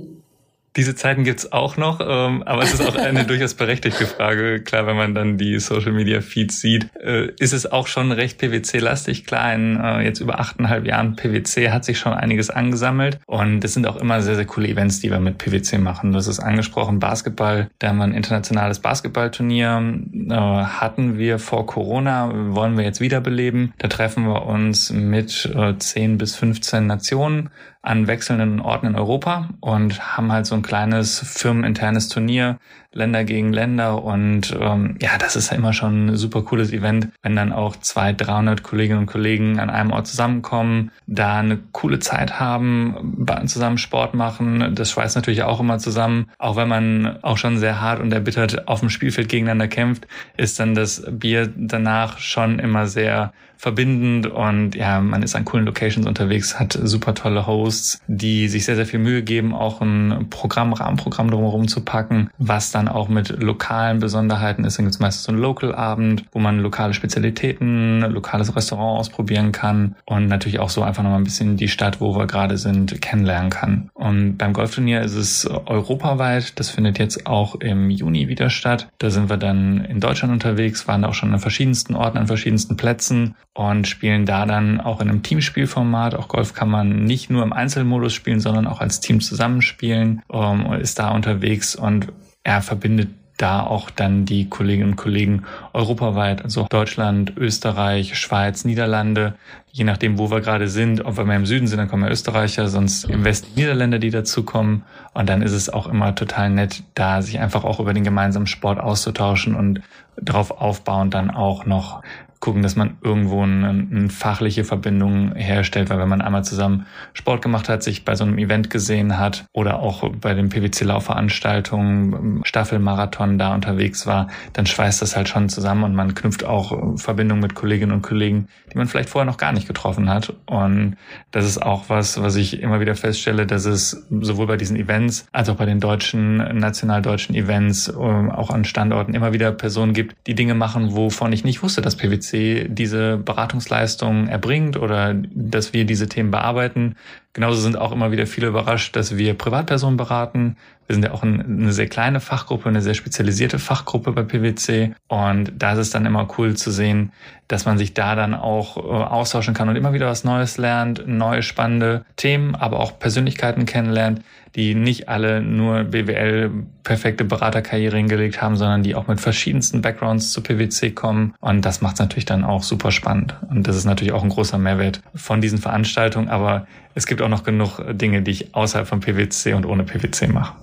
Diese 0.76 0.96
Zeiten 0.96 1.24
gibt's 1.24 1.52
auch 1.54 1.78
noch, 1.78 2.02
ähm, 2.02 2.44
aber 2.44 2.64
es 2.64 2.74
ist 2.74 2.86
auch 2.86 2.96
eine 2.96 3.24
durchaus 3.28 3.54
berechtigte 3.54 4.06
Frage. 4.06 4.62
Klar, 4.62 4.88
wenn 4.88 4.98
man 4.98 5.16
dann 5.16 5.38
die 5.38 5.58
Social 5.60 5.94
Media 5.94 6.22
Feeds 6.22 6.60
sieht, 6.60 6.90
äh, 7.02 7.32
ist 7.40 7.54
es 7.54 7.72
auch 7.72 7.88
schon 7.88 8.12
recht 8.12 8.40
PwC-lastig. 8.40 9.26
Klar, 9.26 9.54
in 9.54 9.80
äh, 9.80 10.02
jetzt 10.02 10.20
über 10.20 10.40
achteinhalb 10.40 10.86
Jahren 10.86 11.16
PwC 11.16 11.72
hat 11.72 11.86
sich 11.86 11.98
schon 11.98 12.14
einiges 12.14 12.50
angesammelt 12.50 13.20
und 13.26 13.64
es 13.64 13.74
sind 13.74 13.88
auch 13.88 13.96
immer 13.96 14.22
sehr, 14.22 14.36
sehr 14.36 14.46
coole 14.46 14.68
Events, 14.68 15.00
die 15.00 15.12
wir 15.12 15.20
mit 15.20 15.38
PwC 15.38 15.78
machen. 15.78 16.12
Das 16.12 16.28
ist 16.28 16.40
angesprochen 16.40 17.00
Basketball. 17.00 17.70
Da 17.80 17.90
haben 17.90 17.98
wir 17.98 18.04
ein 18.04 18.14
internationales 18.14 18.80
Basketballturnier, 18.80 20.00
äh, 20.30 20.34
hatten 20.34 21.18
wir 21.18 21.40
vor 21.40 21.66
Corona, 21.66 22.32
wollen 22.54 22.78
wir 22.78 22.84
jetzt 22.84 23.00
wiederbeleben. 23.00 23.74
Da 23.78 23.88
treffen 23.88 24.26
wir 24.26 24.46
uns 24.46 24.92
mit 24.92 25.50
äh, 25.56 25.78
10 25.78 26.18
bis 26.18 26.36
15 26.36 26.86
Nationen 26.86 27.50
an 27.86 28.08
wechselnden 28.08 28.60
Orten 28.62 28.88
in 28.88 28.96
Europa 28.96 29.50
und 29.60 30.18
haben 30.18 30.32
halt 30.32 30.48
so 30.48 30.56
ein 30.56 30.64
kleines 30.64 31.20
firmeninternes 31.20 32.10
Turnier, 32.10 32.58
Länder 32.96 33.26
gegen 33.26 33.52
Länder 33.52 34.04
und 34.04 34.58
ähm, 34.60 34.98
ja, 35.02 35.18
das 35.20 35.36
ist 35.36 35.52
ja 35.52 35.58
immer 35.58 35.74
schon 35.74 36.08
ein 36.08 36.16
super 36.16 36.42
cooles 36.44 36.72
Event, 36.72 37.10
wenn 37.22 37.36
dann 37.36 37.52
auch 37.52 37.76
zwei, 37.76 38.14
300 38.14 38.64
Kolleginnen 38.64 39.00
und 39.00 39.06
Kollegen 39.06 39.60
an 39.60 39.70
einem 39.70 39.92
Ort 39.92 40.08
zusammenkommen, 40.08 40.92
da 41.06 41.40
eine 41.40 41.60
coole 41.74 42.00
Zeit 42.00 42.40
haben, 42.40 43.26
zusammen 43.46 43.78
Sport 43.78 44.14
machen, 44.14 44.74
das 44.76 44.92
schweißt 44.92 45.18
natürlich 45.18 45.44
auch 45.44 45.60
immer 45.60 45.78
zusammen, 45.78 46.28
auch 46.40 46.56
wenn 46.56 46.70
man 46.70 47.22
auch 47.22 47.38
schon 47.38 47.58
sehr 47.58 47.82
hart 47.82 48.00
und 48.00 48.14
erbittert 48.14 48.68
auf 48.68 48.80
dem 48.80 48.90
Spielfeld 48.90 49.28
gegeneinander 49.28 49.68
kämpft, 49.68 50.08
ist 50.38 50.60
dann 50.60 50.74
das 50.74 51.04
Bier 51.12 51.52
danach 51.56 52.20
schon 52.20 52.60
immer 52.60 52.88
sehr 52.88 53.34
verbindend 53.58 54.28
und 54.28 54.76
ja, 54.76 55.02
man 55.02 55.24
ist 55.24 55.36
an 55.36 55.46
coolen 55.46 55.66
Locations 55.66 56.06
unterwegs, 56.08 56.60
hat 56.60 56.78
super 56.84 57.14
tolle 57.14 57.48
Hosts, 57.48 58.00
die 58.08 58.48
sich 58.48 58.66
sehr, 58.66 58.76
sehr 58.76 58.86
viel 58.86 59.00
Mühe 59.00 59.24
geben, 59.24 59.54
auch 59.54 59.82
ein 59.82 60.28
Programm, 60.30 60.74
Rahmenprogramm 60.74 61.32
drumherum 61.32 61.68
zu 61.68 61.82
packen, 61.82 62.30
was 62.38 62.72
dann 62.72 62.85
auch 62.88 63.08
mit 63.08 63.42
lokalen 63.42 64.00
Besonderheiten 64.00 64.64
ist. 64.64 64.78
Dann 64.78 64.86
gibt 64.86 64.96
es 64.96 65.00
meistens 65.00 65.24
so 65.24 65.32
einen 65.32 65.42
Local-Abend, 65.42 66.26
wo 66.32 66.40
man 66.40 66.60
lokale 66.60 66.94
Spezialitäten, 66.94 68.02
lokales 68.02 68.56
Restaurant 68.56 69.00
ausprobieren 69.00 69.52
kann 69.52 69.96
und 70.06 70.28
natürlich 70.28 70.60
auch 70.60 70.70
so 70.70 70.84
einfach 70.84 71.04
nochmal 71.04 71.20
ein 71.20 71.26
bisschen 71.26 71.58
die 71.58 71.68
Stadt, 71.68 72.02
wo 72.02 72.16
wir 72.16 72.28
gerade 72.28 72.58
sind, 72.58 73.02
kennenlernen 73.02 73.50
kann. 73.50 73.90
Und 73.94 74.38
beim 74.38 74.54
Golfturnier 74.54 75.02
ist 75.02 75.16
es 75.16 75.48
europaweit. 75.48 76.60
Das 76.60 76.70
findet 76.70 77.00
jetzt 77.00 77.28
auch 77.28 77.56
im 77.56 77.90
Juni 77.90 78.28
wieder 78.28 78.50
statt. 78.50 78.90
Da 78.98 79.10
sind 79.10 79.30
wir 79.30 79.38
dann 79.38 79.84
in 79.86 80.00
Deutschland 80.00 80.34
unterwegs, 80.34 80.88
waren 80.88 81.04
auch 81.06 81.14
schon 81.14 81.34
an 81.34 81.40
verschiedensten 81.40 81.96
Orten, 81.96 82.18
an 82.18 82.28
verschiedensten 82.28 82.78
Plätzen 82.78 83.36
und 83.54 83.88
spielen 83.88 84.26
da 84.26 84.46
dann 84.46 84.82
auch 84.82 85.02
in 85.02 85.10
einem 85.10 85.24
Teamspielformat. 85.24 86.16
Auch 86.16 86.28
Golf 86.28 86.54
kann 86.54 86.70
man 86.70 87.06
nicht 87.06 87.30
nur 87.30 87.44
im 87.44 87.54
Einzelmodus 87.54 88.14
spielen, 88.14 88.40
sondern 88.40 88.68
auch 88.68 88.82
als 88.82 89.00
Team 89.00 89.22
zusammenspielen 89.22 90.22
und 90.28 90.74
ist 90.74 91.00
da 91.00 91.12
unterwegs 91.12 91.76
und 91.76 92.08
er 92.46 92.62
verbindet 92.62 93.10
da 93.38 93.64
auch 93.64 93.90
dann 93.90 94.26
die 94.26 94.48
Kolleginnen 94.50 94.92
und 94.92 94.96
Kollegen 94.96 95.44
europaweit, 95.74 96.42
also 96.42 96.68
Deutschland, 96.70 97.34
Österreich, 97.36 98.18
Schweiz, 98.18 98.64
Niederlande, 98.64 99.34
je 99.74 99.84
nachdem, 99.84 100.18
wo 100.18 100.32
wir 100.32 100.40
gerade 100.40 100.70
sind. 100.70 101.04
Ob 101.04 101.18
wir 101.18 101.26
mehr 101.26 101.36
im 101.36 101.46
Süden 101.46 101.68
sind, 101.68 101.80
dann 101.80 101.90
kommen 101.90 102.04
ja 102.04 102.10
Österreicher, 102.10 102.70
sonst 102.70 103.04
im 103.06 103.26
Westen 103.26 103.54
Niederländer, 103.56 104.00
die 104.00 104.10
dazukommen. 104.10 104.84
Und 105.14 105.28
dann 105.28 105.42
ist 105.42 105.52
es 105.52 105.70
auch 105.70 105.88
immer 105.88 106.16
total 106.16 106.50
nett, 106.50 106.84
da 106.94 107.22
sich 107.22 107.40
einfach 107.40 107.66
auch 107.66 107.82
über 107.82 107.94
den 107.94 108.06
gemeinsamen 108.06 108.48
Sport 108.48 108.80
auszutauschen 108.80 109.54
und 109.54 109.82
darauf 110.16 110.52
aufbauend 110.52 111.14
dann 111.14 111.30
auch 111.30 111.66
noch 111.66 112.04
gucken, 112.46 112.62
dass 112.62 112.76
man 112.76 112.98
irgendwo 113.02 113.42
eine, 113.42 113.70
eine, 113.70 114.10
fachliche 114.10 114.64
Verbindung 114.66 115.34
herstellt, 115.34 115.90
weil 115.90 115.98
wenn 115.98 116.08
man 116.08 116.22
einmal 116.22 116.44
zusammen 116.44 116.86
Sport 117.14 117.42
gemacht 117.42 117.70
hat, 117.70 117.82
sich 117.82 118.06
bei 118.06 118.14
so 118.14 118.24
einem 118.24 118.38
Event 118.38 118.70
gesehen 118.70 119.18
hat 119.18 119.46
oder 119.52 119.80
auch 119.80 120.08
bei 120.22 120.36
den 120.36 120.50
PwC-Laufveranstaltungen, 120.50 122.42
Staffelmarathon 122.46 123.40
da 123.40 123.56
unterwegs 123.56 124.06
war, 124.06 124.28
dann 124.54 124.68
schweißt 124.68 125.02
das 125.02 125.16
halt 125.16 125.28
schon 125.28 125.50
zusammen 125.50 125.86
und 125.86 125.96
man 125.96 126.14
knüpft 126.14 126.44
auch 126.44 127.00
Verbindungen 127.00 127.42
mit 127.42 127.56
Kolleginnen 127.56 127.94
und 127.94 128.04
Kollegen, 128.04 128.48
die 128.72 128.78
man 128.78 128.88
vielleicht 128.88 129.10
vorher 129.10 129.26
noch 129.26 129.38
gar 129.38 129.52
nicht 129.52 129.66
getroffen 129.66 130.08
hat. 130.08 130.32
Und 130.46 130.98
das 131.32 131.46
ist 131.46 131.64
auch 131.64 131.86
was, 131.88 132.22
was 132.22 132.36
ich 132.36 132.62
immer 132.62 132.80
wieder 132.80 132.94
feststelle, 132.94 133.48
dass 133.48 133.66
es 133.66 134.06
sowohl 134.22 134.46
bei 134.46 134.58
diesen 134.58 134.78
Events 134.78 135.26
als 135.32 135.50
auch 135.50 135.56
bei 135.56 135.66
den 135.66 135.80
deutschen, 135.80 136.38
national-deutschen 136.60 137.34
Events, 137.34 137.88
ähm, 137.88 138.30
auch 138.30 138.52
an 138.52 138.66
Standorten 138.66 139.16
immer 139.16 139.34
wieder 139.34 139.52
Personen 139.52 139.94
gibt, 139.94 140.16
die 140.28 140.36
Dinge 140.36 140.54
machen, 140.54 140.96
wovon 140.96 141.34
ich 141.34 141.44
nicht 141.44 141.64
wusste, 141.64 141.82
dass 141.82 141.96
PwC 141.96 142.35
diese 142.36 143.18
Beratungsleistung 143.18 144.28
erbringt 144.28 144.78
oder 144.78 145.16
dass 145.34 145.74
wir 145.74 145.86
diese 145.86 146.08
Themen 146.08 146.32
bearbeiten. 146.32 146.96
Genauso 147.36 147.60
sind 147.60 147.78
auch 147.78 147.92
immer 147.92 148.14
wieder 148.14 148.28
viele 148.28 148.48
überrascht, 148.48 148.96
dass 148.96 149.18
wir 149.18 149.34
Privatpersonen 149.34 149.98
beraten. 149.98 150.56
Wir 150.88 150.96
sind 150.96 151.04
ja 151.04 151.12
auch 151.12 151.22
eine 151.22 151.74
sehr 151.74 151.88
kleine 151.88 152.22
Fachgruppe, 152.22 152.70
eine 152.70 152.82
sehr 152.82 152.94
spezialisierte 152.94 153.60
Fachgruppe 153.60 154.14
bei 154.14 154.24
PwC. 154.24 154.94
Und 155.10 155.52
da 155.58 155.74
ist 155.74 155.80
es 155.80 155.90
dann 155.90 156.06
immer 156.06 156.30
cool 156.38 156.56
zu 156.56 156.72
sehen, 156.72 157.12
dass 157.50 157.66
man 157.66 157.78
sich 157.78 157.94
da 157.94 158.16
dann 158.16 158.36
auch 158.36 158.78
äh, 158.78 158.80
austauschen 158.80 159.54
kann 159.54 159.68
und 159.68 159.76
immer 159.76 159.92
wieder 159.92 160.08
was 160.08 160.24
Neues 160.24 160.58
lernt, 160.58 161.10
neue 161.10 161.44
spannende 161.44 162.06
Themen, 162.16 162.56
aber 162.56 162.80
auch 162.80 163.00
Persönlichkeiten 163.00 163.66
kennenlernt, 163.66 164.22
die 164.56 164.74
nicht 164.74 165.10
alle 165.10 165.42
nur 165.42 165.84
BWL 165.84 166.52
perfekte 166.84 167.26
Beraterkarriere 167.26 167.98
hingelegt 167.98 168.42
haben, 168.42 168.56
sondern 168.56 168.82
die 168.82 168.96
auch 168.96 169.08
mit 169.08 169.20
verschiedensten 169.20 169.82
Backgrounds 169.82 170.32
zu 170.32 170.42
PwC 170.42 170.92
kommen. 170.92 171.34
Und 171.42 171.66
das 171.66 171.82
macht 171.82 171.96
es 171.96 172.00
natürlich 172.00 172.26
dann 172.26 172.46
auch 172.46 172.64
super 172.64 172.92
spannend. 172.92 173.36
Und 173.50 173.68
das 173.68 173.76
ist 173.76 173.84
natürlich 173.86 174.14
auch 174.14 174.24
ein 174.24 174.30
großer 174.30 174.58
Mehrwert 174.58 175.02
von 175.14 175.42
diesen 175.42 175.58
Veranstaltungen. 175.58 176.30
Aber 176.30 176.68
es 176.96 177.06
gibt 177.06 177.22
auch 177.22 177.28
noch 177.28 177.44
genug 177.44 177.80
Dinge, 177.92 178.22
die 178.22 178.32
ich 178.32 178.56
außerhalb 178.56 178.88
von 178.88 179.02
PwC 179.02 179.54
und 179.54 179.66
ohne 179.66 179.84
PwC 179.84 180.28
mache. 180.28 180.56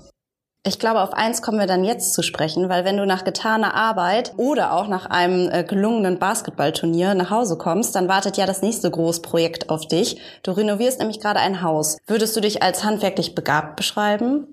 Ich 0.65 0.79
glaube, 0.79 1.01
auf 1.01 1.13
eins 1.13 1.43
kommen 1.43 1.59
wir 1.59 1.67
dann 1.67 1.85
jetzt 1.85 2.15
zu 2.15 2.23
sprechen, 2.23 2.69
weil 2.69 2.85
wenn 2.85 2.97
du 2.97 3.05
nach 3.05 3.25
getaner 3.25 3.75
Arbeit 3.75 4.33
oder 4.37 4.73
auch 4.73 4.87
nach 4.87 5.07
einem 5.07 5.51
äh, 5.51 5.65
gelungenen 5.65 6.21
Basketballturnier 6.21 7.15
nach 7.15 7.31
Hause 7.31 7.59
kommst, 7.59 7.97
dann 7.97 8.09
wartet 8.09 8.37
ja 8.37 8.47
das 8.47 8.63
nächste 8.63 8.89
Großprojekt 8.89 9.71
auf 9.71 9.89
dich. 9.89 10.21
Du 10.45 10.53
renovierst 10.53 11.01
nämlich 11.01 11.21
gerade 11.21 11.41
ein 11.41 11.63
Haus. 11.63 11.99
Würdest 12.07 12.37
du 12.37 12.41
dich 12.41 12.63
als 12.63 12.85
handwerklich 12.85 13.35
begabt 13.35 13.75
beschreiben? 13.75 14.47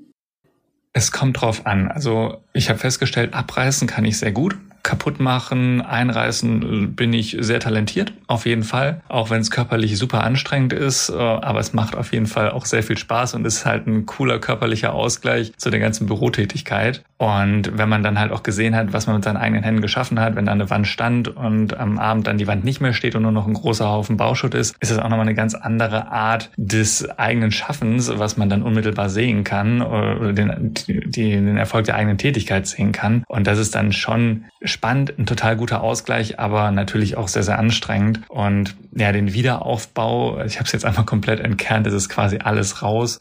Es 0.94 1.12
kommt 1.12 1.40
drauf 1.40 1.68
an. 1.68 1.90
Also 1.92 2.38
ich 2.54 2.70
habe 2.70 2.80
festgestellt, 2.80 3.36
abreißen 3.36 3.88
kann 3.88 4.04
ich 4.04 4.18
sehr 4.18 4.32
gut 4.32 4.58
kaputt 4.84 5.20
machen, 5.20 5.82
einreißen, 5.82 6.84
äh, 6.84 6.88
bin 6.88 7.14
ich 7.14 7.38
sehr 7.40 7.60
talentiert, 7.60 8.14
auf 8.28 8.46
jeden 8.46 8.64
Fall. 8.64 9.02
Auch 9.08 9.30
wenn 9.30 9.42
es 9.42 9.52
körperlich 9.52 9.98
super 9.98 10.24
anstrengend 10.24 10.74
ist, 10.74 11.10
äh, 11.10 11.14
aber 11.16 11.60
es 11.60 11.74
macht 11.74 11.96
auf 11.96 12.14
jeden 12.14 12.28
Fall 12.28 12.52
auch 12.52 12.66
sehr 12.66 12.84
viel 12.84 12.98
Spaß 12.98 13.34
und 13.34 13.46
ist 13.46 13.66
halt 13.66 13.88
ein 13.88 14.06
cooler 14.06 14.40
körperlicher 14.40 14.94
Ausgleich 14.94 15.54
zu 15.58 15.70
der 15.70 15.80
ganzen 15.80 16.08
Bürotätigkeit. 16.08 17.04
Und 17.18 17.78
wenn 17.78 17.90
man 17.90 18.02
dann 18.02 18.18
halt 18.18 18.32
auch 18.32 18.44
gesehen 18.44 18.76
hat, 18.76 18.94
was 18.94 19.06
man 19.06 19.18
mit 19.18 19.26
seinen 19.26 19.38
eigenen 19.38 19.64
Händen 19.64 19.82
geschaffen 19.82 20.20
hat, 20.22 20.36
wenn 20.36 20.46
da 20.46 20.54
eine 20.54 20.70
Wand 20.70 20.88
stand 20.88 21.28
und 21.28 21.78
am 21.78 22.00
Abend 22.00 22.28
dann 22.28 22.38
die 22.38 22.48
Wand 22.48 22.64
nicht 22.64 22.80
mehr 22.80 22.94
steht 22.94 23.16
und 23.16 23.24
nur 23.24 23.34
noch 23.34 23.46
ein 23.46 23.54
großer 23.54 23.90
Haufen 23.90 24.16
Bauschutt 24.16 24.54
ist, 24.56 24.76
ist 24.80 24.90
es 24.90 24.98
auch 24.98 25.10
nochmal 25.10 25.22
eine 25.22 25.36
ganz 25.36 25.54
andere 25.54 26.10
Art 26.12 26.50
des 26.56 27.10
eigenen 27.20 27.52
Schaffens, 27.52 28.10
was 28.18 28.38
man 28.38 28.50
dann 28.50 28.64
unmittelbar 28.64 29.10
sehen 29.10 29.44
kann 29.44 29.82
oder 29.82 30.32
den, 30.32 30.74
die, 30.74 31.02
den 31.12 31.58
Erfolg 31.58 31.86
der 31.86 31.96
eigenen 31.96 32.18
Tätigkeit 32.18 32.68
sehen 32.68 32.94
kann. 32.94 33.24
Und 33.28 33.48
das 33.48 33.60
ist 33.60 33.76
dann 33.76 33.92
schon 33.92 34.46
spannend, 34.70 35.18
ein 35.18 35.26
total 35.26 35.58
guter 35.58 35.82
Ausgleich, 35.82 36.40
aber 36.40 36.72
natürlich 36.72 37.18
auch 37.18 37.28
sehr, 37.28 37.44
sehr 37.44 37.60
anstrengend. 37.60 38.22
Und 38.30 38.76
ja, 38.92 39.12
den 39.12 39.34
Wiederaufbau, 39.34 40.42
ich 40.44 40.56
habe 40.56 40.66
es 40.66 40.72
jetzt 40.72 40.86
einmal 40.86 41.06
komplett 41.06 41.40
entkernt, 41.40 41.88
es 41.88 41.94
ist 41.94 42.10
quasi 42.10 42.40
alles 42.40 42.82
raus. 42.82 43.20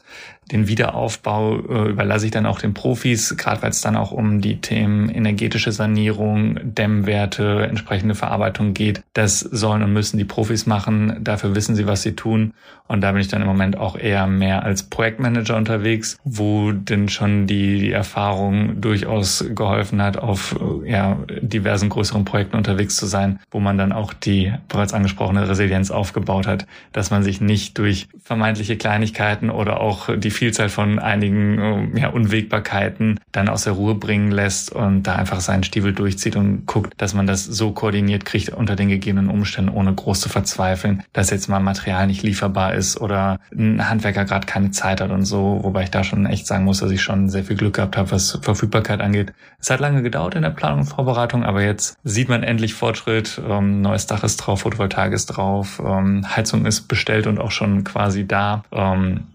Den 0.51 0.67
Wiederaufbau 0.67 1.59
äh, 1.59 1.89
überlasse 1.89 2.25
ich 2.25 2.31
dann 2.31 2.45
auch 2.45 2.59
den 2.59 2.73
Profis, 2.73 3.35
gerade 3.37 3.61
weil 3.61 3.69
es 3.69 3.81
dann 3.81 3.95
auch 3.95 4.11
um 4.11 4.41
die 4.41 4.61
Themen 4.61 5.09
energetische 5.09 5.71
Sanierung, 5.71 6.59
Dämmwerte, 6.63 7.67
entsprechende 7.69 8.15
Verarbeitung 8.15 8.73
geht. 8.73 9.01
Das 9.13 9.39
sollen 9.39 9.83
und 9.83 9.93
müssen 9.93 10.17
die 10.17 10.25
Profis 10.25 10.65
machen. 10.65 11.17
Dafür 11.21 11.55
wissen 11.55 11.75
sie, 11.75 11.85
was 11.85 12.01
sie 12.01 12.15
tun. 12.15 12.53
Und 12.87 13.01
da 13.01 13.11
bin 13.11 13.21
ich 13.21 13.27
dann 13.27 13.41
im 13.41 13.47
Moment 13.47 13.77
auch 13.77 13.95
eher 13.95 14.25
mehr 14.25 14.63
als 14.63 14.81
Projektmanager 14.81 15.55
unterwegs, 15.55 16.17
wo 16.23 16.71
denn 16.71 17.07
schon 17.07 17.45
die, 17.45 17.79
die 17.79 17.91
Erfahrung 17.91 18.81
durchaus 18.81 19.45
geholfen 19.47 20.01
hat, 20.01 20.17
auf 20.17 20.55
ja, 20.85 21.19
diversen 21.41 21.89
größeren 21.89 22.25
Projekten 22.25 22.57
unterwegs 22.57 22.95
zu 22.95 23.05
sein, 23.05 23.39
wo 23.51 23.59
man 23.59 23.77
dann 23.77 23.91
auch 23.91 24.13
die 24.13 24.51
bereits 24.67 24.93
angesprochene 24.93 25.47
Resilienz 25.47 25.91
aufgebaut 25.91 26.47
hat, 26.47 26.65
dass 26.91 27.11
man 27.11 27.21
sich 27.21 27.41
nicht 27.41 27.77
durch 27.77 28.07
vermeintliche 28.23 28.75
Kleinigkeiten 28.75 29.51
oder 29.51 29.81
auch 29.81 30.09
die 30.17 30.31
Vielzahl 30.39 30.69
von 30.69 30.99
einigen 30.99 31.97
ja, 31.97 32.07
Unwägbarkeiten 32.07 33.19
dann 33.33 33.49
aus 33.49 33.65
der 33.65 33.73
Ruhe 33.73 33.93
bringen 33.93 34.31
lässt 34.31 34.71
und 34.71 35.03
da 35.03 35.15
einfach 35.15 35.41
seinen 35.41 35.63
Stiefel 35.63 35.93
durchzieht 35.93 36.37
und 36.37 36.65
guckt, 36.65 36.93
dass 36.97 37.13
man 37.13 37.27
das 37.27 37.43
so 37.43 37.71
koordiniert 37.71 38.23
kriegt 38.23 38.49
unter 38.49 38.77
den 38.77 38.87
gegebenen 38.87 39.29
Umständen, 39.29 39.69
ohne 39.69 39.93
groß 39.93 40.21
zu 40.21 40.29
verzweifeln, 40.29 41.03
dass 41.11 41.29
jetzt 41.29 41.49
mal 41.49 41.59
Material 41.59 42.07
nicht 42.07 42.23
lieferbar 42.23 42.73
ist 42.73 43.01
oder 43.01 43.41
ein 43.53 43.89
Handwerker 43.89 44.23
gerade 44.23 44.47
keine 44.47 44.71
Zeit 44.71 45.01
hat 45.01 45.11
und 45.11 45.25
so, 45.25 45.59
wobei 45.61 45.83
ich 45.83 45.91
da 45.91 46.05
schon 46.05 46.25
echt 46.25 46.47
sagen 46.47 46.63
muss, 46.63 46.79
dass 46.79 46.91
ich 46.91 47.01
schon 47.01 47.27
sehr 47.27 47.43
viel 47.43 47.57
Glück 47.57 47.75
gehabt 47.75 47.97
habe, 47.97 48.11
was 48.11 48.39
Verfügbarkeit 48.41 49.01
angeht. 49.01 49.33
Es 49.59 49.69
hat 49.69 49.81
lange 49.81 50.03
gedauert 50.03 50.35
in 50.35 50.43
der 50.43 50.51
Planung 50.51 50.79
und 50.79 50.85
Vorbereitung, 50.85 51.43
aber 51.43 51.61
jetzt 51.63 51.97
sieht 52.05 52.29
man 52.29 52.43
endlich 52.43 52.73
Fortschritt. 52.75 53.41
Ähm, 53.45 53.81
neues 53.81 54.07
Dach 54.07 54.23
ist 54.23 54.37
drauf, 54.37 54.61
Photovoltaik 54.61 55.11
ist 55.11 55.25
drauf, 55.25 55.81
ähm, 55.85 56.25
Heizung 56.33 56.65
ist 56.65 56.87
bestellt 56.87 57.27
und 57.27 57.39
auch 57.39 57.51
schon 57.51 57.83
quasi 57.83 58.25
da. 58.25 58.63
Ähm, 58.71 59.25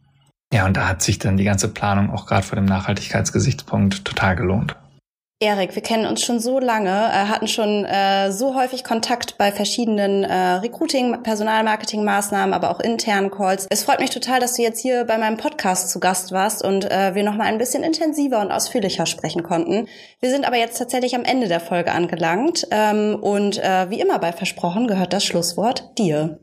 ja, 0.54 0.66
und 0.66 0.76
da 0.76 0.88
hat 0.88 1.02
sich 1.02 1.18
dann 1.18 1.36
die 1.36 1.42
ganze 1.42 1.66
Planung 1.66 2.10
auch 2.10 2.26
gerade 2.26 2.46
vor 2.46 2.54
dem 2.54 2.64
Nachhaltigkeitsgesichtspunkt 2.64 4.04
total 4.04 4.36
gelohnt. 4.36 4.76
Erik, 5.40 5.74
wir 5.74 5.82
kennen 5.82 6.06
uns 6.06 6.22
schon 6.22 6.38
so 6.38 6.60
lange, 6.60 6.90
äh, 6.90 7.26
hatten 7.26 7.48
schon 7.48 7.84
äh, 7.84 8.30
so 8.30 8.54
häufig 8.54 8.84
Kontakt 8.84 9.36
bei 9.36 9.50
verschiedenen 9.50 10.22
äh, 10.22 10.34
Recruiting, 10.34 11.22
Personalmarketing-Maßnahmen, 11.24 12.54
aber 12.54 12.70
auch 12.70 12.78
internen 12.78 13.32
Calls. 13.32 13.66
Es 13.68 13.82
freut 13.82 13.98
mich 13.98 14.10
total, 14.10 14.38
dass 14.38 14.54
du 14.54 14.62
jetzt 14.62 14.80
hier 14.80 15.04
bei 15.04 15.18
meinem 15.18 15.36
Podcast 15.36 15.90
zu 15.90 15.98
Gast 15.98 16.30
warst 16.30 16.64
und 16.64 16.88
äh, 16.88 17.16
wir 17.16 17.24
noch 17.24 17.34
mal 17.34 17.46
ein 17.46 17.58
bisschen 17.58 17.82
intensiver 17.82 18.40
und 18.40 18.52
ausführlicher 18.52 19.06
sprechen 19.06 19.42
konnten. 19.42 19.88
Wir 20.20 20.30
sind 20.30 20.46
aber 20.46 20.56
jetzt 20.56 20.78
tatsächlich 20.78 21.16
am 21.16 21.24
Ende 21.24 21.48
der 21.48 21.60
Folge 21.60 21.90
angelangt 21.90 22.68
ähm, 22.70 23.18
und 23.20 23.58
äh, 23.58 23.90
wie 23.90 24.00
immer 24.00 24.20
bei 24.20 24.32
Versprochen 24.32 24.86
gehört 24.86 25.12
das 25.12 25.24
Schlusswort 25.24 25.98
dir. 25.98 26.38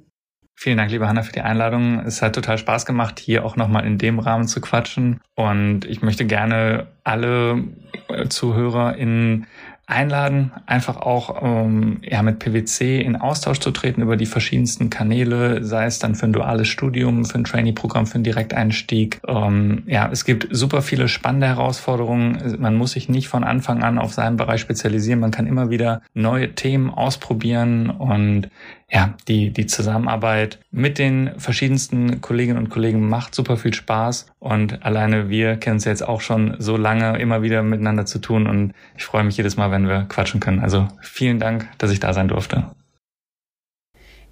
Vielen 0.56 0.78
Dank, 0.78 0.92
liebe 0.92 1.08
Hanna, 1.08 1.24
für 1.24 1.32
die 1.32 1.42
Einladung. 1.42 2.00
Es 2.06 2.22
hat 2.22 2.36
total 2.36 2.58
Spaß 2.58 2.86
gemacht, 2.86 3.20
hier 3.20 3.46
auch 3.46 3.56
nochmal 3.56 3.86
in 3.86 3.98
dem 3.98 4.20
Rahmen 4.20 4.48
zu 4.48 4.62
quatschen. 4.62 5.20
Und 5.36 5.86
ich 5.86 6.02
möchte 6.02 6.26
gerne 6.26 6.88
alle 7.04 7.64
äh, 8.10 8.28
ZuhörerInnen 8.28 9.48
einladen, 9.92 10.52
einfach 10.66 10.98
auch 10.98 11.42
ähm, 11.44 12.00
ja, 12.04 12.22
mit 12.24 12.40
PwC 12.40 13.02
in 13.02 13.18
Austausch 13.18 13.60
zu 13.60 13.72
treten 13.72 14.02
über 14.02 14.16
die 14.16 14.26
verschiedensten 14.26 14.90
Kanäle, 14.90 15.64
sei 15.64 15.86
es 15.86 16.00
dann 16.00 16.16
für 16.16 16.26
ein 16.26 16.34
duales 16.34 16.70
Studium, 16.70 17.26
für 17.26 17.40
ein 17.40 17.44
Trainee-Programm, 17.44 18.08
für 18.08 18.16
einen 18.16 18.24
Direkteinstieg. 18.24 19.20
Ähm, 19.28 19.84
ja, 19.88 20.10
es 20.10 20.24
gibt 20.24 20.48
super 20.50 20.82
viele 20.82 21.10
spannende 21.10 21.48
Herausforderungen. 21.48 22.56
Man 22.60 22.76
muss 22.76 22.92
sich 22.92 23.10
nicht 23.10 23.28
von 23.28 23.44
Anfang 23.44 23.84
an 23.84 24.00
auf 24.00 24.14
seinen 24.14 24.38
Bereich 24.38 24.62
spezialisieren. 24.62 25.20
Man 25.20 25.32
kann 25.32 25.46
immer 25.46 25.70
wieder 25.70 26.02
neue 26.14 26.56
Themen 26.56 26.90
ausprobieren 26.90 27.90
und 27.90 28.50
ja, 28.92 29.16
die, 29.28 29.52
die 29.52 29.68
Zusammenarbeit 29.68 30.60
mit 30.70 30.98
den 30.98 31.32
verschiedensten 31.38 32.20
Kolleginnen 32.20 32.58
und 32.58 32.70
Kollegen 32.70 33.08
macht 33.08 33.34
super 33.34 33.56
viel 33.56 33.74
Spaß 33.74 34.26
und 34.40 34.84
alleine 34.84 35.30
wir 35.30 35.56
kennen 35.56 35.78
es 35.78 35.86
jetzt 35.86 36.06
auch 36.06 36.20
schon 36.20 36.56
so 36.60 36.76
lange 36.76 37.18
immer 37.18 37.42
wieder 37.42 37.64
miteinander 37.64 38.06
zu 38.06 38.20
tun 38.20 38.48
und 38.48 38.74
ich 38.98 39.06
freue 39.06 39.24
mich 39.24 39.38
jedes 39.38 39.56
Mal, 39.56 39.72
wenn 39.72 39.88
wir 39.88 40.04
quatschen 40.10 40.42
können. 40.42 40.60
Also 40.60 40.90
vielen 41.02 41.40
Dank, 41.40 41.70
dass 41.78 41.92
ich 41.92 42.02
da 42.02 42.14
sein 42.14 42.28
durfte. 42.28 42.72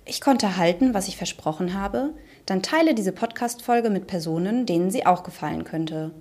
Ich 0.04 0.22
konnte 0.22 0.58
halten, 0.58 0.94
was 0.94 1.08
ich 1.08 1.18
versprochen 1.18 1.74
habe. 1.74 2.16
Dann 2.46 2.64
teile 2.64 2.96
diese 2.96 3.12
Podcast-Folge 3.12 3.90
mit 3.90 4.08
Personen, 4.08 4.66
denen 4.66 4.90
sie 4.92 5.06
auch 5.06 5.24
gefallen 5.24 5.64
könnte. 5.64 6.12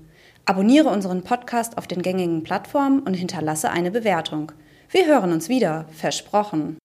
Abonniere 0.45 0.91
unseren 0.91 1.24
Podcast 1.24 1.76
auf 1.76 1.86
den 1.86 2.03
gängigen 2.03 2.43
Plattformen 2.43 3.01
und 3.01 3.14
hinterlasse 3.14 3.70
eine 3.70 3.91
Bewertung. 3.91 4.53
Wir 4.91 5.07
hören 5.07 5.32
uns 5.32 5.49
wieder, 5.49 5.86
versprochen. 5.91 6.78